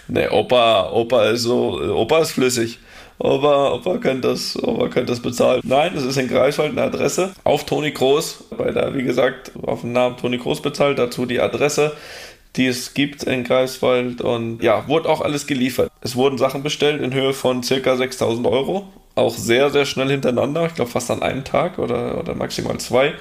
ne, 0.08 0.32
Opa, 0.32 0.92
Opa 0.92 1.26
ist 1.30 1.42
so, 1.42 1.82
Opa 1.96 2.20
ist 2.20 2.32
flüssig 2.32 2.80
ob 3.24 3.44
er, 3.44 3.74
ob 3.74 3.86
er, 3.86 3.98
könnte 4.00 4.30
das, 4.30 4.62
ob 4.62 4.94
das 5.06 5.20
bezahlen. 5.20 5.62
Nein, 5.64 5.94
es 5.96 6.04
ist 6.04 6.18
in 6.18 6.28
Greifswald 6.28 6.72
eine 6.72 6.84
Adresse 6.84 7.32
auf 7.44 7.66
Toni 7.66 7.92
Groß, 7.92 8.46
weil 8.52 8.74
da, 8.74 8.94
wie 8.94 9.04
gesagt, 9.04 9.52
auf 9.62 9.82
den 9.82 9.92
Namen 9.92 10.18
Toni 10.18 10.38
Groß 10.38 10.62
bezahlt, 10.62 11.00
dazu 11.00 11.26
die 11.26 11.40
Adresse 11.40 11.94
die 12.56 12.68
es 12.68 12.94
gibt 12.94 13.24
in 13.24 13.44
Greifswald 13.44 14.22
und 14.22 14.62
ja, 14.62 14.88
wurde 14.88 15.10
auch 15.10 15.22
alles 15.22 15.48
geliefert. 15.48 15.92
Es 16.02 16.16
wurden 16.16 16.38
Sachen 16.38 16.64
bestellt 16.64 17.02
in 17.02 17.14
Höhe 17.14 17.34
von 17.34 17.64
circa 17.64 17.96
6000 17.96 18.46
Euro, 18.46 18.88
auch 19.16 19.34
sehr, 19.34 19.70
sehr 19.70 19.86
schnell 19.86 20.10
hintereinander, 20.10 20.66
ich 20.66 20.76
glaube 20.76 20.92
fast 20.92 21.10
an 21.12 21.22
einem 21.22 21.44
Tag 21.44 21.80
oder, 21.80 22.20
oder 22.20 22.36
maximal 22.36 22.78
zwei. 22.80 23.14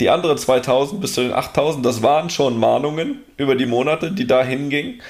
Die 0.00 0.10
anderen 0.10 0.36
2000 0.36 1.00
bis 1.00 1.14
zu 1.14 1.22
den 1.22 1.32
8000, 1.32 1.86
das 1.86 2.02
waren 2.02 2.28
schon 2.28 2.58
Mahnungen 2.58 3.22
über 3.36 3.54
die 3.54 3.66
Monate, 3.66 4.10
die 4.10 4.26
da 4.26 4.42
hingingen 4.42 5.00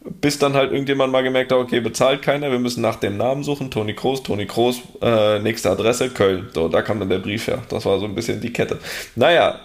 bis 0.00 0.38
dann 0.38 0.54
halt 0.54 0.72
irgendjemand 0.72 1.12
mal 1.12 1.22
gemerkt 1.22 1.52
hat, 1.52 1.58
okay, 1.58 1.80
bezahlt 1.80 2.22
keiner, 2.22 2.50
wir 2.50 2.58
müssen 2.58 2.80
nach 2.80 2.96
dem 2.96 3.16
Namen 3.16 3.42
suchen, 3.42 3.70
Toni 3.70 3.94
Kroos, 3.94 4.22
Toni 4.22 4.46
Kroos, 4.46 4.80
äh, 5.02 5.38
nächste 5.40 5.70
Adresse, 5.70 6.10
Köln. 6.10 6.48
So, 6.54 6.68
da 6.68 6.82
kam 6.82 7.00
dann 7.00 7.08
der 7.08 7.18
Brief 7.18 7.46
her. 7.46 7.62
Das 7.68 7.84
war 7.84 7.98
so 7.98 8.04
ein 8.04 8.14
bisschen 8.14 8.40
die 8.40 8.52
Kette. 8.52 8.78
Naja, 9.16 9.60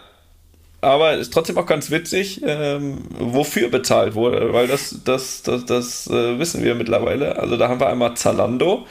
aber 0.81 1.13
ist 1.13 1.31
trotzdem 1.31 1.57
auch 1.57 1.65
ganz 1.65 1.91
witzig, 1.91 2.41
ähm, 2.45 2.97
wofür 3.17 3.69
bezahlt 3.69 4.15
wurde, 4.15 4.51
weil 4.53 4.67
das, 4.67 4.99
das, 5.05 5.41
das, 5.43 5.65
das 5.65 6.07
äh, 6.07 6.37
wissen 6.39 6.63
wir 6.63 6.75
mittlerweile. 6.75 7.37
Also 7.39 7.55
da 7.55 7.69
haben 7.69 7.79
wir 7.79 7.87
einmal 7.87 8.15
Zalando, 8.15 8.85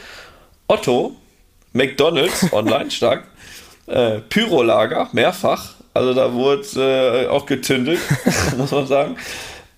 Otto, 0.69 1.15
McDonalds, 1.75 2.47
online 2.53 2.91
stark, 2.91 3.25
äh, 3.87 4.21
Pyrolager, 4.21 5.11
mehrfach. 5.13 5.75
Also 5.93 6.15
da 6.15 6.33
wurde 6.33 7.27
äh, 7.27 7.29
auch 7.29 7.45
getündelt, 7.45 8.01
muss 8.57 8.71
man 8.71 8.87
sagen. 8.87 9.17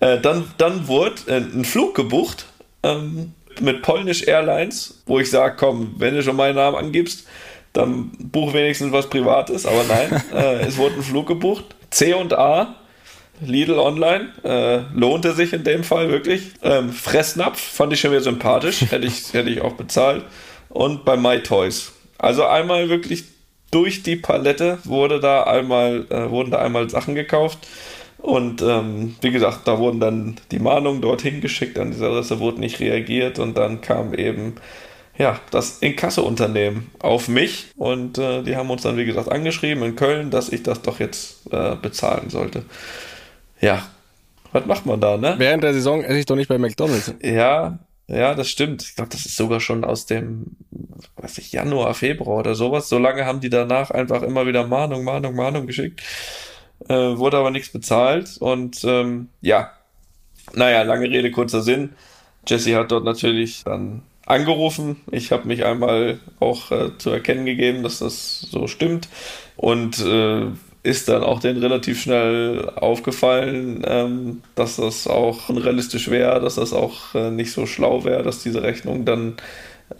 Äh, 0.05 0.21
dann, 0.21 0.47
dann 0.57 0.87
wurde 0.87 1.15
äh, 1.25 1.37
ein 1.37 1.65
Flug 1.65 1.95
gebucht 1.95 2.45
ähm, 2.83 3.33
mit 3.59 3.81
Polnisch 3.81 4.27
Airlines, 4.27 5.01
wo 5.07 5.19
ich 5.19 5.31
sage, 5.31 5.55
komm, 5.57 5.95
wenn 5.97 6.13
du 6.13 6.21
schon 6.21 6.35
meinen 6.35 6.55
Namen 6.55 6.77
angibst, 6.77 7.25
dann 7.73 8.11
buch 8.19 8.53
wenigstens 8.53 8.91
was 8.91 9.09
Privates. 9.09 9.65
Aber 9.65 9.83
nein, 9.83 10.23
äh, 10.33 10.67
es 10.67 10.77
wurde 10.77 10.95
ein 10.95 11.01
Flug 11.01 11.27
gebucht. 11.27 11.65
C 11.89 12.13
und 12.13 12.33
A, 12.33 12.75
Lidl 13.41 13.79
Online, 13.79 14.29
äh, 14.43 14.81
lohnte 14.93 15.33
sich 15.33 15.53
in 15.53 15.63
dem 15.63 15.83
Fall 15.83 16.09
wirklich. 16.09 16.51
Ähm, 16.61 16.91
Fressnapf 16.91 17.59
fand 17.59 17.91
ich 17.91 17.99
schon 17.99 18.11
wieder 18.11 18.21
sympathisch, 18.21 18.81
hätte 18.91 19.07
ich, 19.07 19.33
hätte 19.33 19.49
ich 19.49 19.61
auch 19.61 19.73
bezahlt. 19.73 20.23
Und 20.69 21.03
bei 21.03 21.17
MyToys. 21.17 21.93
Also 22.19 22.45
einmal 22.45 22.89
wirklich 22.89 23.23
durch 23.71 24.03
die 24.03 24.17
Palette 24.17 24.77
wurde 24.83 25.19
da 25.19 25.43
einmal, 25.43 26.05
äh, 26.11 26.29
wurden 26.29 26.51
da 26.51 26.59
einmal 26.59 26.91
Sachen 26.91 27.15
gekauft. 27.15 27.67
Und 28.17 28.61
ähm, 28.61 29.15
wie 29.21 29.31
gesagt, 29.31 29.67
da 29.67 29.77
wurden 29.77 29.99
dann 29.99 30.35
die 30.51 30.59
Mahnungen 30.59 31.01
dorthin 31.01 31.41
geschickt, 31.41 31.77
an 31.77 31.91
dieser 31.91 32.07
Adresse 32.07 32.39
wurde 32.39 32.59
nicht 32.59 32.79
reagiert 32.79 33.39
und 33.39 33.55
dann 33.55 33.81
kam 33.81 34.13
eben 34.13 34.55
ja, 35.17 35.39
das 35.51 35.79
Inkasso-Unternehmen 35.79 36.91
auf 36.99 37.27
mich 37.27 37.67
und 37.77 38.17
äh, 38.17 38.43
die 38.43 38.55
haben 38.55 38.69
uns 38.69 38.81
dann, 38.81 38.97
wie 38.97 39.05
gesagt, 39.05 39.31
angeschrieben 39.31 39.83
in 39.83 39.95
Köln, 39.95 40.29
dass 40.29 40.49
ich 40.49 40.63
das 40.63 40.81
doch 40.81 40.99
jetzt 40.99 41.51
äh, 41.51 41.75
bezahlen 41.75 42.29
sollte. 42.29 42.65
Ja, 43.61 43.87
was 44.51 44.65
macht 44.65 44.85
man 44.85 44.99
da, 44.99 45.17
ne? 45.17 45.35
Während 45.37 45.63
der 45.63 45.73
Saison 45.73 46.03
esse 46.03 46.19
ich 46.19 46.25
doch 46.25 46.35
nicht 46.35 46.49
bei 46.49 46.57
McDonalds. 46.57 47.13
Ja, 47.21 47.79
ja, 48.07 48.35
das 48.35 48.49
stimmt. 48.49 48.83
Ich 48.83 48.95
glaube, 48.95 49.09
das 49.09 49.25
ist 49.25 49.35
sogar 49.35 49.59
schon 49.59 49.83
aus 49.83 50.05
dem, 50.05 50.57
weiß 51.17 51.37
ich, 51.37 51.51
Januar, 51.51 51.93
Februar 51.93 52.39
oder 52.39 52.55
sowas. 52.55 52.89
So 52.89 52.99
lange 52.99 53.25
haben 53.25 53.39
die 53.39 53.49
danach 53.49 53.91
einfach 53.91 54.21
immer 54.21 54.45
wieder 54.45 54.67
Mahnung, 54.67 55.03
Mahnung, 55.03 55.35
Mahnung 55.35 55.65
geschickt 55.65 56.01
äh, 56.89 57.17
wurde 57.17 57.37
aber 57.37 57.51
nichts 57.51 57.69
bezahlt 57.69 58.37
und 58.39 58.83
ähm, 58.83 59.29
ja, 59.41 59.71
naja, 60.53 60.83
lange 60.83 61.09
Rede, 61.09 61.31
kurzer 61.31 61.61
Sinn. 61.61 61.91
Jesse 62.47 62.75
hat 62.75 62.91
dort 62.91 63.03
natürlich 63.03 63.63
dann 63.63 64.03
angerufen. 64.25 64.97
Ich 65.11 65.31
habe 65.31 65.47
mich 65.47 65.65
einmal 65.65 66.19
auch 66.39 66.71
äh, 66.71 66.97
zu 66.97 67.09
erkennen 67.09 67.45
gegeben, 67.45 67.83
dass 67.83 67.99
das 67.99 68.41
so 68.41 68.67
stimmt 68.67 69.07
und 69.55 69.99
äh, 69.99 70.47
ist 70.83 71.09
dann 71.09 71.23
auch 71.23 71.39
denen 71.39 71.59
relativ 71.59 71.99
schnell 71.99 72.69
aufgefallen, 72.75 73.83
ähm, 73.87 74.43
dass 74.53 74.75
das 74.75 75.07
auch 75.07 75.49
unrealistisch 75.49 76.09
wäre, 76.11 76.39
dass 76.39 76.55
das 76.55 76.73
auch 76.73 77.15
äh, 77.15 77.31
nicht 77.31 77.51
so 77.51 77.65
schlau 77.65 78.03
wäre, 78.03 78.21
dass 78.21 78.43
diese 78.43 78.61
Rechnung 78.61 79.03
dann 79.03 79.35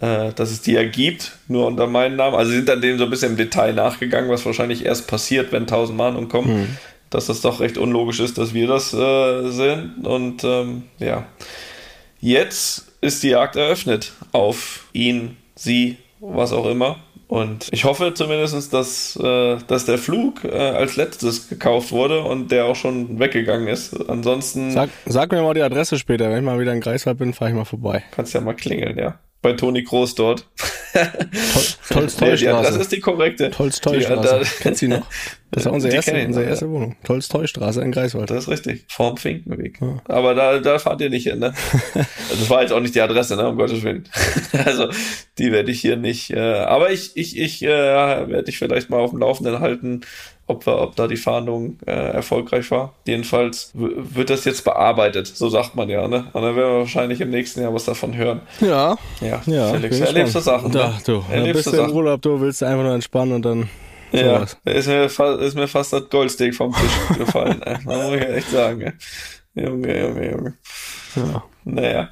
äh, 0.00 0.32
dass 0.32 0.50
es 0.50 0.62
die 0.62 0.72
ja 0.72 0.84
gibt, 0.84 1.32
nur 1.48 1.66
unter 1.66 1.86
meinem 1.86 2.16
Namen. 2.16 2.36
Also 2.36 2.50
sie 2.50 2.56
sind 2.58 2.68
dann 2.68 2.80
dem 2.80 2.98
so 2.98 3.04
ein 3.04 3.10
bisschen 3.10 3.32
im 3.32 3.36
Detail 3.36 3.72
nachgegangen, 3.72 4.30
was 4.30 4.44
wahrscheinlich 4.44 4.84
erst 4.84 5.06
passiert, 5.06 5.52
wenn 5.52 5.66
tausend 5.66 5.96
Mahnungen 5.96 6.28
kommen, 6.28 6.60
mhm. 6.60 6.76
dass 7.10 7.26
das 7.26 7.40
doch 7.40 7.60
recht 7.60 7.78
unlogisch 7.78 8.20
ist, 8.20 8.38
dass 8.38 8.52
wir 8.52 8.66
das 8.66 8.92
äh, 8.92 9.48
sind. 9.50 10.06
Und 10.06 10.44
ähm, 10.44 10.84
ja, 10.98 11.26
jetzt 12.20 12.86
ist 13.00 13.22
die 13.22 13.28
Jagd 13.28 13.56
eröffnet 13.56 14.12
auf 14.32 14.86
ihn, 14.92 15.36
sie, 15.54 15.98
was 16.20 16.52
auch 16.52 16.66
immer. 16.66 16.98
Und 17.28 17.68
ich 17.72 17.84
hoffe 17.84 18.14
zumindest, 18.14 18.72
dass, 18.72 19.16
äh, 19.16 19.56
dass 19.66 19.84
der 19.84 19.98
Flug 19.98 20.44
äh, 20.44 20.50
als 20.50 20.96
letztes 20.96 21.48
gekauft 21.48 21.90
wurde 21.90 22.22
und 22.22 22.52
der 22.52 22.66
auch 22.66 22.76
schon 22.76 23.18
weggegangen 23.18 23.66
ist. 23.66 24.08
Ansonsten. 24.08 24.70
Sag, 24.70 24.90
sag 25.06 25.32
mir 25.32 25.42
mal 25.42 25.54
die 25.54 25.62
Adresse 25.62 25.98
später. 25.98 26.30
Wenn 26.30 26.38
ich 26.38 26.44
mal 26.44 26.60
wieder 26.60 26.72
in 26.72 26.80
Greifswald 26.80 27.18
bin, 27.18 27.34
fahre 27.34 27.50
ich 27.50 27.56
mal 27.56 27.64
vorbei. 27.64 28.04
Kannst 28.12 28.32
ja 28.32 28.40
mal 28.40 28.54
klingeln, 28.54 28.96
ja. 28.96 29.18
Bei 29.46 29.52
Toni 29.52 29.84
Groß 29.84 30.16
dort. 30.16 30.44
Tolstoi-Straße. 31.88 32.68
das 32.72 32.76
ist 32.78 32.90
die 32.90 32.98
korrekte. 32.98 33.48
Tolstoi-Straße. 33.52 34.40
Kennst 34.60 34.82
du 34.82 34.86
die 34.86 34.94
noch? 34.94 35.06
Das 35.52 35.66
war 35.66 35.72
unsere 35.72 35.94
erste, 35.94 36.26
unsere 36.26 36.46
erste 36.46 36.68
Wohnung. 36.68 36.96
Tolstoi-Straße 37.04 37.80
in 37.80 37.92
Greifswald. 37.92 38.28
Das 38.28 38.38
ist 38.38 38.48
richtig. 38.48 38.86
Vorm 38.88 39.16
Finkenweg. 39.16 39.80
Ja. 39.80 40.02
Aber 40.06 40.34
da, 40.34 40.58
da 40.58 40.80
fahrt 40.80 41.00
ihr 41.00 41.10
nicht 41.10 41.28
hin, 41.28 41.38
ne? 41.38 41.54
das 41.94 42.50
war 42.50 42.62
jetzt 42.62 42.72
auch 42.72 42.80
nicht 42.80 42.96
die 42.96 43.00
Adresse, 43.00 43.36
ne? 43.36 43.48
Um 43.48 43.56
Gottes 43.56 43.84
Willen. 43.84 44.08
also, 44.64 44.88
die 45.38 45.52
werde 45.52 45.70
ich 45.70 45.80
hier 45.80 45.96
nicht. 45.96 46.32
Äh, 46.32 46.40
aber 46.40 46.90
ich, 46.90 47.16
ich, 47.16 47.38
ich 47.38 47.62
äh, 47.62 47.68
werde 47.68 48.42
dich 48.42 48.58
vielleicht 48.58 48.90
mal 48.90 48.98
auf 48.98 49.10
dem 49.10 49.20
Laufenden 49.20 49.60
halten, 49.60 50.00
ob, 50.46 50.66
wir, 50.66 50.78
ob 50.80 50.96
da 50.96 51.08
die 51.08 51.16
Fahndung 51.16 51.78
äh, 51.86 51.90
erfolgreich 51.90 52.70
war. 52.70 52.94
Jedenfalls 53.06 53.72
wird 53.74 54.30
das 54.30 54.44
jetzt 54.44 54.64
bearbeitet, 54.64 55.26
so 55.26 55.48
sagt 55.48 55.74
man 55.74 55.88
ja. 55.88 56.06
Ne? 56.06 56.28
Und 56.32 56.42
dann 56.42 56.56
werden 56.56 56.72
wir 56.72 56.78
wahrscheinlich 56.78 57.20
im 57.20 57.30
nächsten 57.30 57.62
Jahr 57.62 57.74
was 57.74 57.84
davon 57.84 58.16
hören. 58.16 58.40
Ja. 58.60 58.96
Ja, 59.20 59.42
ja 59.46 59.72
Felix, 59.72 60.00
erlebst 60.00 60.34
du 60.34 60.40
Sachen. 60.40 60.70
Da, 60.70 60.88
ne? 60.88 60.98
du. 61.04 61.24
Erlebst 61.30 61.66
du 61.66 61.76
im 61.76 61.90
Urlaub, 61.90 62.22
du 62.22 62.40
willst 62.40 62.62
einfach 62.62 62.84
nur 62.84 62.94
entspannen 62.94 63.34
und 63.34 63.44
dann 63.44 63.68
ja, 64.12 64.46
ist 64.64 64.86
mir, 64.86 65.08
fast, 65.08 65.40
ist 65.40 65.54
mir 65.56 65.68
fast 65.68 65.92
das 65.92 66.08
Goldsteak 66.08 66.54
vom 66.54 66.72
Tisch 66.72 67.18
gefallen. 67.18 67.60
ey. 67.62 67.78
muss 67.84 68.14
ich 68.14 68.22
echt 68.22 68.50
sagen. 68.50 68.80
Ey. 68.82 68.92
Junge, 69.64 70.00
Junge, 70.00 70.30
Junge. 70.30 70.54
Ja. 71.16 71.44
Naja. 71.64 72.10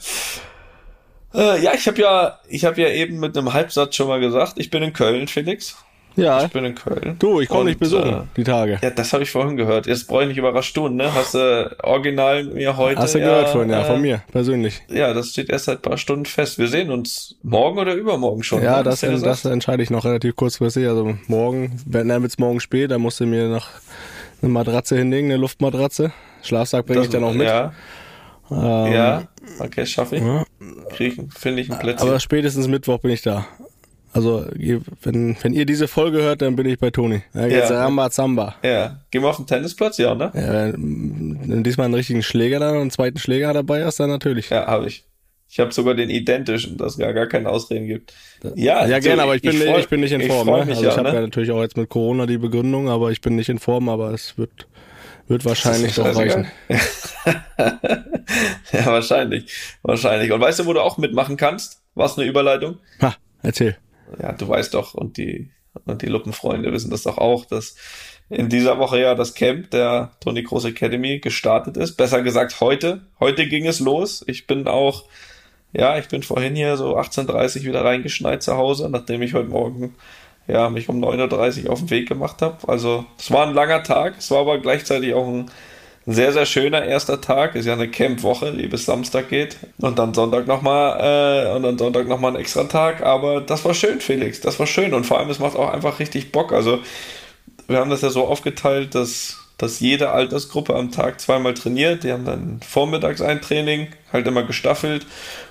Äh, 1.34 1.62
ja, 1.62 1.74
ich 1.74 1.86
habe 1.86 2.00
ja, 2.00 2.38
ich 2.48 2.64
habe 2.64 2.80
ja 2.80 2.88
eben 2.88 3.20
mit 3.20 3.36
einem 3.36 3.52
Halbsatz 3.52 3.96
schon 3.96 4.08
mal 4.08 4.20
gesagt, 4.20 4.54
ich 4.56 4.70
bin 4.70 4.82
in 4.82 4.92
Köln, 4.92 5.28
Felix. 5.28 5.76
Ja. 6.16 6.44
Ich 6.44 6.52
bin 6.52 6.64
in 6.64 6.74
Köln. 6.74 7.16
Du, 7.18 7.40
ich 7.40 7.48
komme 7.48 7.64
nicht 7.64 7.80
besuchen, 7.80 8.12
äh, 8.12 8.22
die 8.36 8.44
Tage. 8.44 8.78
Ja, 8.82 8.90
das 8.90 9.12
habe 9.12 9.22
ich 9.22 9.30
vorhin 9.30 9.56
gehört. 9.56 9.86
Jetzt 9.86 10.06
brauche 10.06 10.22
ich 10.22 10.28
nicht 10.28 10.38
überrascht 10.38 10.74
tun, 10.74 10.96
ne? 10.96 11.12
Hast 11.14 11.34
du 11.34 11.38
äh, 11.38 11.82
original 11.82 12.44
mir 12.44 12.76
heute. 12.76 13.00
Hast 13.00 13.14
du 13.14 13.18
ja, 13.18 13.26
gehört 13.26 13.48
vorhin, 13.48 13.70
ja, 13.70 13.82
äh, 13.82 13.84
von 13.84 14.00
mir, 14.00 14.22
persönlich. 14.30 14.82
Ja, 14.88 15.12
das 15.12 15.30
steht 15.30 15.50
erst 15.50 15.64
seit 15.66 15.82
paar 15.82 15.98
Stunden 15.98 16.26
fest. 16.26 16.58
Wir 16.58 16.68
sehen 16.68 16.90
uns 16.90 17.36
morgen 17.42 17.78
oder 17.78 17.94
übermorgen 17.94 18.42
schon. 18.42 18.62
Ja, 18.62 18.78
ne? 18.78 18.84
das, 18.84 19.00
das, 19.00 19.22
das 19.22 19.44
entscheide 19.44 19.82
ich 19.82 19.90
noch 19.90 20.04
relativ 20.04 20.36
kurzfristig. 20.36 20.86
Also 20.86 21.16
morgen, 21.26 21.80
wenn 21.86 22.10
er 22.10 22.22
wird's 22.22 22.38
morgen 22.38 22.60
spät, 22.60 22.90
dann 22.90 23.00
musst 23.00 23.20
du 23.20 23.26
mir 23.26 23.48
noch 23.48 23.68
eine 24.40 24.52
Matratze 24.52 24.96
hinlegen, 24.96 25.30
eine 25.30 25.36
Luftmatratze. 25.36 26.12
Schlafsack 26.42 26.86
bringe 26.86 27.02
ich 27.02 27.08
dann 27.08 27.24
auch 27.24 27.32
mit. 27.32 27.48
Ja. 27.48 27.72
Ähm, 28.50 28.92
ja, 28.92 29.22
okay, 29.58 29.86
schaffe 29.86 30.16
ich. 30.16 30.22
Ja. 30.22 30.44
Kriegen, 30.90 31.30
finde 31.30 31.62
ich 31.62 31.72
ein 31.72 31.78
Plätzchen. 31.78 32.08
Aber 32.08 32.20
spätestens 32.20 32.68
Mittwoch 32.68 32.98
bin 32.98 33.10
ich 33.10 33.22
da. 33.22 33.46
Also, 34.14 34.46
wenn, 35.02 35.36
wenn 35.42 35.52
ihr 35.54 35.66
diese 35.66 35.88
Folge 35.88 36.22
hört, 36.22 36.40
dann 36.40 36.54
bin 36.54 36.66
ich 36.66 36.78
bei 36.78 36.90
Toni. 36.90 37.22
Da 37.32 37.48
geht's 37.48 37.68
ja. 37.68 37.82
Ramba 37.82 38.10
Zamba. 38.10 38.54
Ja. 38.62 39.00
Gehen 39.10 39.22
wir 39.22 39.28
auf 39.28 39.38
den 39.38 39.48
Tennisplatz, 39.48 39.98
ja, 39.98 40.14
ne? 40.14 40.30
Ja, 40.34 40.72
wenn 40.72 41.64
diesmal 41.64 41.86
einen 41.86 41.94
richtigen 41.94 42.22
Schläger 42.22 42.60
dann 42.60 42.76
und 42.76 42.80
einen 42.82 42.90
zweiten 42.92 43.18
Schläger 43.18 43.52
dabei 43.52 43.84
hast, 43.84 43.98
dann 43.98 44.10
natürlich. 44.10 44.50
Ja, 44.50 44.68
habe 44.68 44.86
ich. 44.86 45.04
Ich 45.48 45.58
habe 45.58 45.72
sogar 45.72 45.94
den 45.94 46.10
identischen, 46.10 46.78
dass 46.78 46.92
es 46.92 46.98
gar, 46.98 47.12
gar 47.12 47.26
keine 47.26 47.48
Ausreden 47.48 47.88
gibt. 47.88 48.14
Ja, 48.54 48.86
ja 48.86 49.00
gerne, 49.00 49.22
aber 49.22 49.34
ich 49.34 49.42
bin, 49.42 49.50
ich, 49.50 49.64
freu, 49.64 49.80
ich 49.80 49.88
bin 49.88 50.00
nicht 50.00 50.12
in 50.12 50.22
Form. 50.22 50.46
Ne? 50.46 50.54
Also 50.54 50.84
ja, 50.84 50.90
ich 50.90 50.96
habe 50.96 51.08
ne? 51.08 51.14
ja 51.14 51.20
natürlich 51.20 51.50
auch 51.50 51.62
jetzt 51.62 51.76
mit 51.76 51.88
Corona 51.88 52.26
die 52.26 52.38
Begründung, 52.38 52.88
aber 52.88 53.10
ich 53.10 53.20
bin 53.20 53.34
nicht 53.34 53.48
in 53.48 53.58
Form, 53.58 53.88
aber 53.88 54.12
es 54.12 54.38
wird, 54.38 54.68
wird 55.26 55.44
wahrscheinlich 55.44 55.96
doch 55.96 56.14
reichen. 56.14 56.46
ja, 57.58 58.86
wahrscheinlich. 58.86 59.52
Wahrscheinlich. 59.82 60.30
Und 60.30 60.40
weißt 60.40 60.60
du, 60.60 60.66
wo 60.66 60.72
du 60.72 60.80
auch 60.80 60.98
mitmachen 60.98 61.36
kannst? 61.36 61.82
Was 61.96 62.16
eine 62.16 62.28
Überleitung? 62.28 62.78
Ha, 63.00 63.16
erzähl 63.42 63.76
ja, 64.20 64.32
du 64.32 64.48
weißt 64.48 64.74
doch, 64.74 64.94
und 64.94 65.16
die, 65.16 65.50
und 65.86 66.02
die 66.02 66.06
Luppenfreunde 66.06 66.72
wissen 66.72 66.90
das 66.90 67.02
doch 67.02 67.18
auch, 67.18 67.44
dass 67.44 67.76
in 68.30 68.48
dieser 68.48 68.78
Woche 68.78 69.00
ja 69.00 69.14
das 69.14 69.34
Camp 69.34 69.70
der 69.70 70.12
Tony 70.20 70.42
Cross 70.42 70.64
Academy 70.64 71.18
gestartet 71.18 71.76
ist. 71.76 71.96
Besser 71.96 72.22
gesagt 72.22 72.60
heute. 72.60 73.02
Heute 73.20 73.46
ging 73.46 73.66
es 73.66 73.80
los. 73.80 74.24
Ich 74.26 74.46
bin 74.46 74.66
auch, 74.66 75.04
ja, 75.72 75.98
ich 75.98 76.08
bin 76.08 76.22
vorhin 76.22 76.56
hier 76.56 76.76
so 76.76 76.96
18.30 76.96 77.60
Uhr 77.60 77.64
wieder 77.66 77.84
reingeschneit 77.84 78.42
zu 78.42 78.56
Hause, 78.56 78.88
nachdem 78.88 79.20
ich 79.22 79.34
heute 79.34 79.50
Morgen 79.50 79.94
ja, 80.46 80.68
mich 80.70 80.88
um 80.88 81.02
9.30 81.02 81.64
Uhr 81.64 81.72
auf 81.72 81.80
den 81.80 81.90
Weg 81.90 82.08
gemacht 82.08 82.42
habe. 82.42 82.56
Also 82.66 83.04
es 83.18 83.30
war 83.30 83.46
ein 83.46 83.54
langer 83.54 83.82
Tag, 83.82 84.16
es 84.18 84.30
war 84.30 84.40
aber 84.40 84.58
gleichzeitig 84.58 85.14
auch 85.14 85.26
ein 85.26 85.50
ein 86.06 86.12
sehr, 86.12 86.32
sehr 86.32 86.44
schöner 86.44 86.84
erster 86.84 87.20
Tag. 87.20 87.54
Ist 87.54 87.64
ja 87.64 87.72
eine 87.72 87.90
Campwoche, 87.90 88.52
die 88.52 88.66
bis 88.66 88.84
Samstag 88.84 89.30
geht. 89.30 89.56
Und 89.78 89.98
dann 89.98 90.12
Sonntag 90.12 90.46
nochmal, 90.46 91.46
äh, 91.48 91.56
und 91.56 91.62
dann 91.62 91.78
Sonntag 91.78 92.06
nochmal 92.08 92.32
ein 92.32 92.40
extra 92.40 92.64
Tag. 92.64 93.02
Aber 93.02 93.40
das 93.40 93.64
war 93.64 93.74
schön, 93.74 94.00
Felix. 94.00 94.40
Das 94.40 94.58
war 94.58 94.66
schön. 94.66 94.92
Und 94.92 95.04
vor 95.04 95.18
allem, 95.18 95.30
es 95.30 95.38
macht 95.38 95.56
auch 95.56 95.72
einfach 95.72 95.98
richtig 96.00 96.30
Bock. 96.30 96.52
Also, 96.52 96.80
wir 97.68 97.78
haben 97.78 97.90
das 97.90 98.02
ja 98.02 98.10
so 98.10 98.26
aufgeteilt, 98.26 98.94
dass, 98.94 99.38
dass 99.56 99.80
jede 99.80 100.10
Altersgruppe 100.10 100.74
am 100.74 100.90
Tag 100.90 101.20
zweimal 101.20 101.54
trainiert. 101.54 102.04
Die 102.04 102.12
haben 102.12 102.26
dann 102.26 102.60
vormittags 102.66 103.22
ein 103.22 103.40
Training, 103.40 103.88
halt 104.12 104.26
immer 104.26 104.42
gestaffelt. 104.42 105.06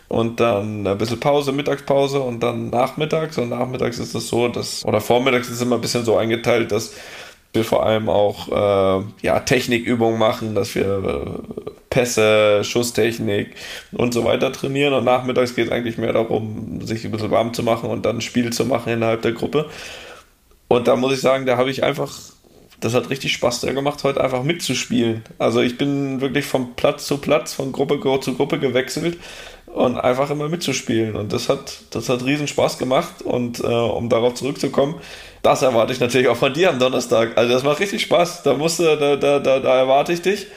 Und 0.07 0.39
dann 0.39 0.85
ein 0.85 0.97
bisschen 0.99 1.19
Pause, 1.19 1.51
Mittagspause 1.51 2.19
und 2.19 2.41
dann 2.41 2.69
nachmittags. 2.69 3.39
Und 3.39 3.49
nachmittags 3.49 3.97
ist 3.97 4.13
es 4.13 4.27
so, 4.27 4.49
dass, 4.49 4.85
oder 4.85 5.01
vormittags 5.01 5.47
ist 5.47 5.55
es 5.55 5.61
immer 5.61 5.75
ein 5.75 5.81
bisschen 5.81 6.05
so 6.05 6.15
eingeteilt, 6.15 6.71
dass 6.71 6.93
wir 7.53 7.63
vor 7.63 7.85
allem 7.85 8.09
auch 8.09 8.47
äh, 8.49 9.05
ja, 9.21 9.39
Technikübungen 9.39 10.19
machen, 10.19 10.55
dass 10.55 10.73
wir 10.75 10.85
äh, 10.85 11.71
Pässe, 11.89 12.63
Schusstechnik 12.63 13.55
und 13.91 14.13
so 14.13 14.25
weiter 14.25 14.51
trainieren. 14.51 14.93
Und 14.93 15.05
nachmittags 15.05 15.55
geht 15.55 15.67
es 15.67 15.71
eigentlich 15.71 15.99
mehr 15.99 16.13
darum, 16.13 16.81
sich 16.81 17.05
ein 17.05 17.11
bisschen 17.11 17.31
warm 17.31 17.53
zu 17.53 17.61
machen 17.61 17.89
und 17.89 18.05
dann 18.05 18.17
ein 18.17 18.21
Spiel 18.21 18.51
zu 18.51 18.65
machen 18.65 18.93
innerhalb 18.93 19.21
der 19.21 19.33
Gruppe. 19.33 19.69
Und 20.67 20.87
da 20.87 20.95
muss 20.95 21.13
ich 21.13 21.21
sagen, 21.21 21.45
da 21.45 21.57
habe 21.57 21.69
ich 21.69 21.83
einfach, 21.83 22.11
das 22.79 22.95
hat 22.95 23.11
richtig 23.11 23.33
Spaß 23.33 23.61
gemacht, 23.61 24.03
heute 24.03 24.23
einfach 24.23 24.41
mitzuspielen. 24.41 25.23
Also 25.37 25.61
ich 25.61 25.77
bin 25.77 26.19
wirklich 26.19 26.45
von 26.45 26.75
Platz 26.75 27.05
zu 27.05 27.19
Platz, 27.19 27.53
von 27.53 27.71
Gruppe 27.71 27.99
zu 28.21 28.33
Gruppe 28.33 28.57
gewechselt 28.57 29.17
und 29.73 29.97
einfach 29.97 30.29
immer 30.29 30.49
mitzuspielen. 30.49 31.15
Und 31.15 31.33
das 31.33 31.49
hat, 31.49 31.79
das 31.89 32.07
hat 32.09 32.23
riesen 32.23 32.47
Spaß 32.47 32.77
gemacht. 32.77 33.21
Und 33.23 33.59
äh, 33.59 33.65
um 33.65 34.07
darauf 34.09 34.35
zurückzukommen, 34.35 34.95
das 35.41 35.61
erwarte 35.61 35.93
ich 35.93 35.99
natürlich 35.99 36.27
auch 36.27 36.37
von 36.37 36.53
dir 36.53 36.69
am 36.69 36.79
Donnerstag. 36.79 37.37
Also 37.37 37.53
das 37.53 37.63
macht 37.63 37.79
richtig 37.79 38.01
Spaß. 38.03 38.43
Da 38.43 38.53
musst 38.53 38.79
du, 38.79 38.83
da, 38.83 39.15
da, 39.15 39.39
da, 39.39 39.59
da 39.59 39.77
erwarte 39.77 40.13
ich 40.13 40.21
dich. 40.21 40.47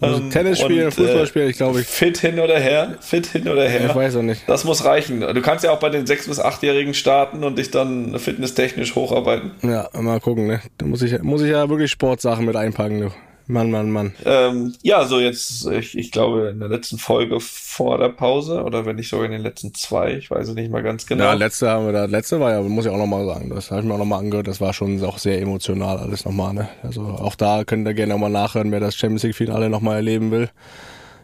Also 0.00 0.16
ähm, 0.16 0.30
Tennis 0.30 0.60
spielen, 0.60 0.90
Fußball 0.90 1.26
spielen, 1.26 1.50
ich 1.50 1.58
glaube 1.58 1.82
ich. 1.82 1.86
Fit 1.86 2.16
hin 2.16 2.40
oder 2.40 2.58
her, 2.58 2.96
fit 3.00 3.26
hin 3.26 3.46
oder 3.46 3.68
her. 3.68 3.84
Ich 3.86 3.94
weiß 3.94 4.16
auch 4.16 4.22
nicht. 4.22 4.42
Das 4.46 4.64
muss 4.64 4.84
reichen. 4.84 5.20
Du 5.20 5.42
kannst 5.42 5.62
ja 5.62 5.72
auch 5.72 5.78
bei 5.78 5.90
den 5.90 6.06
6- 6.06 6.28
bis 6.28 6.40
8-Jährigen 6.40 6.94
starten 6.94 7.44
und 7.44 7.58
dich 7.58 7.70
dann 7.70 8.18
fitnesstechnisch 8.18 8.94
hocharbeiten. 8.94 9.52
Ja, 9.62 9.90
mal 9.92 10.20
gucken, 10.20 10.46
ne? 10.46 10.62
Da 10.78 10.86
muss 10.86 11.02
ich, 11.02 11.20
muss 11.22 11.42
ich 11.42 11.50
ja 11.50 11.68
wirklich 11.68 11.90
Sportsachen 11.90 12.46
mit 12.46 12.56
einpacken, 12.56 13.00
du. 13.00 13.10
Mann, 13.46 13.70
Mann, 13.70 13.90
Mann. 13.90 14.14
Ähm, 14.24 14.74
ja, 14.82 15.04
so 15.04 15.20
jetzt, 15.20 15.66
ich, 15.66 15.98
ich 15.98 16.10
glaube, 16.10 16.48
in 16.48 16.60
der 16.60 16.70
letzten 16.70 16.96
Folge 16.96 17.40
vor 17.40 17.98
der 17.98 18.08
Pause 18.08 18.62
oder 18.62 18.86
wenn 18.86 18.96
nicht 18.96 19.10
sogar 19.10 19.26
in 19.26 19.32
den 19.32 19.42
letzten 19.42 19.74
zwei, 19.74 20.14
ich 20.14 20.30
weiß 20.30 20.48
es 20.48 20.54
nicht 20.54 20.70
mal 20.70 20.82
ganz 20.82 21.06
genau. 21.06 21.24
Ja, 21.24 21.32
letzte 21.34 21.68
haben 21.68 21.84
wir 21.84 21.92
da, 21.92 22.06
letzte 22.06 22.40
war 22.40 22.52
ja, 22.52 22.62
muss 22.62 22.86
ich 22.86 22.90
auch 22.90 22.96
nochmal 22.96 23.26
sagen, 23.26 23.50
das 23.54 23.70
habe 23.70 23.82
ich 23.82 23.86
mir 23.86 23.94
auch 23.94 23.98
nochmal 23.98 24.20
angehört, 24.20 24.48
das 24.48 24.62
war 24.62 24.72
schon 24.72 25.02
auch 25.04 25.18
sehr 25.18 25.42
emotional 25.42 25.98
alles 25.98 26.24
nochmal, 26.24 26.54
ne? 26.54 26.68
Also 26.82 27.02
auch 27.02 27.34
da 27.34 27.64
könnt 27.64 27.86
ihr 27.86 27.92
gerne 27.92 28.14
nochmal 28.14 28.30
nachhören, 28.30 28.72
wer 28.72 28.80
das 28.80 28.96
Champions 28.96 29.24
League 29.24 29.34
Finale 29.34 29.68
nochmal 29.68 29.96
erleben 29.96 30.30
will. 30.30 30.48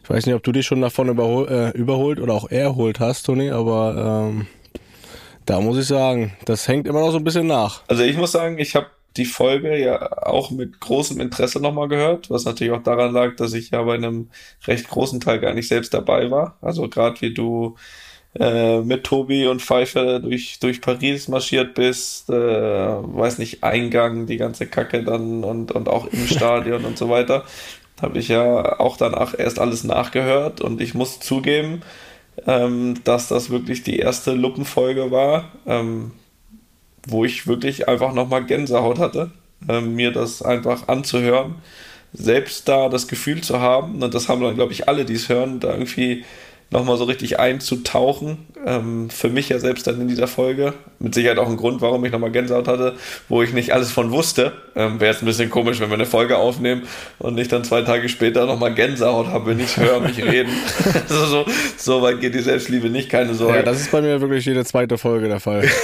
Ich 0.02 0.11
weiß 0.11 0.26
nicht, 0.26 0.35
ob 0.35 0.42
du 0.42 0.52
dich 0.52 0.66
schon 0.66 0.83
davon 0.83 1.09
überhol, 1.09 1.48
äh, 1.48 1.70
überholt 1.78 2.20
oder 2.20 2.35
auch 2.35 2.50
erholt 2.50 3.00
hast, 3.00 3.22
Toni, 3.22 3.50
aber 3.50 4.28
ähm, 4.28 4.46
da 5.46 5.61
muss 5.61 5.78
ich 5.78 5.87
sagen, 5.87 6.33
das 6.44 6.68
hängt 6.68 6.87
immer 6.87 7.00
noch 7.00 7.12
so 7.12 7.16
ein 7.16 7.24
bisschen 7.24 7.46
nach. 7.46 7.83
Also 7.88 8.02
ich 8.02 8.16
muss 8.16 8.33
sagen, 8.33 8.59
ich 8.59 8.76
habe 8.76 8.87
die 9.16 9.24
Folge 9.24 9.76
ja 9.78 10.24
auch 10.24 10.50
mit 10.50 10.80
großem 10.80 11.20
Interesse 11.20 11.60
nochmal 11.60 11.88
gehört, 11.88 12.30
was 12.30 12.44
natürlich 12.44 12.72
auch 12.72 12.82
daran 12.82 13.12
lag, 13.12 13.36
dass 13.36 13.52
ich 13.54 13.70
ja 13.70 13.82
bei 13.82 13.94
einem 13.94 14.30
recht 14.66 14.88
großen 14.88 15.20
Teil 15.20 15.40
gar 15.40 15.54
nicht 15.54 15.68
selbst 15.68 15.92
dabei 15.94 16.30
war. 16.30 16.56
Also 16.60 16.88
gerade 16.88 17.20
wie 17.20 17.34
du 17.34 17.76
äh, 18.38 18.80
mit 18.82 19.04
Tobi 19.04 19.46
und 19.48 19.62
Pfeife 19.62 20.20
durch, 20.22 20.60
durch 20.60 20.80
Paris 20.80 21.26
marschiert 21.26 21.74
bist, 21.74 22.30
äh, 22.30 22.32
weiß 22.32 23.38
nicht, 23.38 23.64
Eingang, 23.64 24.26
die 24.26 24.36
ganze 24.36 24.66
Kacke 24.66 25.02
dann 25.02 25.42
und, 25.42 25.72
und 25.72 25.88
auch 25.88 26.06
im 26.06 26.26
Stadion 26.28 26.84
und 26.84 26.96
so 26.96 27.08
weiter, 27.08 27.44
habe 28.00 28.18
ich 28.18 28.28
ja 28.28 28.78
auch 28.78 28.96
danach 28.96 29.36
erst 29.36 29.58
alles 29.58 29.84
nachgehört 29.84 30.60
und 30.60 30.80
ich 30.80 30.94
muss 30.94 31.18
zugeben, 31.20 31.82
ähm, 32.46 33.00
dass 33.04 33.28
das 33.28 33.50
wirklich 33.50 33.82
die 33.82 33.98
erste 33.98 34.32
Luppenfolge 34.32 35.10
war. 35.10 35.50
Ähm, 35.66 36.12
wo 37.06 37.24
ich 37.24 37.46
wirklich 37.46 37.88
einfach 37.88 38.12
nochmal 38.12 38.44
Gänsehaut 38.44 38.98
hatte, 38.98 39.30
äh, 39.68 39.80
mir 39.80 40.12
das 40.12 40.42
einfach 40.42 40.88
anzuhören, 40.88 41.56
selbst 42.12 42.68
da 42.68 42.88
das 42.88 43.08
Gefühl 43.08 43.40
zu 43.40 43.60
haben, 43.60 44.02
und 44.02 44.14
das 44.14 44.28
haben 44.28 44.42
dann, 44.42 44.54
glaube 44.54 44.72
ich, 44.72 44.88
alle, 44.88 45.04
die 45.04 45.14
es 45.14 45.28
hören, 45.28 45.60
da 45.60 45.72
irgendwie 45.72 46.24
nochmal 46.70 46.96
so 46.96 47.04
richtig 47.04 47.38
einzutauchen. 47.38 48.46
Ähm, 48.64 49.10
für 49.10 49.28
mich 49.28 49.48
ja 49.48 49.58
selbst 49.58 49.86
dann 49.86 50.00
in 50.00 50.08
dieser 50.08 50.28
Folge. 50.28 50.74
Mit 50.98 51.14
Sicherheit 51.14 51.38
auch 51.38 51.48
ein 51.48 51.56
Grund, 51.56 51.80
warum 51.80 52.04
ich 52.04 52.12
nochmal 52.12 52.30
Gänsehaut 52.30 52.68
hatte, 52.68 52.94
wo 53.28 53.42
ich 53.42 53.53
nicht 53.53 53.72
alles 53.72 53.90
von 53.90 54.12
wusste. 54.12 54.53
Ähm, 54.76 55.01
Wäre 55.01 55.12
jetzt 55.12 55.22
ein 55.22 55.26
bisschen 55.26 55.51
komisch, 55.51 55.80
wenn 55.80 55.88
wir 55.88 55.94
eine 55.94 56.07
Folge 56.07 56.38
aufnehmen 56.38 56.82
und 57.18 57.38
ich 57.38 57.48
dann 57.48 57.64
zwei 57.64 57.82
Tage 57.82 58.09
später 58.09 58.46
nochmal 58.46 58.74
Gänsehaut 58.74 59.26
habe, 59.28 59.51
wenn 59.51 59.61
ich 59.61 59.76
höre 59.76 60.01
mich 60.01 60.22
reden. 60.22 60.53
so, 61.09 61.24
so, 61.26 61.44
so 61.76 62.03
weit 62.03 62.20
geht 62.20 62.34
die 62.34 62.40
Selbstliebe 62.40 62.88
nicht, 62.88 63.11
keine 63.11 63.34
Sorge. 63.34 63.59
Ja, 63.59 63.62
das 63.62 63.80
ist 63.80 63.90
bei 63.90 64.01
mir 64.01 64.20
wirklich 64.20 64.44
jede 64.44 64.64
zweite 64.64 64.96
Folge 64.96 65.28
der 65.28 65.40
Fall. 65.40 65.68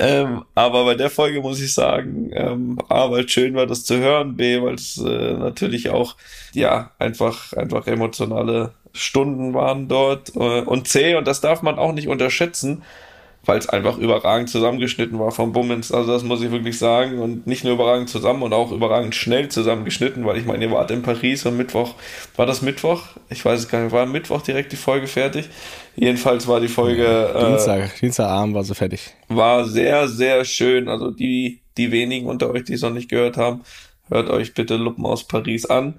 Ähm, 0.00 0.44
aber 0.54 0.86
bei 0.86 0.94
der 0.94 1.10
Folge 1.10 1.42
muss 1.42 1.60
ich 1.60 1.74
sagen, 1.74 2.30
ähm, 2.32 2.78
A, 2.88 3.10
weil 3.10 3.26
es 3.26 3.32
schön 3.32 3.54
war, 3.54 3.66
das 3.66 3.84
zu 3.84 3.98
hören, 3.98 4.34
B, 4.34 4.62
weil 4.62 4.74
es 4.74 4.96
äh, 4.96 5.34
natürlich 5.34 5.90
auch, 5.90 6.16
ja, 6.54 6.92
einfach, 6.98 7.52
einfach 7.52 7.86
emotionale 7.86 8.72
Stunden 8.94 9.52
waren 9.52 9.88
dort 9.88 10.34
äh, 10.36 10.62
und 10.62 10.88
C, 10.88 11.16
und 11.16 11.28
das 11.28 11.42
darf 11.42 11.60
man 11.60 11.78
auch 11.78 11.92
nicht 11.92 12.08
unterschätzen, 12.08 12.82
weil 13.44 13.58
es 13.58 13.68
einfach 13.68 13.96
überragend 13.96 14.50
zusammengeschnitten 14.50 15.18
war 15.18 15.30
vom 15.30 15.52
Bummens. 15.52 15.92
Also 15.92 16.12
das 16.12 16.22
muss 16.24 16.42
ich 16.42 16.50
wirklich 16.50 16.78
sagen. 16.78 17.18
Und 17.18 17.46
nicht 17.46 17.64
nur 17.64 17.74
überragend 17.74 18.10
zusammen 18.10 18.42
und 18.42 18.52
auch 18.52 18.70
überragend 18.70 19.14
schnell 19.14 19.48
zusammengeschnitten, 19.48 20.26
weil 20.26 20.36
ich 20.36 20.44
meine, 20.44 20.64
ihr 20.64 20.70
wart 20.70 20.90
in 20.90 21.02
Paris 21.02 21.46
und 21.46 21.56
Mittwoch, 21.56 21.94
war 22.36 22.46
das 22.46 22.60
Mittwoch? 22.60 23.02
Ich 23.30 23.44
weiß 23.44 23.60
es 23.60 23.68
gar 23.68 23.82
nicht, 23.82 23.92
war 23.92 24.04
Mittwoch 24.04 24.42
direkt 24.42 24.72
die 24.72 24.76
Folge 24.76 25.06
fertig? 25.06 25.48
Jedenfalls 25.96 26.46
war 26.48 26.60
die 26.60 26.68
Folge. 26.68 27.04
Ja, 27.34 27.48
Dienstag, 27.48 27.96
äh, 27.96 28.00
Dienstagabend 28.00 28.54
war 28.54 28.64
sie 28.64 28.74
fertig. 28.74 29.14
War 29.28 29.64
sehr, 29.64 30.06
sehr 30.08 30.44
schön. 30.44 30.88
Also 30.88 31.10
die, 31.10 31.60
die 31.78 31.92
wenigen 31.92 32.26
unter 32.26 32.50
euch, 32.50 32.64
die 32.64 32.74
es 32.74 32.82
noch 32.82 32.92
nicht 32.92 33.08
gehört 33.08 33.38
haben, 33.38 33.62
hört 34.10 34.28
euch 34.28 34.52
bitte 34.52 34.76
Luppen 34.76 35.06
aus 35.06 35.26
Paris 35.26 35.64
an. 35.64 35.94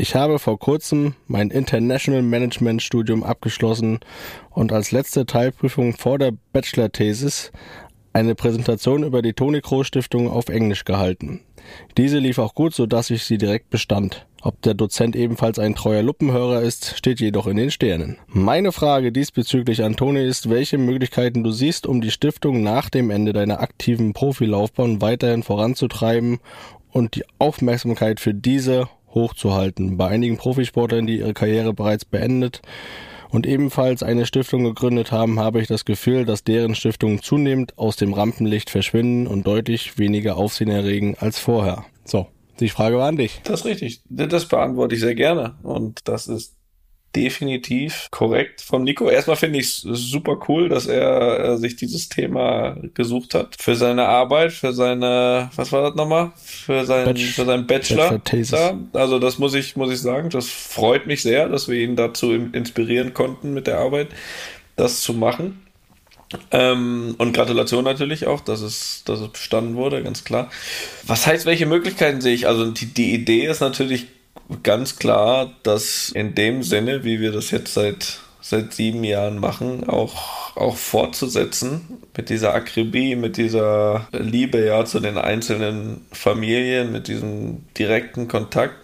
Ich 0.00 0.14
habe 0.14 0.38
vor 0.38 0.60
kurzem 0.60 1.14
mein 1.26 1.50
International 1.50 2.22
Management 2.22 2.82
Studium 2.82 3.24
abgeschlossen 3.24 3.98
und 4.50 4.72
als 4.72 4.92
letzte 4.92 5.26
Teilprüfung 5.26 5.96
vor 5.96 6.18
der 6.18 6.32
Bachelor-Thesis 6.52 7.50
eine 8.18 8.34
Präsentation 8.34 9.04
über 9.04 9.22
die 9.22 9.32
Toni 9.32 9.60
Kroos 9.60 9.86
Stiftung 9.86 10.28
auf 10.28 10.48
Englisch 10.48 10.84
gehalten. 10.84 11.40
Diese 11.96 12.18
lief 12.18 12.38
auch 12.38 12.54
gut, 12.54 12.74
so 12.74 12.86
dass 12.86 13.10
ich 13.10 13.24
sie 13.24 13.38
direkt 13.38 13.70
bestand. 13.70 14.26
Ob 14.42 14.60
der 14.62 14.74
Dozent 14.74 15.16
ebenfalls 15.16 15.58
ein 15.58 15.74
treuer 15.74 16.02
Luppenhörer 16.02 16.62
ist, 16.62 16.96
steht 16.96 17.20
jedoch 17.20 17.46
in 17.46 17.56
den 17.56 17.70
Sternen. 17.70 18.18
Meine 18.26 18.72
Frage 18.72 19.12
diesbezüglich 19.12 19.82
an 19.82 19.96
Toni 19.96 20.24
ist, 20.24 20.48
welche 20.48 20.78
Möglichkeiten 20.78 21.42
du 21.42 21.50
siehst, 21.50 21.86
um 21.86 22.00
die 22.00 22.10
Stiftung 22.10 22.62
nach 22.62 22.90
dem 22.90 23.10
Ende 23.10 23.32
deiner 23.32 23.60
aktiven 23.60 24.12
Profilaufbahn 24.12 25.00
weiterhin 25.00 25.42
voranzutreiben 25.42 26.38
und 26.90 27.16
die 27.16 27.24
Aufmerksamkeit 27.38 28.20
für 28.20 28.34
diese 28.34 28.88
hochzuhalten. 29.14 29.96
Bei 29.96 30.08
einigen 30.08 30.36
Profisportlern, 30.36 31.06
die 31.06 31.18
ihre 31.18 31.34
Karriere 31.34 31.72
bereits 31.72 32.04
beendet 32.04 32.62
und 33.30 33.46
ebenfalls 33.46 34.02
eine 34.02 34.26
Stiftung 34.26 34.64
gegründet 34.64 35.12
haben, 35.12 35.38
habe 35.38 35.60
ich 35.60 35.68
das 35.68 35.84
Gefühl, 35.84 36.24
dass 36.24 36.44
deren 36.44 36.74
Stiftungen 36.74 37.22
zunehmend 37.22 37.78
aus 37.78 37.96
dem 37.96 38.12
Rampenlicht 38.12 38.70
verschwinden 38.70 39.26
und 39.26 39.46
deutlich 39.46 39.98
weniger 39.98 40.36
Aufsehen 40.36 40.70
erregen 40.70 41.16
als 41.18 41.38
vorher. 41.38 41.84
So, 42.04 42.26
die 42.60 42.68
Frage 42.68 42.98
war 42.98 43.08
an 43.08 43.16
dich. 43.16 43.40
Das 43.44 43.60
ist 43.60 43.66
richtig. 43.66 44.02
Das 44.08 44.46
beantworte 44.46 44.94
ich 44.94 45.00
sehr 45.00 45.14
gerne. 45.14 45.56
Und 45.62 46.08
das 46.08 46.26
ist 46.26 46.57
definitiv 47.16 48.08
korrekt 48.10 48.60
von 48.60 48.84
Nico. 48.84 49.08
Erstmal 49.08 49.36
finde 49.36 49.58
ich 49.58 49.66
es 49.66 49.82
super 49.82 50.38
cool, 50.48 50.68
dass 50.68 50.86
er 50.86 51.40
äh, 51.40 51.56
sich 51.56 51.76
dieses 51.76 52.08
Thema 52.08 52.76
gesucht 52.94 53.34
hat 53.34 53.56
für 53.58 53.76
seine 53.76 54.06
Arbeit, 54.06 54.52
für 54.52 54.72
seine, 54.72 55.50
was 55.56 55.72
war 55.72 55.82
das 55.82 55.94
nochmal? 55.94 56.32
Für 56.36 56.84
seinen, 56.84 57.06
Batch, 57.06 57.24
für 57.32 57.44
seinen 57.44 57.66
Bachelor. 57.66 58.18
Bachelor 58.18 58.78
also 58.92 59.18
das 59.18 59.38
muss 59.38 59.54
ich, 59.54 59.76
muss 59.76 59.92
ich 59.92 60.00
sagen, 60.00 60.30
das 60.30 60.48
freut 60.48 61.06
mich 61.06 61.22
sehr, 61.22 61.48
dass 61.48 61.68
wir 61.68 61.78
ihn 61.78 61.96
dazu 61.96 62.32
inspirieren 62.32 63.14
konnten 63.14 63.54
mit 63.54 63.66
der 63.66 63.78
Arbeit, 63.78 64.08
das 64.76 65.00
zu 65.00 65.14
machen. 65.14 65.62
Ähm, 66.50 67.14
und 67.16 67.32
Gratulation 67.32 67.84
natürlich 67.84 68.26
auch, 68.26 68.40
dass 68.40 68.60
es, 68.60 69.02
dass 69.06 69.20
es 69.20 69.28
bestanden 69.30 69.76
wurde, 69.76 70.02
ganz 70.02 70.24
klar. 70.24 70.50
Was 71.06 71.26
heißt, 71.26 71.46
welche 71.46 71.64
Möglichkeiten 71.64 72.20
sehe 72.20 72.34
ich? 72.34 72.46
Also 72.46 72.70
die, 72.70 72.86
die 72.86 73.14
Idee 73.14 73.46
ist 73.46 73.60
natürlich 73.60 74.08
ganz 74.62 74.96
klar, 74.96 75.52
dass 75.62 76.10
in 76.10 76.34
dem 76.34 76.62
Sinne, 76.62 77.04
wie 77.04 77.20
wir 77.20 77.32
das 77.32 77.50
jetzt 77.50 77.74
seit, 77.74 78.20
seit 78.40 78.72
sieben 78.72 79.04
Jahren 79.04 79.38
machen, 79.38 79.88
auch, 79.88 80.56
auch 80.56 80.76
fortzusetzen 80.76 81.98
mit 82.16 82.30
dieser 82.30 82.54
Akribie, 82.54 83.14
mit 83.14 83.36
dieser 83.36 84.08
Liebe 84.12 84.64
ja 84.64 84.84
zu 84.84 85.00
den 85.00 85.18
einzelnen 85.18 86.06
Familien, 86.12 86.92
mit 86.92 87.08
diesem 87.08 87.64
direkten 87.76 88.28
Kontakt. 88.28 88.76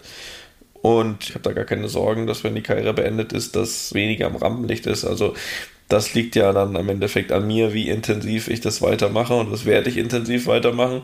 Und 0.81 1.23
ich 1.23 1.29
habe 1.31 1.41
da 1.41 1.51
gar 1.51 1.65
keine 1.65 1.87
Sorgen, 1.87 2.27
dass 2.27 2.43
wenn 2.43 2.53
die 2.53 2.61
Karriere 2.61 2.93
beendet 2.93 3.33
ist, 3.33 3.55
dass 3.55 3.93
weniger 3.95 4.27
am 4.27 4.35
Rampenlicht 4.35 4.85
ist. 4.85 5.03
Also 5.03 5.33
das 5.89 6.13
liegt 6.13 6.35
ja 6.35 6.51
dann 6.53 6.75
im 6.75 6.89
Endeffekt 6.89 7.31
an 7.31 7.47
mir, 7.47 7.73
wie 7.73 7.89
intensiv 7.89 8.47
ich 8.47 8.61
das 8.61 8.81
weitermache 8.81 9.33
und 9.33 9.51
das 9.51 9.65
werde 9.65 9.89
ich 9.89 9.97
intensiv 9.97 10.47
weitermachen. 10.47 11.01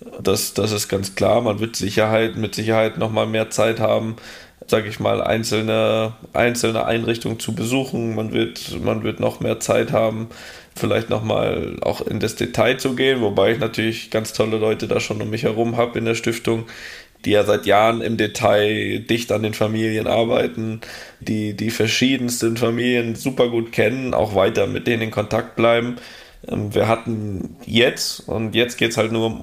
Das, 0.00 0.54
das 0.54 0.72
ist 0.72 0.88
ganz 0.88 1.14
klar. 1.14 1.40
Man 1.42 1.60
wird 1.60 1.76
Sicherheit, 1.76 2.36
mit 2.36 2.54
Sicherheit 2.54 2.96
nochmal 2.98 3.26
mehr 3.26 3.50
Zeit 3.50 3.80
haben, 3.80 4.16
sage 4.66 4.88
ich 4.88 4.98
mal, 4.98 5.22
einzelne, 5.22 6.14
einzelne 6.32 6.86
Einrichtungen 6.86 7.38
zu 7.38 7.54
besuchen. 7.54 8.14
Man 8.14 8.32
wird, 8.32 8.80
man 8.82 9.02
wird 9.02 9.20
noch 9.20 9.40
mehr 9.40 9.60
Zeit 9.60 9.92
haben, 9.92 10.28
vielleicht 10.74 11.10
nochmal 11.10 11.76
auch 11.82 12.00
in 12.00 12.18
das 12.20 12.36
Detail 12.36 12.78
zu 12.78 12.94
gehen, 12.94 13.20
wobei 13.20 13.52
ich 13.52 13.58
natürlich 13.58 14.10
ganz 14.10 14.32
tolle 14.32 14.56
Leute 14.56 14.88
da 14.88 15.00
schon 15.00 15.20
um 15.20 15.30
mich 15.30 15.42
herum 15.42 15.76
habe 15.76 15.98
in 15.98 16.06
der 16.06 16.14
Stiftung, 16.14 16.66
die 17.26 17.32
ja 17.32 17.44
seit 17.44 17.66
Jahren 17.66 18.00
im 18.00 18.16
Detail 18.16 19.00
dicht 19.00 19.30
an 19.32 19.42
den 19.42 19.52
Familien 19.52 20.06
arbeiten, 20.06 20.80
die 21.20 21.54
die 21.54 21.70
verschiedensten 21.70 22.56
Familien 22.56 23.14
super 23.16 23.48
gut 23.50 23.72
kennen, 23.72 24.14
auch 24.14 24.34
weiter 24.34 24.66
mit 24.66 24.86
denen 24.86 25.02
in 25.02 25.10
Kontakt 25.10 25.56
bleiben. 25.56 25.96
Ähm, 26.48 26.74
wir 26.74 26.88
hatten 26.88 27.56
jetzt, 27.66 28.28
und 28.28 28.54
jetzt 28.54 28.76
geht 28.76 28.92
es 28.92 28.96
halt 28.96 29.12
nur 29.12 29.42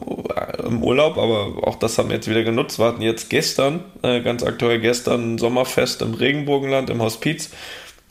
im 0.66 0.84
Urlaub, 0.84 1.18
aber 1.18 1.68
auch 1.68 1.76
das 1.76 1.98
haben 1.98 2.10
wir 2.10 2.16
jetzt 2.16 2.30
wieder 2.30 2.44
genutzt. 2.44 2.80
Wir 2.80 2.86
hatten 2.86 3.02
jetzt 3.02 3.30
gestern, 3.30 3.84
äh, 4.02 4.22
ganz 4.22 4.44
aktuell 4.44 4.80
gestern, 4.80 5.36
ein 5.36 5.38
Sommerfest 5.38 6.02
im 6.02 6.14
Regenbogenland 6.14 6.90
im 6.90 7.02
Hospiz, 7.02 7.52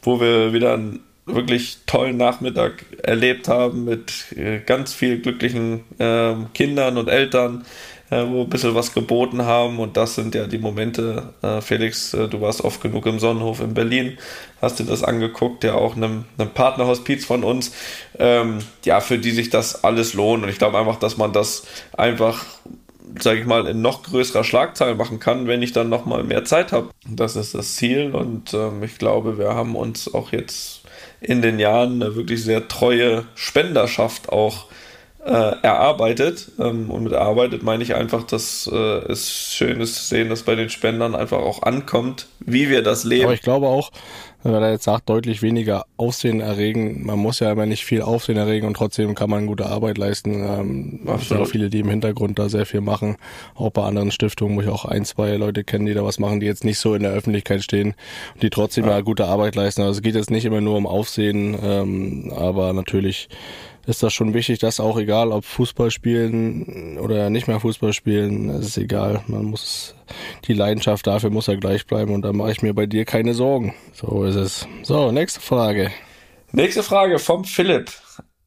wo 0.02 0.20
wir 0.20 0.52
wieder 0.52 0.74
einen 0.74 1.00
wirklich 1.26 1.78
tollen 1.86 2.16
Nachmittag 2.16 2.84
erlebt 3.02 3.48
haben 3.48 3.84
mit 3.84 4.32
äh, 4.36 4.60
ganz 4.60 4.94
viel 4.94 5.18
glücklichen 5.20 5.80
äh, 5.98 6.34
Kindern 6.54 6.98
und 6.98 7.08
Eltern, 7.08 7.66
äh, 8.10 8.24
wo 8.28 8.42
ein 8.42 8.48
bisschen 8.48 8.76
was 8.76 8.94
geboten 8.94 9.42
haben. 9.42 9.80
Und 9.80 9.96
das 9.96 10.14
sind 10.14 10.36
ja 10.36 10.46
die 10.46 10.58
Momente, 10.58 11.34
äh, 11.42 11.60
Felix, 11.60 12.14
äh, 12.14 12.28
du 12.28 12.40
warst 12.40 12.62
oft 12.62 12.80
genug 12.80 13.06
im 13.06 13.18
Sonnenhof 13.18 13.60
in 13.60 13.74
Berlin, 13.74 14.18
hast 14.60 14.78
dir 14.78 14.84
das 14.84 15.02
angeguckt, 15.02 15.64
ja 15.64 15.74
auch 15.74 15.96
einem, 15.96 16.24
einem 16.38 16.50
Partnerhospiz 16.50 17.24
von 17.24 17.44
uns, 17.44 17.72
ähm, 18.18 18.58
ja, 18.84 19.00
für 19.00 19.18
die 19.18 19.30
sich 19.30 19.50
das 19.50 19.84
alles 19.84 20.14
lohnt. 20.14 20.42
Und 20.44 20.48
ich 20.48 20.58
glaube 20.58 20.78
einfach, 20.78 20.96
dass 20.96 21.16
man 21.16 21.32
das 21.32 21.64
einfach 21.96 22.44
sage 23.20 23.40
ich 23.40 23.46
mal, 23.46 23.66
in 23.66 23.82
noch 23.82 24.02
größerer 24.02 24.44
Schlagzahl 24.44 24.94
machen 24.94 25.20
kann, 25.20 25.46
wenn 25.46 25.62
ich 25.62 25.72
dann 25.72 25.88
noch 25.88 26.06
mal 26.06 26.24
mehr 26.24 26.44
Zeit 26.44 26.72
habe. 26.72 26.90
Das 27.08 27.36
ist 27.36 27.54
das 27.54 27.76
Ziel 27.76 28.14
und 28.14 28.52
ähm, 28.52 28.82
ich 28.82 28.98
glaube, 28.98 29.38
wir 29.38 29.54
haben 29.54 29.76
uns 29.76 30.12
auch 30.12 30.32
jetzt 30.32 30.82
in 31.20 31.42
den 31.42 31.58
Jahren 31.58 32.02
eine 32.02 32.14
wirklich 32.14 32.42
sehr 32.42 32.68
treue 32.68 33.24
Spenderschaft 33.34 34.28
auch 34.28 34.66
äh, 35.24 35.56
erarbeitet. 35.62 36.52
Ähm, 36.58 36.90
und 36.90 37.04
mit 37.04 37.12
erarbeitet 37.12 37.62
meine 37.62 37.82
ich 37.82 37.94
einfach, 37.94 38.22
dass 38.22 38.70
äh, 38.72 38.76
es 39.10 39.52
schön 39.52 39.80
ist 39.80 39.96
zu 39.96 40.04
sehen, 40.04 40.28
dass 40.28 40.42
bei 40.42 40.54
den 40.54 40.70
Spendern 40.70 41.14
einfach 41.14 41.38
auch 41.38 41.62
ankommt, 41.62 42.28
wie 42.40 42.70
wir 42.70 42.82
das 42.82 43.04
leben. 43.04 43.24
Aber 43.24 43.34
ich 43.34 43.42
glaube 43.42 43.66
auch, 43.66 43.90
wenn 44.52 44.62
er 44.62 44.70
jetzt 44.70 44.84
sagt, 44.84 45.08
deutlich 45.08 45.42
weniger 45.42 45.86
Aufsehen 45.96 46.40
erregen, 46.40 47.04
man 47.04 47.18
muss 47.18 47.40
ja 47.40 47.50
immer 47.52 47.66
nicht 47.66 47.84
viel 47.84 48.02
Aufsehen 48.02 48.36
erregen 48.36 48.66
und 48.66 48.74
trotzdem 48.74 49.14
kann 49.14 49.30
man 49.30 49.46
gute 49.46 49.66
Arbeit 49.66 49.98
leisten. 49.98 50.34
Ähm, 50.34 51.00
es 51.16 51.28
sind 51.28 51.40
auch 51.40 51.46
viele, 51.46 51.70
die 51.70 51.80
im 51.80 51.90
Hintergrund 51.90 52.38
da 52.38 52.48
sehr 52.48 52.66
viel 52.66 52.80
machen. 52.80 53.16
Auch 53.54 53.70
bei 53.70 53.82
anderen 53.82 54.10
Stiftungen, 54.10 54.56
wo 54.56 54.60
ich 54.60 54.68
auch 54.68 54.84
ein, 54.84 55.04
zwei 55.04 55.36
Leute 55.36 55.64
kenne, 55.64 55.86
die 55.86 55.94
da 55.94 56.04
was 56.04 56.18
machen, 56.18 56.40
die 56.40 56.46
jetzt 56.46 56.64
nicht 56.64 56.78
so 56.78 56.94
in 56.94 57.02
der 57.02 57.12
Öffentlichkeit 57.12 57.62
stehen 57.62 57.94
und 58.34 58.42
die 58.42 58.50
trotzdem 58.50 58.86
ja, 58.86 58.92
ja 58.92 59.00
gute 59.00 59.26
Arbeit 59.26 59.56
leisten. 59.56 59.82
Also 59.82 59.92
es 59.92 60.02
geht 60.02 60.14
jetzt 60.14 60.30
nicht 60.30 60.44
immer 60.44 60.60
nur 60.60 60.76
um 60.76 60.86
Aufsehen, 60.86 61.56
ähm, 61.62 62.32
aber 62.34 62.72
natürlich 62.72 63.28
ist 63.86 64.02
das 64.02 64.12
schon 64.12 64.34
wichtig, 64.34 64.58
dass 64.58 64.80
auch 64.80 64.98
egal, 64.98 65.30
ob 65.30 65.44
Fußball 65.44 65.90
spielen 65.90 66.98
oder 66.98 67.30
nicht 67.30 67.48
mehr 67.48 67.60
Fußball 67.60 67.92
spielen, 67.92 68.50
es 68.50 68.68
ist 68.68 68.78
egal. 68.78 69.22
Man 69.28 69.44
muss 69.44 69.94
die 70.46 70.54
Leidenschaft 70.54 71.06
dafür 71.06 71.30
muss 71.30 71.46
ja 71.46 71.54
gleich 71.54 71.86
bleiben 71.86 72.12
und 72.12 72.22
da 72.22 72.32
mache 72.32 72.52
ich 72.52 72.62
mir 72.62 72.74
bei 72.74 72.86
dir 72.86 73.04
keine 73.04 73.34
Sorgen. 73.34 73.74
So 73.92 74.24
ist 74.24 74.36
es. 74.36 74.68
So, 74.82 75.12
nächste 75.12 75.40
Frage. 75.40 75.90
Nächste 76.52 76.82
Frage 76.82 77.18
vom 77.18 77.44
Philipp 77.44 77.90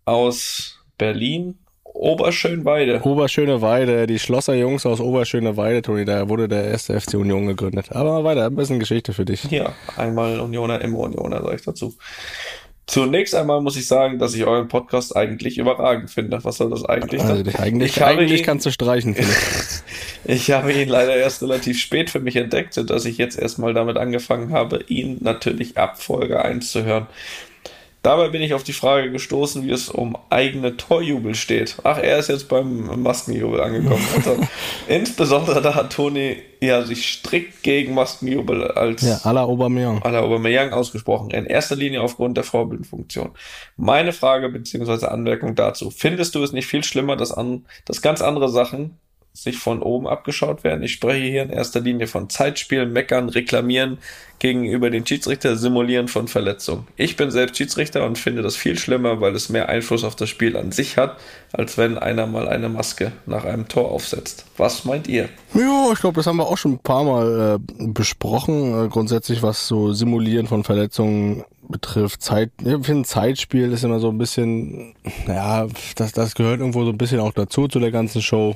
aus 0.06 0.80
Berlin. 0.98 1.60
Oberschönweide. 1.84 3.02
Oberschöneweide, 3.04 4.08
die 4.08 4.20
Schlosserjungs 4.20 4.86
aus 4.86 5.02
Oberschöneweide, 5.02 5.82
Toni, 5.82 6.06
da 6.06 6.30
wurde 6.30 6.48
der 6.48 6.66
erste 6.66 7.00
FC 7.00 7.16
Union 7.16 7.48
gegründet. 7.48 7.92
Aber 7.92 8.12
mal 8.12 8.24
weiter, 8.24 8.46
ein 8.46 8.56
bisschen 8.56 8.80
Geschichte 8.80 9.12
für 9.12 9.26
dich. 9.26 9.44
Ja, 9.52 9.74
einmal 9.98 10.40
Unioner, 10.40 10.80
immer 10.82 11.00
Unioner, 11.00 11.42
sage 11.42 11.56
ich 11.56 11.62
dazu. 11.64 11.96
Zunächst 12.90 13.36
einmal 13.36 13.62
muss 13.62 13.78
ich 13.78 13.88
sagen, 13.88 14.18
dass 14.18 14.34
ich 14.34 14.46
euren 14.46 14.68
Podcast 14.68 15.16
eigentlich 15.16 15.60
überragend 15.60 16.10
finde. 16.10 16.44
Was 16.44 16.58
soll 16.58 16.72
das 16.72 16.84
eigentlich? 16.86 17.22
Also 17.22 17.44
eigentlich, 17.60 17.98
ich 17.98 18.04
eigentlich 18.04 18.40
ihn, 18.40 18.46
kannst 18.48 18.66
du 18.66 18.72
streichen. 18.72 19.14
Finde 19.14 19.32
ich. 19.32 19.80
ich 20.26 20.52
habe 20.52 20.74
ihn 20.74 20.90
leider 20.90 21.16
erst 21.16 21.44
relativ 21.44 21.78
spät 21.78 22.10
für 22.10 22.20
mich 22.20 22.36
entdeckt, 22.36 22.76
dass 22.90 23.06
ich 23.06 23.20
jetzt 23.20 23.38
erstmal 23.38 23.76
damit 23.76 23.98
angefangen 23.98 24.54
habe, 24.54 24.84
ihn 24.88 25.18
natürlich 25.22 25.78
ab 25.78 26.02
Folge 26.02 26.44
1 26.44 26.72
zu 26.72 26.84
hören. 26.84 27.06
Dabei 28.02 28.30
bin 28.30 28.42
ich 28.42 28.54
auf 28.54 28.64
die 28.64 28.74
Frage 28.74 29.12
gestoßen, 29.12 29.64
wie 29.66 29.72
es 29.72 29.90
um 29.90 30.18
eigene 30.30 30.78
Torjubel 30.78 31.36
steht. 31.36 31.78
Ach, 31.84 31.98
er 31.98 32.18
ist 32.18 32.30
jetzt 32.30 32.48
beim 32.48 33.02
Maskenjubel 33.02 33.60
angekommen. 33.62 34.06
Also, 34.16 34.38
insbesondere 34.88 35.62
da 35.62 35.76
hat 35.76 35.94
Toni 35.94 36.38
ja 36.62 36.84
sich 36.84 37.08
strikt 37.14 37.64
gegen 37.64 37.94
Maskenjubel 37.94 38.72
als 38.72 39.02
ja, 39.02 39.16
à 39.24 39.34
la 39.34 39.44
Aubameyang. 39.44 40.02
à 40.04 40.12
la 40.12 40.20
Aubameyang 40.20 40.72
ausgesprochen. 40.72 41.32
In 41.32 41.46
erster 41.46 41.76
Linie 41.76 42.02
aufgrund 42.02 42.38
der 42.38 42.44
Vorbildfunktion. 42.44 43.32
Meine 43.78 44.14
Frage 44.14 44.50
bzw. 44.50 45.06
Anmerkung 45.06 45.56
dazu. 45.56 45.90
Findest 45.90 46.36
du 46.36 46.44
es 46.44 46.54
nicht 46.54 46.68
viel 46.68 46.84
schlimmer, 46.84 47.16
dass, 47.16 47.32
an, 47.32 47.66
dass 47.86 48.02
ganz 48.02 48.22
andere 48.22 48.50
Sachen 48.50 48.98
sich 49.44 49.58
von 49.58 49.82
oben 49.82 50.08
abgeschaut 50.08 50.64
werden. 50.64 50.84
Ich 50.84 50.94
spreche 50.94 51.26
hier 51.26 51.44
in 51.44 51.50
erster 51.50 51.80
Linie 51.80 52.08
von 52.08 52.30
Zeitspielen, 52.30 52.92
Meckern, 52.92 53.30
Reklamieren 53.30 53.98
gegenüber 54.40 54.90
den 54.90 55.06
Schiedsrichter, 55.06 55.56
Simulieren 55.56 56.08
von 56.08 56.28
Verletzungen. 56.28 56.88
Ich 56.96 57.16
bin 57.16 57.30
selbst 57.30 57.58
Schiedsrichter 57.58 58.06
und 58.06 58.18
finde 58.18 58.42
das 58.42 58.56
viel 58.56 58.78
schlimmer, 58.78 59.22
weil 59.22 59.36
es 59.36 59.50
mehr 59.50 59.70
Einfluss 59.70 60.04
auf 60.04 60.16
das 60.16 60.30
Spiel 60.30 60.56
an 60.58 60.72
sich 60.72 60.98
hat, 60.98 61.18
als 61.52 61.78
wenn 61.78 61.98
einer 61.98 62.26
mal 62.26 62.48
eine 62.48 62.70
Maske 62.70 63.12
nach 63.26 63.44
einem 63.44 63.68
Tor 63.68 63.92
aufsetzt. 63.92 64.46
Was 64.58 64.86
meint 64.86 65.08
ihr? 65.08 65.30
Ja, 65.54 65.92
ich 65.92 66.00
glaube, 66.00 66.16
das 66.16 66.28
haben 66.28 66.38
wir 66.38 66.48
auch 66.48 66.58
schon 66.58 66.74
ein 66.74 66.80
paar 66.80 67.04
Mal 67.04 67.60
äh, 67.60 67.88
besprochen. 67.88 68.86
Äh, 68.86 68.88
grundsätzlich, 68.88 69.44
was 69.44 69.68
so 69.68 69.94
Simulieren 69.94 70.48
von 70.48 70.64
Verletzungen 70.64 71.44
betrifft. 71.70 72.22
Zeit, 72.22 72.52
ich 72.60 72.86
finde 72.86 73.08
Zeitspiel 73.08 73.72
ist 73.72 73.84
immer 73.84 74.00
so 74.00 74.10
ein 74.10 74.18
bisschen, 74.18 74.96
ja, 75.28 75.68
das, 75.96 76.12
das 76.12 76.36
gehört 76.36 76.60
irgendwo 76.60 76.84
so 76.84 76.90
ein 76.90 76.98
bisschen 76.98 77.20
auch 77.20 77.34
dazu 77.34 77.68
zu 77.68 77.80
der 77.80 77.92
ganzen 77.92 78.22
Show. 78.22 78.56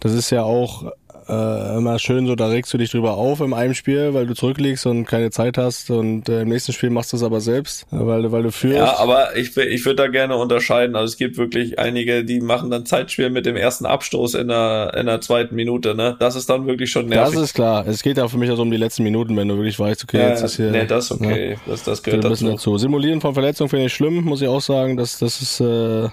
Das 0.00 0.12
ist 0.12 0.30
ja 0.30 0.44
auch 0.44 0.90
äh, 1.28 1.76
immer 1.76 1.98
schön 1.98 2.26
so, 2.26 2.34
da 2.34 2.48
regst 2.48 2.72
du 2.72 2.78
dich 2.78 2.90
drüber 2.90 3.14
auf 3.14 3.40
im 3.40 3.54
einem 3.54 3.74
Spiel, 3.74 4.14
weil 4.14 4.26
du 4.26 4.34
zurückliegst 4.34 4.86
und 4.86 5.06
keine 5.06 5.30
Zeit 5.30 5.58
hast 5.58 5.90
und 5.90 6.28
äh, 6.28 6.42
im 6.42 6.48
nächsten 6.48 6.72
Spiel 6.72 6.90
machst 6.90 7.12
du 7.12 7.16
es 7.16 7.22
aber 7.22 7.40
selbst, 7.40 7.86
weil, 7.90 8.30
weil 8.32 8.42
du 8.42 8.50
führst. 8.50 8.76
Ja, 8.76 8.98
aber 8.98 9.36
ich, 9.36 9.56
ich 9.56 9.84
würde 9.84 9.96
da 9.96 10.08
gerne 10.08 10.36
unterscheiden. 10.36 10.96
Also 10.96 11.12
es 11.12 11.16
gibt 11.16 11.36
wirklich 11.36 11.78
einige, 11.78 12.24
die 12.24 12.40
machen 12.40 12.70
dann 12.70 12.86
Zeitspiel 12.86 13.30
mit 13.30 13.46
dem 13.46 13.56
ersten 13.56 13.86
Abstoß 13.86 14.34
in 14.34 14.48
der, 14.48 14.94
in 14.96 15.06
der 15.06 15.20
zweiten 15.20 15.54
Minute, 15.54 15.94
ne? 15.94 16.16
Das 16.18 16.36
ist 16.36 16.48
dann 16.50 16.66
wirklich 16.66 16.90
schon 16.90 17.06
nervig. 17.06 17.34
Das 17.34 17.42
ist 17.42 17.54
klar. 17.54 17.86
Es 17.86 18.02
geht 18.02 18.16
ja 18.18 18.28
für 18.28 18.38
mich 18.38 18.50
also 18.50 18.62
um 18.62 18.70
die 18.70 18.76
letzten 18.76 19.02
Minuten, 19.02 19.36
wenn 19.36 19.48
du 19.48 19.56
wirklich 19.56 19.78
weißt, 19.78 20.04
okay, 20.04 20.18
ja, 20.18 20.28
jetzt 20.30 20.42
ist 20.42 20.56
hier. 20.56 20.70
Nee, 20.70 20.86
das 20.86 21.06
ist 21.06 21.12
okay. 21.12 21.50
Ne? 21.50 21.56
Das, 21.66 21.82
das 21.84 22.02
gehört 22.02 22.24
dazu. 22.24 22.46
dazu. 22.46 22.78
Simulieren 22.78 23.20
von 23.20 23.34
Verletzungen 23.34 23.70
finde 23.70 23.86
ich 23.86 23.92
schlimm, 23.92 24.24
muss 24.24 24.42
ich 24.42 24.48
auch 24.48 24.60
sagen. 24.60 24.96
Das, 24.96 25.18
das 25.18 25.40
ist, 25.40 25.60
äh, 25.60 26.08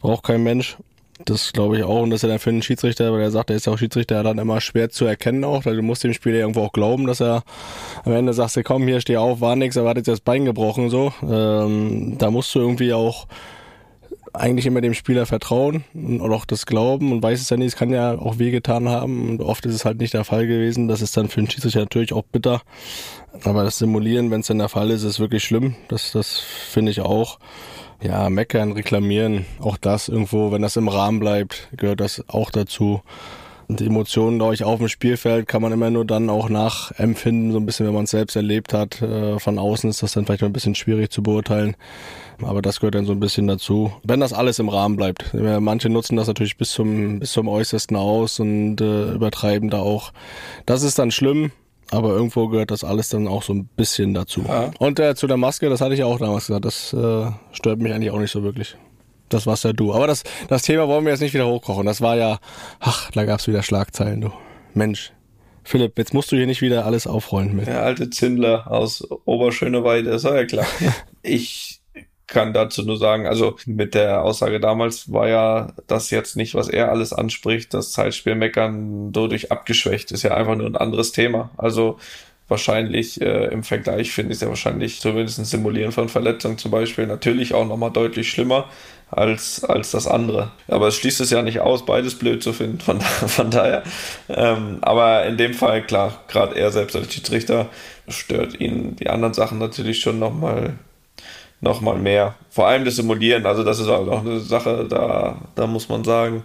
braucht 0.00 0.24
kein 0.24 0.42
Mensch. 0.42 0.76
Das 1.28 1.52
glaube 1.52 1.76
ich 1.76 1.84
auch. 1.84 2.00
Und 2.00 2.08
das 2.08 2.18
ist 2.18 2.22
ja 2.22 2.30
dann 2.30 2.38
für 2.38 2.48
einen 2.48 2.62
Schiedsrichter, 2.62 3.12
weil 3.12 3.20
er 3.20 3.30
sagt, 3.30 3.50
er 3.50 3.56
ist 3.56 3.66
ja 3.66 3.72
auch 3.74 3.78
Schiedsrichter, 3.78 4.22
dann 4.22 4.38
immer 4.38 4.62
schwer 4.62 4.88
zu 4.88 5.04
erkennen 5.04 5.44
auch. 5.44 5.66
Weil 5.66 5.76
du 5.76 5.82
musst 5.82 6.02
dem 6.02 6.14
Spieler 6.14 6.38
irgendwo 6.38 6.62
auch 6.62 6.72
glauben, 6.72 7.06
dass 7.06 7.20
er 7.20 7.44
am 8.04 8.12
Ende 8.12 8.32
sagst, 8.32 8.58
komm, 8.64 8.86
hier 8.86 9.02
steh 9.02 9.18
auf, 9.18 9.42
war 9.42 9.54
nix, 9.54 9.76
er 9.76 9.84
hat 9.84 9.98
jetzt 9.98 10.08
das 10.08 10.20
Bein 10.20 10.46
gebrochen, 10.46 10.88
so. 10.88 11.12
Ähm, 11.22 12.16
da 12.16 12.30
musst 12.30 12.54
du 12.54 12.60
irgendwie 12.60 12.94
auch 12.94 13.26
eigentlich 14.32 14.64
immer 14.64 14.80
dem 14.80 14.94
Spieler 14.94 15.26
vertrauen 15.26 15.84
und 15.94 16.20
auch 16.22 16.44
das 16.44 16.64
glauben 16.64 17.12
und 17.12 17.22
weiß 17.22 17.40
es 17.40 17.50
ja 17.50 17.56
nicht, 17.56 17.68
es 17.68 17.76
kann 17.76 17.90
ja 17.90 18.18
auch 18.18 18.38
wehgetan 18.38 18.88
haben 18.88 19.28
und 19.30 19.42
oft 19.42 19.66
ist 19.66 19.74
es 19.74 19.84
halt 19.84 19.98
nicht 19.98 20.14
der 20.14 20.24
Fall 20.24 20.46
gewesen. 20.46 20.88
Das 20.88 21.02
ist 21.02 21.14
dann 21.16 21.28
für 21.28 21.40
den 21.40 21.50
Schiedsrichter 21.50 21.80
natürlich 21.80 22.14
auch 22.14 22.24
bitter. 22.24 22.62
Aber 23.44 23.64
das 23.64 23.78
Simulieren, 23.78 24.30
wenn 24.30 24.40
es 24.40 24.46
dann 24.46 24.58
der 24.58 24.70
Fall 24.70 24.90
ist, 24.90 25.02
ist 25.02 25.20
wirklich 25.20 25.44
schlimm. 25.44 25.76
Das, 25.88 26.12
das 26.12 26.38
finde 26.38 26.90
ich 26.90 27.00
auch 27.02 27.38
ja, 28.00 28.30
meckern, 28.30 28.72
reklamieren, 28.72 29.44
auch 29.60 29.76
das 29.76 30.08
irgendwo, 30.08 30.52
wenn 30.52 30.62
das 30.62 30.76
im 30.76 30.88
Rahmen 30.88 31.20
bleibt, 31.20 31.68
gehört 31.76 32.00
das 32.00 32.24
auch 32.28 32.50
dazu. 32.50 33.02
Die 33.70 33.84
Emotionen, 33.84 34.38
glaube 34.38 34.54
ich, 34.54 34.64
auf 34.64 34.78
dem 34.78 34.88
Spielfeld 34.88 35.46
kann 35.46 35.60
man 35.60 35.72
immer 35.72 35.90
nur 35.90 36.06
dann 36.06 36.30
auch 36.30 36.48
nachempfinden, 36.48 37.52
so 37.52 37.58
ein 37.58 37.66
bisschen, 37.66 37.86
wenn 37.86 37.92
man 37.92 38.04
es 38.04 38.12
selbst 38.12 38.34
erlebt 38.34 38.72
hat. 38.72 39.02
Äh, 39.02 39.38
von 39.38 39.58
außen 39.58 39.90
ist 39.90 40.02
das 40.02 40.12
dann 40.12 40.24
vielleicht 40.24 40.42
ein 40.42 40.54
bisschen 40.54 40.74
schwierig 40.74 41.10
zu 41.10 41.22
beurteilen. 41.22 41.76
Aber 42.40 42.62
das 42.62 42.80
gehört 42.80 42.94
dann 42.94 43.04
so 43.04 43.12
ein 43.12 43.20
bisschen 43.20 43.46
dazu. 43.46 43.92
Wenn 44.04 44.20
das 44.20 44.32
alles 44.32 44.58
im 44.58 44.70
Rahmen 44.70 44.96
bleibt. 44.96 45.34
Manche 45.34 45.90
nutzen 45.90 46.16
das 46.16 46.28
natürlich 46.28 46.56
bis 46.56 46.70
zum, 46.70 47.18
bis 47.18 47.32
zum 47.32 47.46
Äußersten 47.46 47.96
aus 47.96 48.40
und 48.40 48.80
äh, 48.80 49.12
übertreiben 49.12 49.68
da 49.68 49.80
auch. 49.80 50.12
Das 50.64 50.82
ist 50.82 50.98
dann 50.98 51.10
schlimm. 51.10 51.50
Aber 51.90 52.10
irgendwo 52.10 52.48
gehört 52.48 52.70
das 52.70 52.84
alles 52.84 53.08
dann 53.08 53.28
auch 53.28 53.42
so 53.42 53.54
ein 53.54 53.66
bisschen 53.76 54.12
dazu. 54.14 54.44
Ja. 54.46 54.70
Und 54.78 55.00
äh, 55.00 55.14
zu 55.14 55.26
der 55.26 55.36
Maske, 55.36 55.68
das 55.70 55.80
hatte 55.80 55.94
ich 55.94 56.00
ja 56.00 56.06
auch 56.06 56.18
damals 56.18 56.46
gesagt, 56.46 56.64
das 56.64 56.92
äh, 56.92 57.30
stört 57.52 57.80
mich 57.80 57.92
eigentlich 57.92 58.10
auch 58.10 58.18
nicht 58.18 58.30
so 58.30 58.42
wirklich. 58.42 58.76
Das 59.28 59.46
warst 59.46 59.64
ja 59.64 59.72
du. 59.72 59.94
Aber 59.94 60.06
das, 60.06 60.24
das 60.48 60.62
Thema 60.62 60.88
wollen 60.88 61.04
wir 61.04 61.12
jetzt 61.12 61.20
nicht 61.20 61.34
wieder 61.34 61.46
hochkochen. 61.46 61.86
Das 61.86 62.00
war 62.00 62.16
ja, 62.16 62.38
ach, 62.80 63.10
da 63.12 63.24
gab's 63.24 63.46
wieder 63.46 63.62
Schlagzeilen, 63.62 64.20
du. 64.20 64.32
Mensch. 64.74 65.12
Philipp, 65.64 65.98
jetzt 65.98 66.14
musst 66.14 66.32
du 66.32 66.36
hier 66.36 66.46
nicht 66.46 66.62
wieder 66.62 66.86
alles 66.86 67.06
aufrollen 67.06 67.54
mit. 67.54 67.66
Der 67.66 67.82
alte 67.82 68.08
Zündler 68.08 68.70
aus 68.70 69.06
Oberschöneweide, 69.26 70.22
war 70.24 70.36
ja 70.36 70.44
klar. 70.46 70.66
ich 71.22 71.77
kann 72.28 72.52
dazu 72.52 72.82
nur 72.82 72.98
sagen, 72.98 73.26
also 73.26 73.56
mit 73.66 73.94
der 73.94 74.22
Aussage 74.22 74.60
damals 74.60 75.12
war 75.12 75.28
ja 75.28 75.72
das 75.86 76.10
jetzt 76.10 76.36
nicht, 76.36 76.54
was 76.54 76.68
er 76.68 76.90
alles 76.90 77.12
anspricht, 77.12 77.74
das 77.74 77.90
Zeitspiel 77.90 78.34
meckern 78.34 79.12
dadurch 79.12 79.50
abgeschwächt, 79.50 80.12
ist 80.12 80.22
ja 80.22 80.34
einfach 80.34 80.54
nur 80.54 80.66
ein 80.66 80.76
anderes 80.76 81.12
Thema. 81.12 81.50
Also 81.56 81.98
wahrscheinlich 82.46 83.20
äh, 83.20 83.46
im 83.46 83.62
Vergleich 83.62 84.12
finde 84.12 84.32
ich 84.32 84.36
es 84.36 84.42
ja 84.42 84.48
wahrscheinlich 84.48 85.00
zumindest 85.00 85.38
ein 85.38 85.44
Simulieren 85.44 85.92
von 85.92 86.08
Verletzungen 86.08 86.58
zum 86.58 86.70
Beispiel 86.70 87.06
natürlich 87.06 87.54
auch 87.54 87.66
nochmal 87.66 87.90
deutlich 87.90 88.30
schlimmer 88.30 88.66
als, 89.10 89.64
als 89.64 89.90
das 89.90 90.06
andere. 90.06 90.50
Aber 90.66 90.88
es 90.88 90.96
schließt 90.96 91.20
es 91.20 91.30
ja 91.30 91.42
nicht 91.42 91.60
aus, 91.60 91.86
beides 91.86 92.18
blöd 92.18 92.42
zu 92.42 92.52
finden, 92.52 92.80
von, 92.80 93.00
von 93.00 93.50
daher. 93.50 93.82
Ähm, 94.28 94.78
aber 94.82 95.24
in 95.24 95.38
dem 95.38 95.54
Fall, 95.54 95.82
klar, 95.82 96.24
gerade 96.28 96.56
er 96.56 96.70
selbst 96.70 96.94
als 96.94 97.12
Schiedsrichter 97.12 97.68
stört 98.06 98.60
ihn 98.60 98.96
die 98.96 99.08
anderen 99.08 99.34
Sachen 99.34 99.58
natürlich 99.58 100.00
schon 100.00 100.18
nochmal 100.18 100.74
nochmal 101.60 101.98
mehr. 101.98 102.34
Vor 102.50 102.68
allem 102.68 102.84
das 102.84 102.96
Simulieren, 102.96 103.46
also 103.46 103.64
das 103.64 103.80
ist 103.80 103.88
auch 103.88 104.20
eine 104.20 104.40
Sache, 104.40 104.86
da, 104.88 105.38
da 105.54 105.66
muss 105.66 105.88
man 105.88 106.04
sagen, 106.04 106.44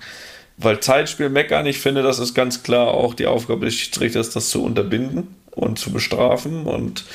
weil 0.58 0.80
Zeitspiel 0.80 1.30
meckern, 1.30 1.66
ich 1.66 1.80
finde, 1.80 2.04
das 2.04 2.20
ist 2.20 2.34
ganz 2.34 2.64
klar 2.64 2.90
auch 2.90 3.14
die 3.14 3.28
Aufgabe 3.28 3.66
des 3.66 3.76
Schiedsrichters, 3.76 4.30
das 4.30 4.50
zu 4.50 4.64
unterbinden 4.64 5.36
und 5.52 5.80
zu 5.80 5.92
bestrafen 5.92 6.66
und 6.66 7.06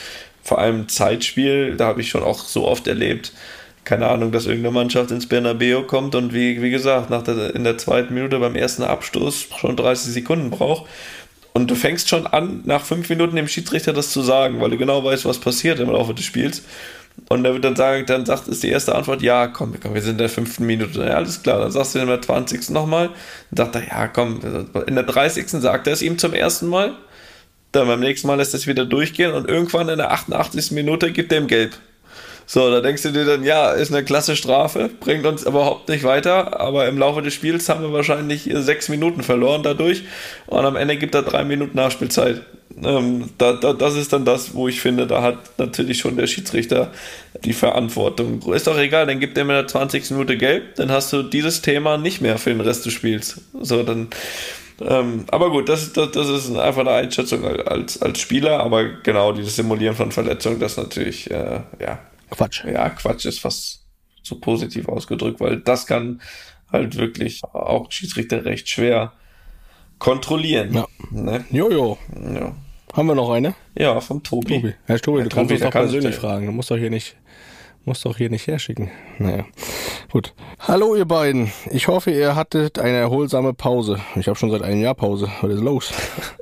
vor 0.42 0.58
allem 0.58 0.88
Zeitspiel, 0.88 1.76
da 1.76 1.86
habe 1.86 2.00
ich 2.00 2.08
schon 2.08 2.22
auch 2.22 2.40
so 2.40 2.66
oft 2.66 2.86
erlebt, 2.86 3.32
keine 3.84 4.08
Ahnung, 4.08 4.32
dass 4.32 4.46
irgendeine 4.46 4.74
Mannschaft 4.74 5.10
ins 5.10 5.26
Bernabeu 5.26 5.82
kommt 5.82 6.14
und 6.14 6.34
wie, 6.34 6.60
wie 6.60 6.70
gesagt, 6.70 7.08
nach 7.10 7.22
der, 7.22 7.54
in 7.54 7.64
der 7.64 7.78
zweiten 7.78 8.12
Minute 8.12 8.38
beim 8.38 8.54
ersten 8.54 8.82
Abstoß 8.82 9.46
schon 9.58 9.76
30 9.76 10.12
Sekunden 10.12 10.50
braucht. 10.50 10.86
Und 11.54 11.70
du 11.70 11.74
fängst 11.74 12.08
schon 12.08 12.26
an, 12.26 12.60
nach 12.66 12.84
fünf 12.84 13.08
Minuten 13.08 13.36
dem 13.36 13.48
Schiedsrichter 13.48 13.94
das 13.94 14.10
zu 14.10 14.20
sagen, 14.20 14.60
weil 14.60 14.70
du 14.70 14.76
genau 14.76 15.02
weißt, 15.02 15.24
was 15.24 15.38
passiert 15.38 15.80
im 15.80 15.90
Laufe 15.90 16.12
des 16.12 16.26
Spiels. 16.26 16.62
Und 17.28 17.44
er 17.44 17.52
wird 17.52 17.64
dann 17.64 17.76
sagen, 17.76 18.06
dann 18.06 18.24
sagt, 18.24 18.48
ist 18.48 18.62
die 18.62 18.68
erste 18.68 18.94
Antwort, 18.94 19.22
ja, 19.22 19.48
komm, 19.48 19.74
komm, 19.80 19.94
wir 19.94 20.02
sind 20.02 20.12
in 20.12 20.18
der 20.18 20.28
fünften 20.28 20.64
Minute. 20.66 21.00
Ja, 21.00 21.16
alles 21.16 21.42
klar. 21.42 21.60
Dann 21.60 21.70
sagst 21.70 21.94
du 21.94 21.98
in 21.98 22.06
der 22.06 22.22
20. 22.22 22.70
nochmal. 22.70 23.10
Dann 23.50 23.66
sagt 23.66 23.76
er, 23.76 23.88
ja, 23.88 24.08
komm, 24.08 24.40
in 24.86 24.94
der 24.94 25.04
30. 25.04 25.48
sagt 25.48 25.86
er 25.86 25.92
es 25.92 26.02
ihm 26.02 26.18
zum 26.18 26.32
ersten 26.32 26.68
Mal. 26.68 26.94
Dann 27.72 27.86
beim 27.86 28.00
nächsten 28.00 28.26
Mal 28.28 28.36
lässt 28.36 28.54
er 28.54 28.58
es 28.58 28.66
wieder 28.66 28.86
durchgehen 28.86 29.32
und 29.32 29.48
irgendwann 29.48 29.88
in 29.88 29.98
der 29.98 30.10
88. 30.12 30.70
Minute 30.72 31.12
gibt 31.12 31.32
er 31.32 31.38
ihm 31.38 31.48
gelb. 31.48 31.76
So, 32.50 32.70
da 32.70 32.80
denkst 32.80 33.02
du 33.02 33.12
dir 33.12 33.26
dann, 33.26 33.44
ja, 33.44 33.72
ist 33.72 33.92
eine 33.92 34.02
klasse 34.02 34.34
Strafe, 34.34 34.88
bringt 35.00 35.26
uns 35.26 35.42
überhaupt 35.42 35.90
nicht 35.90 36.02
weiter, 36.02 36.58
aber 36.58 36.88
im 36.88 36.96
Laufe 36.96 37.20
des 37.20 37.34
Spiels 37.34 37.68
haben 37.68 37.82
wir 37.82 37.92
wahrscheinlich 37.92 38.48
sechs 38.50 38.88
Minuten 38.88 39.22
verloren 39.22 39.62
dadurch 39.62 40.04
und 40.46 40.64
am 40.64 40.74
Ende 40.74 40.96
gibt 40.96 41.14
er 41.14 41.22
drei 41.22 41.44
Minuten 41.44 41.76
Nachspielzeit. 41.76 42.40
Ähm, 42.82 43.28
da, 43.36 43.52
da, 43.52 43.74
das 43.74 43.96
ist 43.96 44.14
dann 44.14 44.24
das, 44.24 44.54
wo 44.54 44.66
ich 44.66 44.80
finde, 44.80 45.06
da 45.06 45.20
hat 45.20 45.58
natürlich 45.58 45.98
schon 45.98 46.16
der 46.16 46.26
Schiedsrichter 46.26 46.90
die 47.44 47.52
Verantwortung. 47.52 48.40
Ist 48.54 48.66
doch 48.66 48.78
egal, 48.78 49.06
dann 49.06 49.20
gibt 49.20 49.36
er 49.36 49.44
mir 49.44 49.52
der 49.52 49.66
20. 49.66 50.10
Minute 50.12 50.38
gelb, 50.38 50.76
dann 50.76 50.90
hast 50.90 51.12
du 51.12 51.22
dieses 51.22 51.60
Thema 51.60 51.98
nicht 51.98 52.22
mehr 52.22 52.38
für 52.38 52.48
den 52.48 52.62
Rest 52.62 52.86
des 52.86 52.94
Spiels. 52.94 53.42
So, 53.60 53.82
dann 53.82 54.08
ähm, 54.80 55.24
aber 55.30 55.50
gut, 55.50 55.68
das, 55.68 55.92
das, 55.92 56.12
das 56.12 56.28
ist 56.30 56.56
einfach 56.56 56.80
eine 56.80 56.92
Einschätzung 56.92 57.44
als, 57.44 58.00
als 58.00 58.20
Spieler, 58.20 58.60
aber 58.60 58.84
genau 59.02 59.32
dieses 59.32 59.56
Simulieren 59.56 59.96
von 59.96 60.12
Verletzungen, 60.12 60.60
das 60.60 60.78
natürlich, 60.78 61.30
äh, 61.30 61.60
ja, 61.78 61.98
Quatsch. 62.30 62.64
Ja, 62.64 62.88
Quatsch 62.90 63.24
ist 63.24 63.40
fast 63.40 63.84
so 64.22 64.38
positiv 64.38 64.88
ausgedrückt, 64.88 65.40
weil 65.40 65.58
das 65.58 65.86
kann 65.86 66.20
halt 66.70 66.96
wirklich 66.96 67.42
auch 67.44 67.90
Schiedsrichter 67.90 68.44
recht 68.44 68.68
schwer 68.68 69.12
kontrollieren. 69.98 70.74
Ja. 70.74 70.86
Ne? 71.10 71.44
Jojo. 71.50 71.98
Ja. 72.34 72.54
Haben 72.94 73.08
wir 73.08 73.14
noch 73.14 73.30
eine? 73.30 73.54
ja, 73.74 74.00
vom 74.00 74.22
Tobi. 74.22 74.60
Tobi. 74.60 74.74
Herr 74.86 75.00
Tobi, 75.00 75.22
du 75.22 75.28
Tobi, 75.28 75.34
kannst 75.34 75.50
uns 75.52 75.60
der 75.60 75.68
doch 75.68 75.72
kann 75.72 75.82
persönlich 75.82 76.16
fragen. 76.16 76.46
Du 76.46 76.52
musst 76.52 76.70
doch 76.70 76.76
hier 76.76 76.90
nicht, 76.90 77.16
musst 77.84 78.04
doch 78.04 78.16
hier 78.16 78.30
nicht 78.30 78.46
herschicken. 78.46 78.90
Naja, 79.18 79.44
gut. 80.10 80.34
Hallo 80.60 80.96
ihr 80.96 81.04
beiden. 81.04 81.52
Ich 81.70 81.88
hoffe, 81.88 82.10
ihr 82.10 82.34
hattet 82.34 82.78
eine 82.78 82.96
erholsame 82.96 83.54
Pause. 83.54 84.00
Ich 84.16 84.26
habe 84.26 84.38
schon 84.38 84.50
seit 84.50 84.62
einem 84.62 84.80
Jahr 84.80 84.94
Pause. 84.94 85.30
Was 85.42 85.52
ist 85.52 85.60
los? 85.60 85.92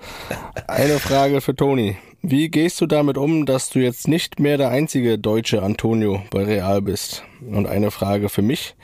eine 0.69 0.99
Frage 0.99 1.41
für 1.41 1.55
Toni. 1.55 1.97
Wie 2.29 2.49
gehst 2.49 2.81
du 2.81 2.87
damit 2.87 3.19
um, 3.19 3.47
dass 3.47 3.71
du 3.71 3.79
jetzt 3.79 4.09
nicht 4.09 4.41
mehr 4.41 4.59
der 4.59 4.71
einzige 4.71 5.17
deutsche 5.17 5.63
Antonio 5.63 6.25
bei 6.33 6.43
Real 6.43 6.83
bist? 6.83 7.23
Und 7.41 7.69
eine 7.69 7.93
Frage 7.93 8.29
für 8.29 8.43
mich. 8.43 8.75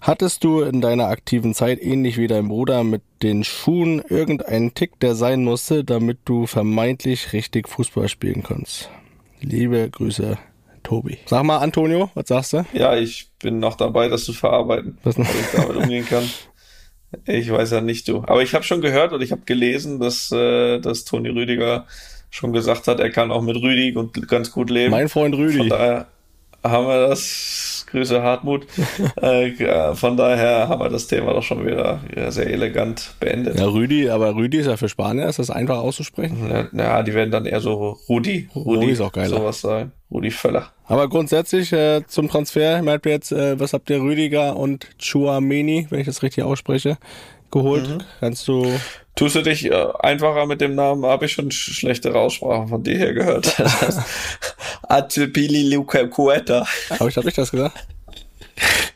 Hattest 0.00 0.44
du 0.44 0.60
in 0.60 0.80
deiner 0.80 1.08
aktiven 1.08 1.52
Zeit 1.52 1.82
ähnlich 1.82 2.16
wie 2.16 2.28
dein 2.28 2.46
Bruder 2.46 2.84
mit 2.84 3.02
den 3.24 3.42
Schuhen 3.42 4.00
irgendeinen 4.08 4.72
Tick, 4.72 5.00
der 5.00 5.16
sein 5.16 5.42
musste, 5.42 5.82
damit 5.82 6.20
du 6.26 6.46
vermeintlich 6.46 7.32
richtig 7.32 7.68
Fußball 7.68 8.08
spielen 8.08 8.44
kannst? 8.44 8.88
Liebe 9.40 9.90
Grüße, 9.90 10.38
Tobi. 10.84 11.18
Sag 11.26 11.42
mal, 11.42 11.58
Antonio, 11.58 12.08
was 12.14 12.28
sagst 12.28 12.52
du? 12.52 12.64
Ja, 12.72 12.94
ich 12.94 13.32
bin 13.42 13.58
noch 13.58 13.74
dabei, 13.74 14.06
das 14.06 14.22
zu 14.22 14.32
verarbeiten, 14.32 14.96
Was 15.02 15.18
ich 15.18 15.26
damit 15.56 15.74
umgehen 15.74 16.06
kann. 16.06 16.22
Ich 17.26 17.50
weiß 17.50 17.72
ja 17.72 17.80
nicht 17.80 18.06
du. 18.06 18.18
Aber 18.28 18.44
ich 18.44 18.54
habe 18.54 18.62
schon 18.62 18.80
gehört 18.80 19.12
und 19.12 19.22
ich 19.22 19.32
habe 19.32 19.42
gelesen, 19.44 19.98
dass, 19.98 20.30
äh, 20.30 20.78
dass 20.78 21.04
Toni 21.04 21.30
Rüdiger 21.30 21.88
schon 22.30 22.52
gesagt 22.52 22.88
hat, 22.88 23.00
er 23.00 23.10
kann 23.10 23.30
auch 23.30 23.42
mit 23.42 23.56
Rüdi 23.56 23.96
und 23.96 24.28
ganz 24.28 24.50
gut 24.50 24.70
leben. 24.70 24.92
Mein 24.92 25.08
Freund 25.08 25.34
Von 25.34 25.44
Rüdi. 25.44 25.68
daher 25.68 26.06
haben 26.62 26.86
wir 26.86 27.08
das. 27.08 27.86
Grüße 27.90 28.22
Hartmut. 28.22 28.66
äh, 29.22 29.48
ja, 29.48 29.94
von 29.94 30.16
daher 30.16 30.68
haben 30.68 30.80
wir 30.80 30.90
das 30.90 31.08
Thema 31.08 31.32
doch 31.32 31.42
schon 31.42 31.66
wieder 31.66 32.00
ja, 32.14 32.30
sehr 32.30 32.46
elegant 32.46 33.14
beendet. 33.18 33.58
Ja, 33.58 33.66
Rüdi, 33.66 34.08
aber 34.08 34.34
Rüdi 34.36 34.58
ist 34.58 34.66
ja 34.66 34.76
für 34.76 34.88
Spanier, 34.88 35.28
ist 35.28 35.40
das 35.40 35.50
einfach 35.50 35.78
auszusprechen? 35.78 36.48
Ja, 36.48 36.68
ja, 36.72 37.02
die 37.02 37.14
werden 37.14 37.32
dann 37.32 37.46
eher 37.46 37.60
so 37.60 37.98
Rudi. 38.08 38.48
Rudi 38.54 38.90
ist 38.90 39.00
auch 39.00 39.10
geiler. 39.10 39.38
Sowas 39.38 39.60
sagen. 39.60 39.92
Rudi 40.10 40.30
Völler. 40.30 40.68
Aber 40.86 41.08
grundsätzlich 41.08 41.72
äh, 41.72 42.02
zum 42.06 42.28
Transfer, 42.28 42.78
ich 42.78 42.84
meine 42.84 43.00
jetzt, 43.06 43.32
äh, 43.32 43.58
was 43.58 43.72
habt 43.72 43.90
ihr 43.90 44.00
Rüdiger 44.00 44.56
und 44.56 44.86
Chuameni, 44.98 45.86
wenn 45.90 46.00
ich 46.00 46.06
das 46.06 46.22
richtig 46.22 46.44
ausspreche, 46.44 46.96
geholt? 47.50 47.88
Mhm. 47.88 48.02
Kannst 48.20 48.46
du 48.46 48.66
Tust 49.20 49.34
du 49.34 49.42
dich 49.42 49.66
äh, 49.66 49.86
einfacher 49.98 50.46
mit 50.46 50.62
dem 50.62 50.74
Namen? 50.74 51.04
Habe 51.04 51.26
ich 51.26 51.32
schon 51.32 51.50
sch 51.50 51.74
schlechtere 51.74 52.18
Aussprachen 52.18 52.68
von 52.68 52.82
dir 52.82 52.96
her 52.96 53.12
gehört. 53.12 53.54
Das 53.58 53.82
heißt, 53.82 54.00
Atpili 54.88 55.78
Cueta. 56.08 56.66
Habe 56.88 57.10
ich, 57.10 57.16
hab 57.18 57.26
ich 57.26 57.34
das 57.34 57.50
gesagt? 57.50 57.76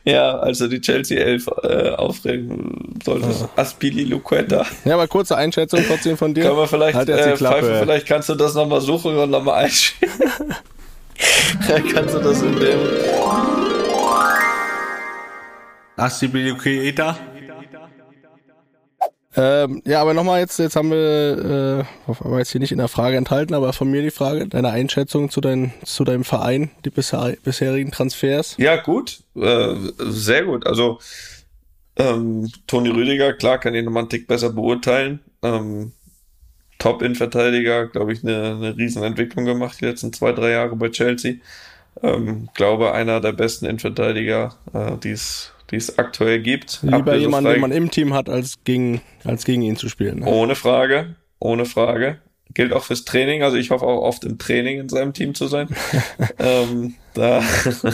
Ja, 0.03 0.39
also 0.39 0.67
die 0.67 0.81
Chelsea 0.81 1.19
11 1.19 1.47
äh, 1.61 1.89
aufregen 1.91 2.97
solltest. 3.05 3.47
Aspili 3.55 4.03
Luqueta. 4.03 4.65
Ja, 4.83 4.95
aber 4.95 5.07
kurze 5.07 5.37
Einschätzung 5.37 5.83
trotzdem 5.87 6.17
von 6.17 6.33
dir. 6.33 6.45
Können 6.45 6.57
wir 6.57 6.67
vielleicht, 6.67 6.97
halt 6.97 7.07
äh, 7.07 7.33
Klappe. 7.33 7.61
Pfeife, 7.61 7.79
vielleicht 7.83 8.07
kannst 8.07 8.27
du 8.29 8.33
das 8.33 8.55
nochmal 8.55 8.81
suchen 8.81 9.15
und 9.15 9.29
nochmal 9.29 9.65
einschieben. 9.65 10.11
kannst 11.93 12.15
du 12.15 12.19
das 12.19 12.41
in 12.41 12.59
dem. 12.59 12.79
Astibiliukeeta. 15.97 17.15
Ähm, 19.37 19.81
ja, 19.85 20.01
aber 20.01 20.13
nochmal 20.13 20.39
jetzt, 20.39 20.59
jetzt 20.59 20.75
haben 20.75 20.91
wir, 20.91 21.85
äh, 22.07 22.13
war 22.23 22.39
jetzt 22.39 22.51
hier 22.51 22.61
nicht 22.61 22.71
in 22.71 22.77
der 22.77 22.87
Frage 22.87 23.17
enthalten, 23.17 23.53
aber 23.53 23.73
von 23.73 23.91
mir 23.91 24.01
die 24.01 24.11
Frage, 24.11 24.47
deine 24.47 24.69
Einschätzung 24.69 25.29
zu, 25.29 25.41
dein, 25.41 25.73
zu 25.83 26.03
deinem 26.05 26.23
Verein, 26.23 26.71
die 26.85 26.89
bisher, 26.89 27.35
bisherigen 27.43 27.91
Transfers. 27.91 28.55
Ja, 28.57 28.77
gut. 28.77 29.23
Äh, 29.35 29.75
sehr 29.99 30.45
gut. 30.45 30.65
Also, 30.65 30.99
ähm, 31.97 32.49
Toni 32.67 32.89
Rüdiger, 32.89 33.33
klar, 33.33 33.57
kann 33.57 33.75
ihn 33.75 33.85
nochmal 33.85 34.03
einen 34.03 34.09
Tick 34.09 34.27
besser 34.27 34.51
beurteilen. 34.51 35.19
Ähm, 35.41 35.91
Top-In-Verteidiger, 36.79 37.87
glaube 37.87 38.13
ich, 38.13 38.23
eine, 38.23 38.55
eine 38.55 38.77
Riesenentwicklung 38.77 39.45
gemacht 39.45 39.79
die 39.81 39.85
letzten 39.85 40.13
zwei, 40.13 40.31
drei 40.31 40.51
Jahre 40.51 40.75
bei 40.75 40.89
Chelsea. 40.89 41.35
Ähm, 42.03 42.49
glaube, 42.53 42.93
einer 42.93 43.21
der 43.21 43.31
besten 43.31 43.65
Innenverteidiger, 43.65 44.55
äh, 44.73 44.97
die 44.97 45.11
es 45.11 45.53
die 45.71 45.77
es 45.77 45.97
aktuell 45.97 46.39
gibt. 46.39 46.79
Lieber 46.83 47.15
jemanden, 47.15 47.51
den 47.51 47.61
man 47.61 47.71
im 47.71 47.91
Team 47.91 48.13
hat, 48.13 48.29
als 48.29 48.55
gegen, 48.63 49.01
als 49.23 49.45
gegen 49.45 49.61
ihn 49.61 49.75
zu 49.75 49.89
spielen. 49.89 50.19
Ne? 50.19 50.25
Ohne 50.27 50.55
Frage, 50.55 51.15
ohne 51.39 51.65
Frage. 51.65 52.19
Gilt 52.53 52.71
auch 52.73 52.83
fürs 52.83 53.05
Training. 53.05 53.43
Also 53.43 53.57
ich 53.57 53.71
hoffe 53.71 53.85
auch 53.85 54.01
oft 54.01 54.23
im 54.23 54.37
Training 54.37 54.79
in 54.79 54.89
seinem 54.89 55.13
Team 55.13 55.33
zu 55.33 55.47
sein. 55.47 55.67
ähm, 56.39 56.95
da, 57.13 57.41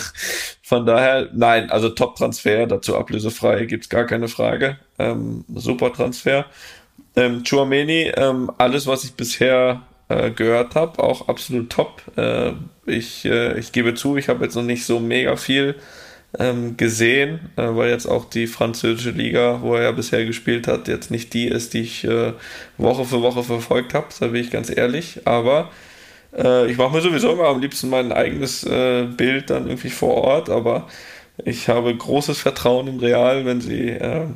von 0.61 0.85
daher, 0.85 1.29
nein, 1.33 1.71
also 1.71 1.89
Top-Transfer, 1.89 2.67
dazu 2.67 2.97
ablösefrei, 2.97 3.65
gibt's 3.65 3.89
gar 3.89 4.05
keine 4.05 4.27
Frage. 4.27 4.77
Ähm, 4.99 5.45
super 5.55 5.93
Transfer. 5.93 6.45
Ähm, 7.15 7.43
Chouameni, 7.43 8.11
ähm, 8.15 8.51
alles, 8.57 8.87
was 8.87 9.03
ich 9.03 9.13
bisher 9.13 9.81
äh, 10.09 10.31
gehört 10.31 10.75
habe, 10.75 11.01
auch 11.01 11.27
absolut 11.27 11.69
top. 11.69 12.03
Äh, 12.17 12.51
ich, 12.85 13.25
äh, 13.25 13.57
ich 13.57 13.71
gebe 13.71 13.95
zu, 13.95 14.17
ich 14.17 14.29
habe 14.29 14.43
jetzt 14.43 14.55
noch 14.55 14.63
nicht 14.63 14.85
so 14.85 14.99
mega 14.99 15.35
viel 15.37 15.75
ähm, 16.39 16.77
gesehen, 16.77 17.51
äh, 17.57 17.63
weil 17.75 17.89
jetzt 17.89 18.05
auch 18.05 18.25
die 18.25 18.47
französische 18.47 19.11
Liga, 19.11 19.59
wo 19.61 19.75
er 19.75 19.83
ja 19.83 19.91
bisher 19.91 20.25
gespielt 20.25 20.67
hat, 20.67 20.87
jetzt 20.87 21.11
nicht 21.11 21.33
die 21.33 21.47
ist, 21.47 21.73
die 21.73 21.81
ich 21.81 22.05
äh, 22.05 22.33
Woche 22.77 23.05
für 23.05 23.21
Woche 23.21 23.43
verfolgt 23.43 23.93
habe, 23.93 24.07
da 24.19 24.27
bin 24.27 24.41
ich 24.41 24.51
ganz 24.51 24.75
ehrlich. 24.75 25.21
Aber 25.25 25.71
äh, 26.35 26.71
ich 26.71 26.77
mache 26.77 26.95
mir 26.95 27.01
sowieso 27.01 27.33
immer 27.33 27.47
am 27.47 27.59
liebsten 27.59 27.89
mein 27.89 28.11
eigenes 28.11 28.63
äh, 28.63 29.03
Bild 29.05 29.49
dann 29.49 29.65
irgendwie 29.65 29.89
vor 29.89 30.15
Ort, 30.15 30.49
aber 30.49 30.87
ich 31.43 31.67
habe 31.69 31.95
großes 31.95 32.39
Vertrauen 32.39 32.87
in 32.87 32.99
Real, 32.99 33.45
wenn 33.45 33.61
sie 33.61 33.89
äh, 33.89 34.27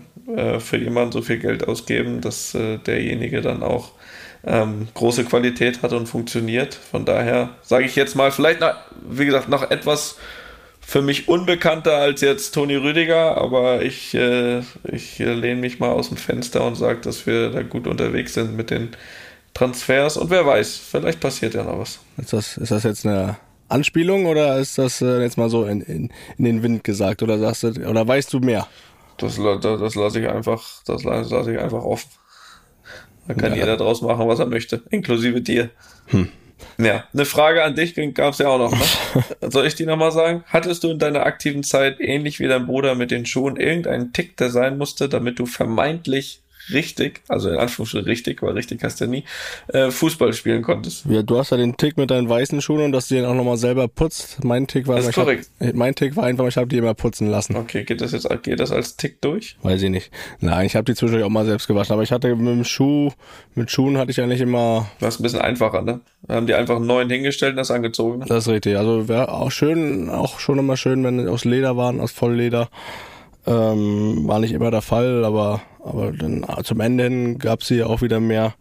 für 0.59 0.77
jemanden 0.77 1.11
so 1.11 1.21
viel 1.21 1.37
Geld 1.37 1.67
ausgeben, 1.67 2.19
dass 2.19 2.57
derjenige 2.87 3.41
dann 3.41 3.61
auch 3.61 3.91
ähm, 4.43 4.87
große 4.95 5.23
Qualität 5.25 5.83
hat 5.83 5.93
und 5.93 6.07
funktioniert. 6.07 6.73
Von 6.73 7.05
daher 7.05 7.49
sage 7.61 7.85
ich 7.85 7.95
jetzt 7.95 8.15
mal, 8.15 8.31
vielleicht, 8.31 8.59
noch, 8.59 8.73
wie 9.07 9.25
gesagt, 9.25 9.49
noch 9.49 9.69
etwas 9.69 10.17
für 10.87 11.01
mich 11.01 11.27
unbekannter 11.27 11.95
als 11.97 12.21
jetzt 12.21 12.53
Toni 12.53 12.75
Rüdiger, 12.75 13.37
aber 13.37 13.81
ich, 13.81 14.13
äh, 14.13 14.59
ich 14.83 15.19
äh, 15.19 15.33
lehne 15.33 15.59
mich 15.61 15.79
mal 15.79 15.89
aus 15.89 16.09
dem 16.09 16.17
Fenster 16.17 16.63
und 16.65 16.75
sage, 16.75 17.01
dass 17.01 17.25
wir 17.25 17.49
da 17.49 17.63
gut 17.63 17.87
unterwegs 17.87 18.35
sind 18.35 18.55
mit 18.55 18.69
den 18.69 18.89
Transfers 19.53 20.17
und 20.17 20.29
wer 20.29 20.45
weiß, 20.45 20.77
vielleicht 20.77 21.19
passiert 21.19 21.53
ja 21.53 21.63
noch 21.63 21.79
was. 21.79 21.99
Ist 22.17 22.33
das, 22.33 22.57
ist 22.57 22.71
das 22.71 22.83
jetzt 22.83 23.05
eine 23.05 23.37
Anspielung 23.67 24.25
oder 24.27 24.57
ist 24.59 24.77
das 24.77 25.01
äh, 25.01 25.21
jetzt 25.21 25.37
mal 25.37 25.49
so 25.49 25.65
in, 25.65 25.81
in, 25.81 26.11
in 26.37 26.45
den 26.45 26.61
Wind 26.61 26.83
gesagt 26.83 27.23
oder 27.23 27.39
sagst 27.39 27.63
du, 27.63 27.67
oder 27.89 28.07
weißt 28.07 28.31
du 28.33 28.39
mehr? 28.39 28.67
Das, 29.17 29.37
das, 29.37 29.59
das 29.61 29.95
lasse 29.95 30.19
ich 30.19 30.27
einfach, 30.29 30.61
das 30.85 31.03
la- 31.03 31.21
lasse 31.21 31.53
ich 31.53 31.59
einfach 31.59 31.83
offen. 31.83 32.09
Da 33.27 33.33
kann 33.33 33.51
Ja. 33.53 33.57
jeder 33.57 33.77
draus 33.77 34.01
machen, 34.03 34.27
was 34.27 34.37
er 34.39 34.45
möchte, 34.45 34.83
inklusive 34.91 35.41
dir. 35.41 35.69
Ja, 36.77 37.05
eine 37.13 37.25
Frage 37.25 37.63
an 37.63 37.75
dich 37.75 37.95
gab 38.13 38.33
es 38.33 38.39
ja 38.39 38.47
auch 38.47 38.57
noch. 38.57 38.71
Ne? 38.71 39.23
Soll 39.49 39.65
ich 39.65 39.75
die 39.75 39.85
nochmal 39.85 40.11
sagen? 40.11 40.43
Hattest 40.47 40.83
du 40.83 40.91
in 40.91 40.99
deiner 40.99 41.25
aktiven 41.25 41.63
Zeit, 41.63 41.99
ähnlich 41.99 42.39
wie 42.39 42.47
dein 42.47 42.65
Bruder 42.65 42.95
mit 42.95 43.11
den 43.11 43.25
Schuhen, 43.25 43.55
irgendeinen 43.55 44.13
Tick, 44.13 44.37
der 44.37 44.49
sein 44.49 44.77
musste, 44.77 45.09
damit 45.09 45.39
du 45.39 45.45
vermeintlich 45.45 46.41
richtig, 46.71 47.21
also 47.27 47.49
in 47.49 47.57
Anführungsstrichen 47.57 48.07
richtig, 48.07 48.41
weil 48.41 48.53
richtig 48.53 48.83
hast 48.83 48.99
du 49.01 49.05
ja 49.05 49.11
nie, 49.11 49.23
äh, 49.67 49.91
Fußball 49.91 50.33
spielen 50.33 50.61
konntest? 50.61 51.05
Ja, 51.09 51.21
du 51.23 51.37
hast 51.37 51.51
ja 51.51 51.57
den 51.57 51.77
Tick 51.77 51.97
mit 51.97 52.11
deinen 52.11 52.29
weißen 52.29 52.61
Schuhen 52.61 52.81
und 52.81 52.91
dass 52.91 53.07
du 53.07 53.15
den 53.15 53.25
auch 53.25 53.33
nochmal 53.33 53.57
selber 53.57 53.87
putzt. 53.87 54.43
Mein 54.43 54.67
Tick 54.67 54.87
war, 54.87 54.95
Das 54.97 55.05
ist 55.05 55.11
ich 55.11 55.17
hab, 55.17 55.23
korrekt. 55.25 55.49
mein 55.73 55.95
Tick 55.95 56.15
war 56.15 56.25
einfach, 56.25 56.47
ich 56.47 56.57
habe 56.57 56.67
die 56.67 56.77
immer 56.77 56.93
putzen 56.93 57.29
lassen. 57.29 57.55
Okay, 57.55 57.83
geht 57.83 58.01
das 58.01 58.11
jetzt 58.11 58.27
geht 58.43 58.59
das 58.59 58.71
als 58.71 58.95
Tick 58.97 59.21
durch? 59.21 59.57
Weiß 59.61 59.81
ich 59.81 59.89
nicht. 59.89 60.11
Nein, 60.39 60.65
ich 60.65 60.75
habe 60.75 60.85
die 60.85 60.95
zwischendurch 60.95 61.23
auch 61.25 61.29
mal 61.29 61.45
selbst 61.45 61.67
gewaschen, 61.67 61.93
aber 61.93 62.03
ich 62.03 62.11
hatte 62.11 62.35
mit 62.35 62.47
dem 62.47 62.63
Schuh, 62.63 63.11
mit 63.53 63.71
Schuhen 63.71 63.97
hatte 63.97 64.11
ich 64.11 64.19
eigentlich 64.21 64.41
immer, 64.41 64.87
Das 64.99 65.15
ist 65.15 65.19
ein 65.19 65.23
bisschen 65.23 65.41
einfacher, 65.41 65.81
ne? 65.81 66.01
Haben 66.27 66.47
die 66.47 66.53
einfach 66.55 66.77
einen 66.77 66.87
neuen 66.87 67.09
hingestellt 67.09 67.51
und 67.51 67.57
das 67.57 67.71
angezogen. 67.71 68.19
Ne? 68.19 68.25
das 68.27 68.47
ist 68.47 68.51
richtig. 68.53 68.77
Also 68.77 69.07
wäre 69.07 69.31
auch 69.31 69.51
schön, 69.51 70.09
auch 70.09 70.39
schon 70.39 70.57
immer 70.59 70.75
schön, 70.77 71.03
wenn 71.03 71.19
die 71.19 71.27
aus 71.27 71.45
Leder 71.45 71.77
waren, 71.77 71.99
aus 71.99 72.11
Vollleder. 72.11 72.69
Ähm, 73.47 74.27
war 74.27 74.39
nicht 74.39 74.53
immer 74.53 74.71
der 74.71 74.81
Fall, 74.81 75.23
aber, 75.23 75.61
aber 75.85 76.11
dann 76.11 76.45
zum 76.63 76.79
Ende 76.79 77.03
hin 77.03 77.37
gab 77.37 77.63
sie 77.63 77.83
auch 77.83 78.01
wieder 78.01 78.19
mehr. 78.19 78.55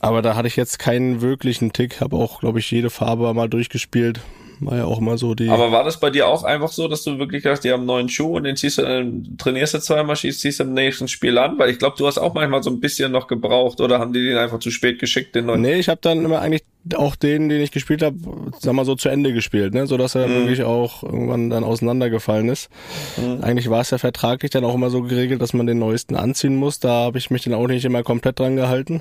Aber 0.00 0.22
da 0.22 0.36
hatte 0.36 0.48
ich 0.48 0.56
jetzt 0.56 0.78
keinen 0.78 1.20
wirklichen 1.20 1.72
Tick, 1.72 2.00
habe 2.00 2.16
auch, 2.16 2.40
glaube 2.40 2.60
ich, 2.60 2.70
jede 2.70 2.90
Farbe 2.90 3.32
mal 3.34 3.48
durchgespielt. 3.48 4.20
War 4.64 4.76
ja 4.76 4.84
auch 4.84 4.98
immer 4.98 5.18
so 5.18 5.34
die. 5.34 5.48
Aber 5.48 5.72
war 5.72 5.84
das 5.84 5.98
bei 5.98 6.10
dir 6.10 6.28
auch 6.28 6.44
einfach 6.44 6.70
so, 6.70 6.88
dass 6.88 7.02
du 7.02 7.18
wirklich 7.18 7.44
hast, 7.46 7.60
die 7.60 7.72
haben 7.72 7.80
einen 7.80 7.86
neuen 7.86 8.08
Schuh 8.08 8.36
und 8.36 8.44
den 8.44 8.56
ziehst 8.56 8.78
du, 8.78 8.82
äh, 8.82 9.04
trainierst 9.38 9.74
du 9.74 9.78
zweimal, 9.80 10.16
schießt, 10.16 10.40
ziehst 10.40 10.60
du 10.60 10.64
im 10.64 10.74
nächsten 10.74 11.08
Spiel 11.08 11.36
an? 11.38 11.58
Weil 11.58 11.70
ich 11.70 11.78
glaube, 11.78 11.96
du 11.98 12.06
hast 12.06 12.18
auch 12.18 12.34
manchmal 12.34 12.62
so 12.62 12.70
ein 12.70 12.80
bisschen 12.80 13.12
noch 13.12 13.26
gebraucht 13.26 13.80
oder 13.80 13.98
haben 13.98 14.12
die 14.12 14.24
den 14.24 14.38
einfach 14.38 14.60
zu 14.60 14.70
spät 14.70 14.98
geschickt, 14.98 15.34
den 15.34 15.46
neuen? 15.46 15.60
Nee, 15.62 15.74
ich 15.74 15.88
habe 15.88 16.00
dann 16.00 16.24
immer 16.24 16.40
eigentlich 16.40 16.62
auch 16.96 17.14
den, 17.14 17.48
den 17.48 17.60
ich 17.60 17.70
gespielt 17.70 18.02
habe, 18.02 18.16
sag 18.58 18.72
mal 18.72 18.84
so 18.84 18.96
zu 18.96 19.08
Ende 19.08 19.32
gespielt, 19.32 19.72
ne, 19.72 19.86
so 19.86 19.96
dass 19.96 20.16
er 20.16 20.28
wirklich 20.28 20.64
auch 20.64 21.04
irgendwann 21.04 21.48
dann 21.48 21.62
auseinandergefallen 21.62 22.48
ist. 22.48 22.70
Eigentlich 23.40 23.70
war 23.70 23.80
es 23.80 23.90
ja 23.90 23.98
vertraglich 23.98 24.50
dann 24.50 24.64
auch 24.64 24.74
immer 24.74 24.90
so 24.90 25.02
geregelt, 25.02 25.40
dass 25.40 25.52
man 25.52 25.68
den 25.68 25.78
neuesten 25.78 26.16
anziehen 26.16 26.56
muss. 26.56 26.80
Da 26.80 26.90
habe 26.90 27.18
ich 27.18 27.30
mich 27.30 27.44
dann 27.44 27.54
auch 27.54 27.68
nicht 27.68 27.84
immer 27.84 28.02
komplett 28.02 28.40
dran 28.40 28.56
gehalten. 28.56 29.00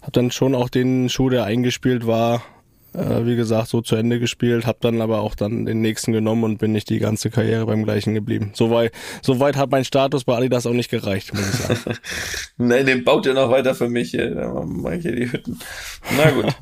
Hab 0.00 0.12
dann 0.14 0.30
schon 0.30 0.54
auch 0.54 0.70
den 0.70 1.10
Schuh, 1.10 1.28
der 1.28 1.44
eingespielt 1.44 2.06
war, 2.06 2.42
äh, 2.94 3.24
wie 3.24 3.36
gesagt, 3.36 3.68
so 3.68 3.80
zu 3.80 3.96
Ende 3.96 4.18
gespielt, 4.18 4.66
habe 4.66 4.78
dann 4.80 5.00
aber 5.00 5.20
auch 5.20 5.34
dann 5.34 5.66
den 5.66 5.80
nächsten 5.80 6.12
genommen 6.12 6.44
und 6.44 6.58
bin 6.58 6.72
nicht 6.72 6.88
die 6.88 6.98
ganze 6.98 7.30
Karriere 7.30 7.66
beim 7.66 7.84
gleichen 7.84 8.14
geblieben. 8.14 8.52
Soweit 8.54 8.92
so 9.22 9.40
weit 9.40 9.56
hat 9.56 9.70
mein 9.70 9.84
Status 9.84 10.24
bei 10.24 10.36
Adidas 10.36 10.66
auch 10.66 10.72
nicht 10.72 10.90
gereicht, 10.90 11.34
muss 11.34 11.48
ich 11.48 11.54
sagen. 11.60 11.98
Nein, 12.56 12.86
den 12.86 13.04
baut 13.04 13.26
ihr 13.26 13.34
noch 13.34 13.50
weiter 13.50 13.74
für 13.74 13.88
mich. 13.88 14.12
Dann 14.12 14.80
mache 14.80 14.96
ich 14.96 15.02
hier 15.02 15.16
die 15.16 15.30
Hütten. 15.30 15.58
Na 16.16 16.30
gut. 16.30 16.54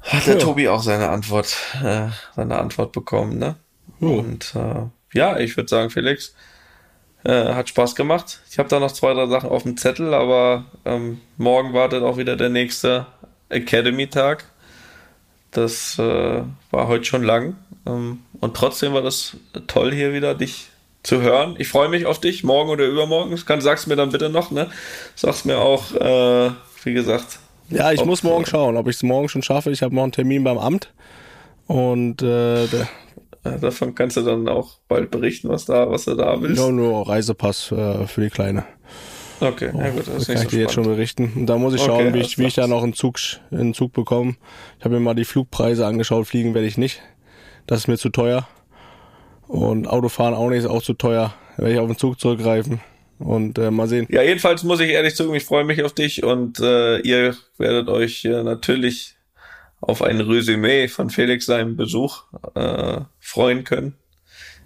Hat 0.00 0.26
der 0.26 0.34
ja. 0.34 0.40
Tobi 0.40 0.68
auch 0.68 0.82
seine 0.82 1.08
Antwort, 1.08 1.56
äh, 1.82 2.08
seine 2.34 2.58
Antwort 2.58 2.92
bekommen, 2.92 3.38
ne? 3.38 3.56
Ja. 4.00 4.08
Und 4.08 4.54
äh, 4.54 5.16
ja, 5.16 5.38
ich 5.38 5.56
würde 5.56 5.68
sagen, 5.68 5.90
Felix, 5.90 6.34
äh, 7.24 7.54
hat 7.54 7.68
Spaß 7.68 7.96
gemacht. 7.96 8.40
Ich 8.50 8.58
habe 8.58 8.68
da 8.68 8.78
noch 8.78 8.92
zwei, 8.92 9.14
drei 9.14 9.26
Sachen 9.26 9.50
auf 9.50 9.64
dem 9.64 9.76
Zettel, 9.76 10.14
aber 10.14 10.66
ähm, 10.84 11.20
morgen 11.38 11.72
wartet 11.72 12.04
auch 12.04 12.18
wieder 12.18 12.36
der 12.36 12.50
nächste 12.50 13.06
Academy-Tag. 13.48 14.44
Das 15.50 15.98
äh, 15.98 16.42
war 16.70 16.88
heute 16.88 17.04
schon 17.04 17.22
lang. 17.22 17.56
Ähm, 17.86 18.20
und 18.40 18.54
trotzdem 18.54 18.92
war 18.92 19.02
das 19.02 19.36
toll, 19.66 19.92
hier 19.92 20.12
wieder 20.12 20.34
dich 20.34 20.68
zu 21.02 21.22
hören. 21.22 21.54
Ich 21.58 21.68
freue 21.68 21.88
mich 21.88 22.04
auf 22.04 22.20
dich, 22.20 22.44
morgen 22.44 22.70
oder 22.70 22.86
übermorgen. 22.86 23.34
Kann, 23.46 23.60
sag's 23.60 23.86
mir 23.86 23.96
dann 23.96 24.10
bitte 24.10 24.28
noch, 24.28 24.50
ne? 24.50 24.68
Sag's 25.14 25.44
mir 25.44 25.58
auch, 25.58 25.92
äh, 25.94 26.50
wie 26.82 26.92
gesagt. 26.92 27.38
Ja, 27.70 27.92
ich 27.92 28.00
ob, 28.00 28.06
muss 28.06 28.22
morgen 28.22 28.44
schauen, 28.46 28.76
ob 28.76 28.88
ich 28.88 28.96
es 28.96 29.02
morgen 29.02 29.28
schon 29.28 29.42
schaffe. 29.42 29.70
Ich 29.70 29.82
habe 29.82 29.94
morgen 29.94 30.06
einen 30.06 30.12
Termin 30.12 30.44
beim 30.44 30.58
Amt. 30.58 30.92
Und 31.66 32.22
äh, 32.22 32.66
der, 32.66 32.88
davon 33.58 33.94
kannst 33.94 34.16
du 34.16 34.22
dann 34.22 34.48
auch 34.48 34.78
bald 34.88 35.10
berichten, 35.10 35.48
was 35.48 35.64
da, 35.64 35.90
was 35.90 36.04
du 36.04 36.14
da 36.14 36.40
willst. 36.40 36.60
Ja, 36.60 36.70
nur 36.70 37.08
Reisepass 37.08 37.72
äh, 37.72 38.06
für 38.06 38.20
die 38.20 38.30
Kleine. 38.30 38.64
Okay, 39.40 39.70
ja 39.76 39.90
gut, 39.90 40.06
das, 40.06 40.16
das 40.16 40.26
kann 40.26 40.42
ich 40.42 40.48
dir 40.48 40.60
jetzt 40.60 40.74
schon 40.74 40.84
berichten. 40.84 41.32
Und 41.34 41.46
da 41.46 41.58
muss 41.58 41.74
ich 41.74 41.82
schauen, 41.82 42.08
okay, 42.08 42.14
wie, 42.14 42.20
ich, 42.20 42.38
wie 42.38 42.46
ich 42.46 42.54
da 42.54 42.66
noch 42.66 42.82
einen 42.82 42.94
Zug, 42.94 43.18
einen 43.50 43.74
Zug 43.74 43.92
bekomme. 43.92 44.36
Ich 44.78 44.84
habe 44.84 44.94
mir 44.94 45.00
mal 45.00 45.14
die 45.14 45.24
Flugpreise 45.24 45.86
angeschaut, 45.86 46.26
fliegen 46.26 46.54
werde 46.54 46.66
ich 46.66 46.78
nicht. 46.78 47.02
Das 47.66 47.80
ist 47.80 47.88
mir 47.88 47.98
zu 47.98 48.10
teuer. 48.10 48.48
Und 49.48 49.86
Autofahren 49.86 50.34
auch 50.34 50.48
nicht, 50.48 50.60
ist 50.60 50.66
auch 50.66 50.82
zu 50.82 50.94
teuer. 50.94 51.34
Da 51.56 51.62
werde 51.62 51.74
ich 51.74 51.80
auf 51.80 51.86
den 51.88 51.98
Zug 51.98 52.18
zurückgreifen. 52.18 52.80
Und 53.18 53.58
äh, 53.58 53.70
mal 53.70 53.88
sehen. 53.88 54.06
Ja, 54.10 54.22
jedenfalls 54.22 54.62
muss 54.62 54.80
ich 54.80 54.90
ehrlich 54.90 55.14
sagen, 55.14 55.34
ich 55.34 55.44
freue 55.44 55.64
mich 55.64 55.82
auf 55.82 55.94
dich 55.94 56.22
und 56.22 56.60
äh, 56.60 56.98
ihr 56.98 57.34
werdet 57.56 57.88
euch 57.88 58.26
äh, 58.26 58.42
natürlich 58.42 59.16
auf 59.80 60.02
ein 60.02 60.20
Resümee 60.20 60.88
von 60.88 61.08
Felix 61.08 61.46
seinem 61.46 61.76
Besuch 61.76 62.24
äh, 62.54 63.00
freuen 63.18 63.64
können. 63.64 63.94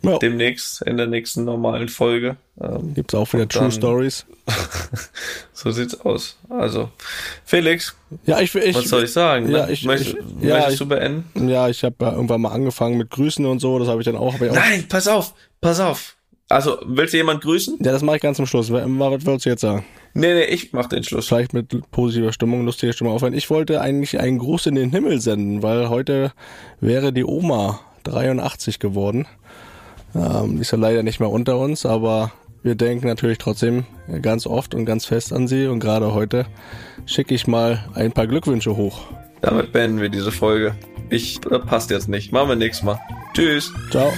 Ja. 0.02 0.18
Demnächst 0.18 0.82
in 0.82 0.96
der 0.96 1.06
nächsten 1.06 1.44
normalen 1.44 1.88
Folge. 1.88 2.36
Ähm, 2.60 2.94
Gibt's 2.94 3.14
auch 3.14 3.30
wieder 3.32 3.46
True 3.46 3.62
dann, 3.62 3.72
Stories. 3.72 4.26
so 5.52 5.70
sieht's 5.70 6.00
aus. 6.00 6.38
Also, 6.48 6.88
Felix. 7.44 7.94
Ja, 8.24 8.40
ich, 8.40 8.54
ich 8.54 8.74
Was 8.74 8.88
soll 8.88 9.04
ich 9.04 9.12
sagen? 9.12 9.50
Ja, 9.50 9.68
ich, 9.68 9.84
Möcht, 9.84 10.06
ich, 10.06 10.14
ja, 10.40 10.54
möchtest 10.54 10.72
ich, 10.72 10.78
du 10.78 10.86
beenden? 10.86 11.48
Ja, 11.48 11.68
ich 11.68 11.84
habe 11.84 11.96
ja 12.00 12.12
irgendwann 12.12 12.40
mal 12.40 12.52
angefangen 12.52 12.96
mit 12.96 13.10
Grüßen 13.10 13.44
und 13.44 13.58
so. 13.58 13.78
Das 13.78 13.88
habe 13.88 14.00
ich 14.00 14.06
dann 14.06 14.16
auch, 14.16 14.34
ich 14.40 14.50
auch. 14.50 14.54
Nein, 14.54 14.86
pass 14.88 15.06
auf, 15.06 15.34
pass 15.60 15.80
auf. 15.80 16.16
Also, 16.48 16.78
willst 16.84 17.14
du 17.14 17.18
jemand 17.18 17.42
grüßen? 17.42 17.78
Ja, 17.80 17.92
das 17.92 18.02
mache 18.02 18.16
ich 18.16 18.22
ganz 18.22 18.36
zum 18.36 18.46
Schluss. 18.46 18.72
Was 18.72 18.84
wolltest 18.88 19.46
du 19.46 19.50
jetzt 19.50 19.60
sagen? 19.60 19.84
Nee, 20.14 20.34
nee, 20.34 20.44
ich 20.44 20.72
mach 20.72 20.86
den 20.86 21.04
Schluss. 21.04 21.28
Vielleicht 21.28 21.52
mit 21.52 21.68
positiver 21.92 22.32
Stimmung, 22.32 22.64
lustiger 22.64 22.92
Stimmung 22.92 23.12
aufhören. 23.12 23.34
Ich 23.34 23.50
wollte 23.50 23.80
eigentlich 23.80 24.18
einen 24.18 24.38
Gruß 24.38 24.66
in 24.66 24.74
den 24.74 24.90
Himmel 24.90 25.20
senden, 25.20 25.62
weil 25.62 25.88
heute 25.88 26.32
wäre 26.80 27.12
die 27.12 27.24
Oma 27.24 27.80
83 28.02 28.80
geworden. 28.80 29.28
Ähm, 30.14 30.56
die 30.56 30.62
ist 30.62 30.70
ja 30.70 30.78
leider 30.78 31.02
nicht 31.02 31.20
mehr 31.20 31.30
unter 31.30 31.58
uns, 31.58 31.86
aber 31.86 32.32
wir 32.62 32.74
denken 32.74 33.06
natürlich 33.06 33.38
trotzdem 33.38 33.84
ganz 34.22 34.46
oft 34.46 34.74
und 34.74 34.84
ganz 34.84 35.06
fest 35.06 35.32
an 35.32 35.48
sie 35.48 35.66
und 35.66 35.80
gerade 35.80 36.12
heute 36.14 36.46
schicke 37.06 37.34
ich 37.34 37.46
mal 37.46 37.84
ein 37.94 38.12
paar 38.12 38.26
Glückwünsche 38.26 38.76
hoch. 38.76 39.02
Damit 39.40 39.72
beenden 39.72 40.00
wir 40.00 40.10
diese 40.10 40.32
Folge. 40.32 40.74
Ich 41.08 41.40
äh, 41.50 41.58
passt 41.58 41.90
jetzt 41.90 42.08
nicht. 42.08 42.32
Machen 42.32 42.50
wir 42.50 42.56
nächstes 42.56 42.84
Mal. 42.84 43.00
Tschüss. 43.32 43.72
Ciao. 43.90 44.12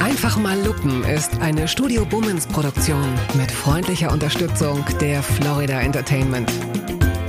Einfach 0.00 0.36
mal 0.36 0.58
Lupen 0.64 1.04
ist 1.04 1.40
eine 1.40 1.68
Studio 1.68 2.04
Bummens 2.04 2.46
Produktion 2.46 3.04
mit 3.34 3.50
freundlicher 3.50 4.12
Unterstützung 4.12 4.84
der 5.00 5.22
Florida 5.22 5.80
Entertainment. 5.80 6.50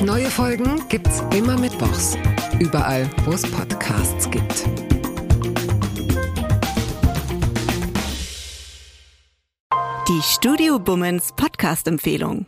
Neue 0.04 0.28
Folgen 0.28 0.82
gibt's 0.90 1.22
immer 1.36 1.58
mittwochs. 1.58 2.18
Überall, 2.60 3.08
wo 3.26 3.34
es 3.34 3.44
Podcasts 3.44 4.30
gibt. 4.32 4.89
Die 10.10 10.22
Studio 10.24 10.80
Bummens 10.80 11.32
Podcast-Empfehlung. 11.36 12.48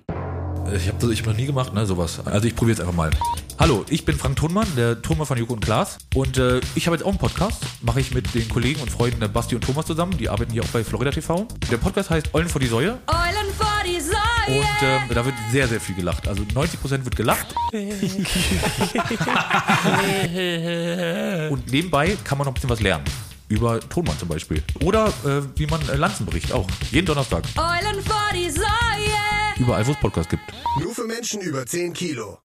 Ich 0.76 0.88
habe 0.88 0.98
das 1.00 1.12
ich 1.12 1.20
hab 1.20 1.28
noch 1.28 1.36
nie 1.36 1.46
gemacht, 1.46 1.76
ne, 1.76 1.86
sowas. 1.86 2.20
Also 2.26 2.48
ich 2.48 2.56
probiere 2.56 2.72
jetzt 2.72 2.82
einfach 2.82 2.96
mal. 2.96 3.12
Hallo, 3.60 3.86
ich 3.88 4.04
bin 4.04 4.18
Frank 4.18 4.38
Thunmann, 4.38 4.66
der 4.76 5.00
Thunmann 5.00 5.28
von 5.28 5.38
Joko 5.38 5.54
und 5.54 5.60
Klaas. 5.60 6.00
Und 6.16 6.40
äh, 6.40 6.60
ich 6.74 6.88
habe 6.88 6.98
jetzt 6.98 7.06
auch 7.06 7.10
einen 7.10 7.20
Podcast. 7.20 7.64
Mache 7.82 8.00
ich 8.00 8.16
mit 8.16 8.34
den 8.34 8.50
Kollegen 8.50 8.82
und 8.82 8.90
Freunden 8.90 9.20
der 9.20 9.28
Basti 9.28 9.54
und 9.54 9.64
Thomas 9.64 9.86
zusammen. 9.86 10.18
Die 10.18 10.28
arbeiten 10.28 10.52
hier 10.52 10.64
auch 10.64 10.70
bei 10.70 10.84
Florida 10.84 11.12
TV. 11.12 11.48
Der 11.70 11.78
Podcast 11.78 12.10
heißt 12.10 12.34
Eulen 12.34 12.50
vor 12.50 12.60
die 12.60 12.66
Säue. 12.66 12.98
Eulen 13.06 13.54
vor 13.56 13.68
die 13.86 14.02
Säue. 14.02 14.58
Und 14.58 14.82
äh, 14.82 15.00
da 15.14 15.24
wird 15.24 15.36
sehr, 15.52 15.68
sehr 15.68 15.80
viel 15.80 15.94
gelacht. 15.94 16.28
Also 16.28 16.42
90% 16.42 17.06
wird 17.06 17.16
gelacht. 17.16 17.54
und 21.52 21.72
nebenbei 21.72 22.18
kann 22.24 22.40
man 22.40 22.46
noch 22.46 22.54
ein 22.54 22.56
bisschen 22.56 22.72
was 22.72 22.82
lernen 22.82 23.06
über 23.52 23.80
Tonmann 23.82 24.18
zum 24.18 24.30
Beispiel. 24.30 24.64
Oder 24.84 25.08
äh, 25.26 25.42
wie 25.56 25.68
man 25.68 25.82
äh, 25.90 25.96
Lanzen 25.96 26.26
bricht, 26.26 26.52
auch. 26.54 26.68
Jeden 26.92 27.06
Donnerstag. 27.06 27.44
Eulen 27.58 28.02
vor 28.04 28.30
die 28.34 28.50
Säue. 28.50 29.60
Überall, 29.60 29.86
wo 29.86 29.92
es 29.92 30.00
Podcast 30.00 30.30
gibt. 30.30 30.44
Nur 30.80 30.96
für 30.96 31.06
Menschen 31.06 31.42
über 31.42 31.66
10 31.66 31.94
Kilo. 31.94 32.40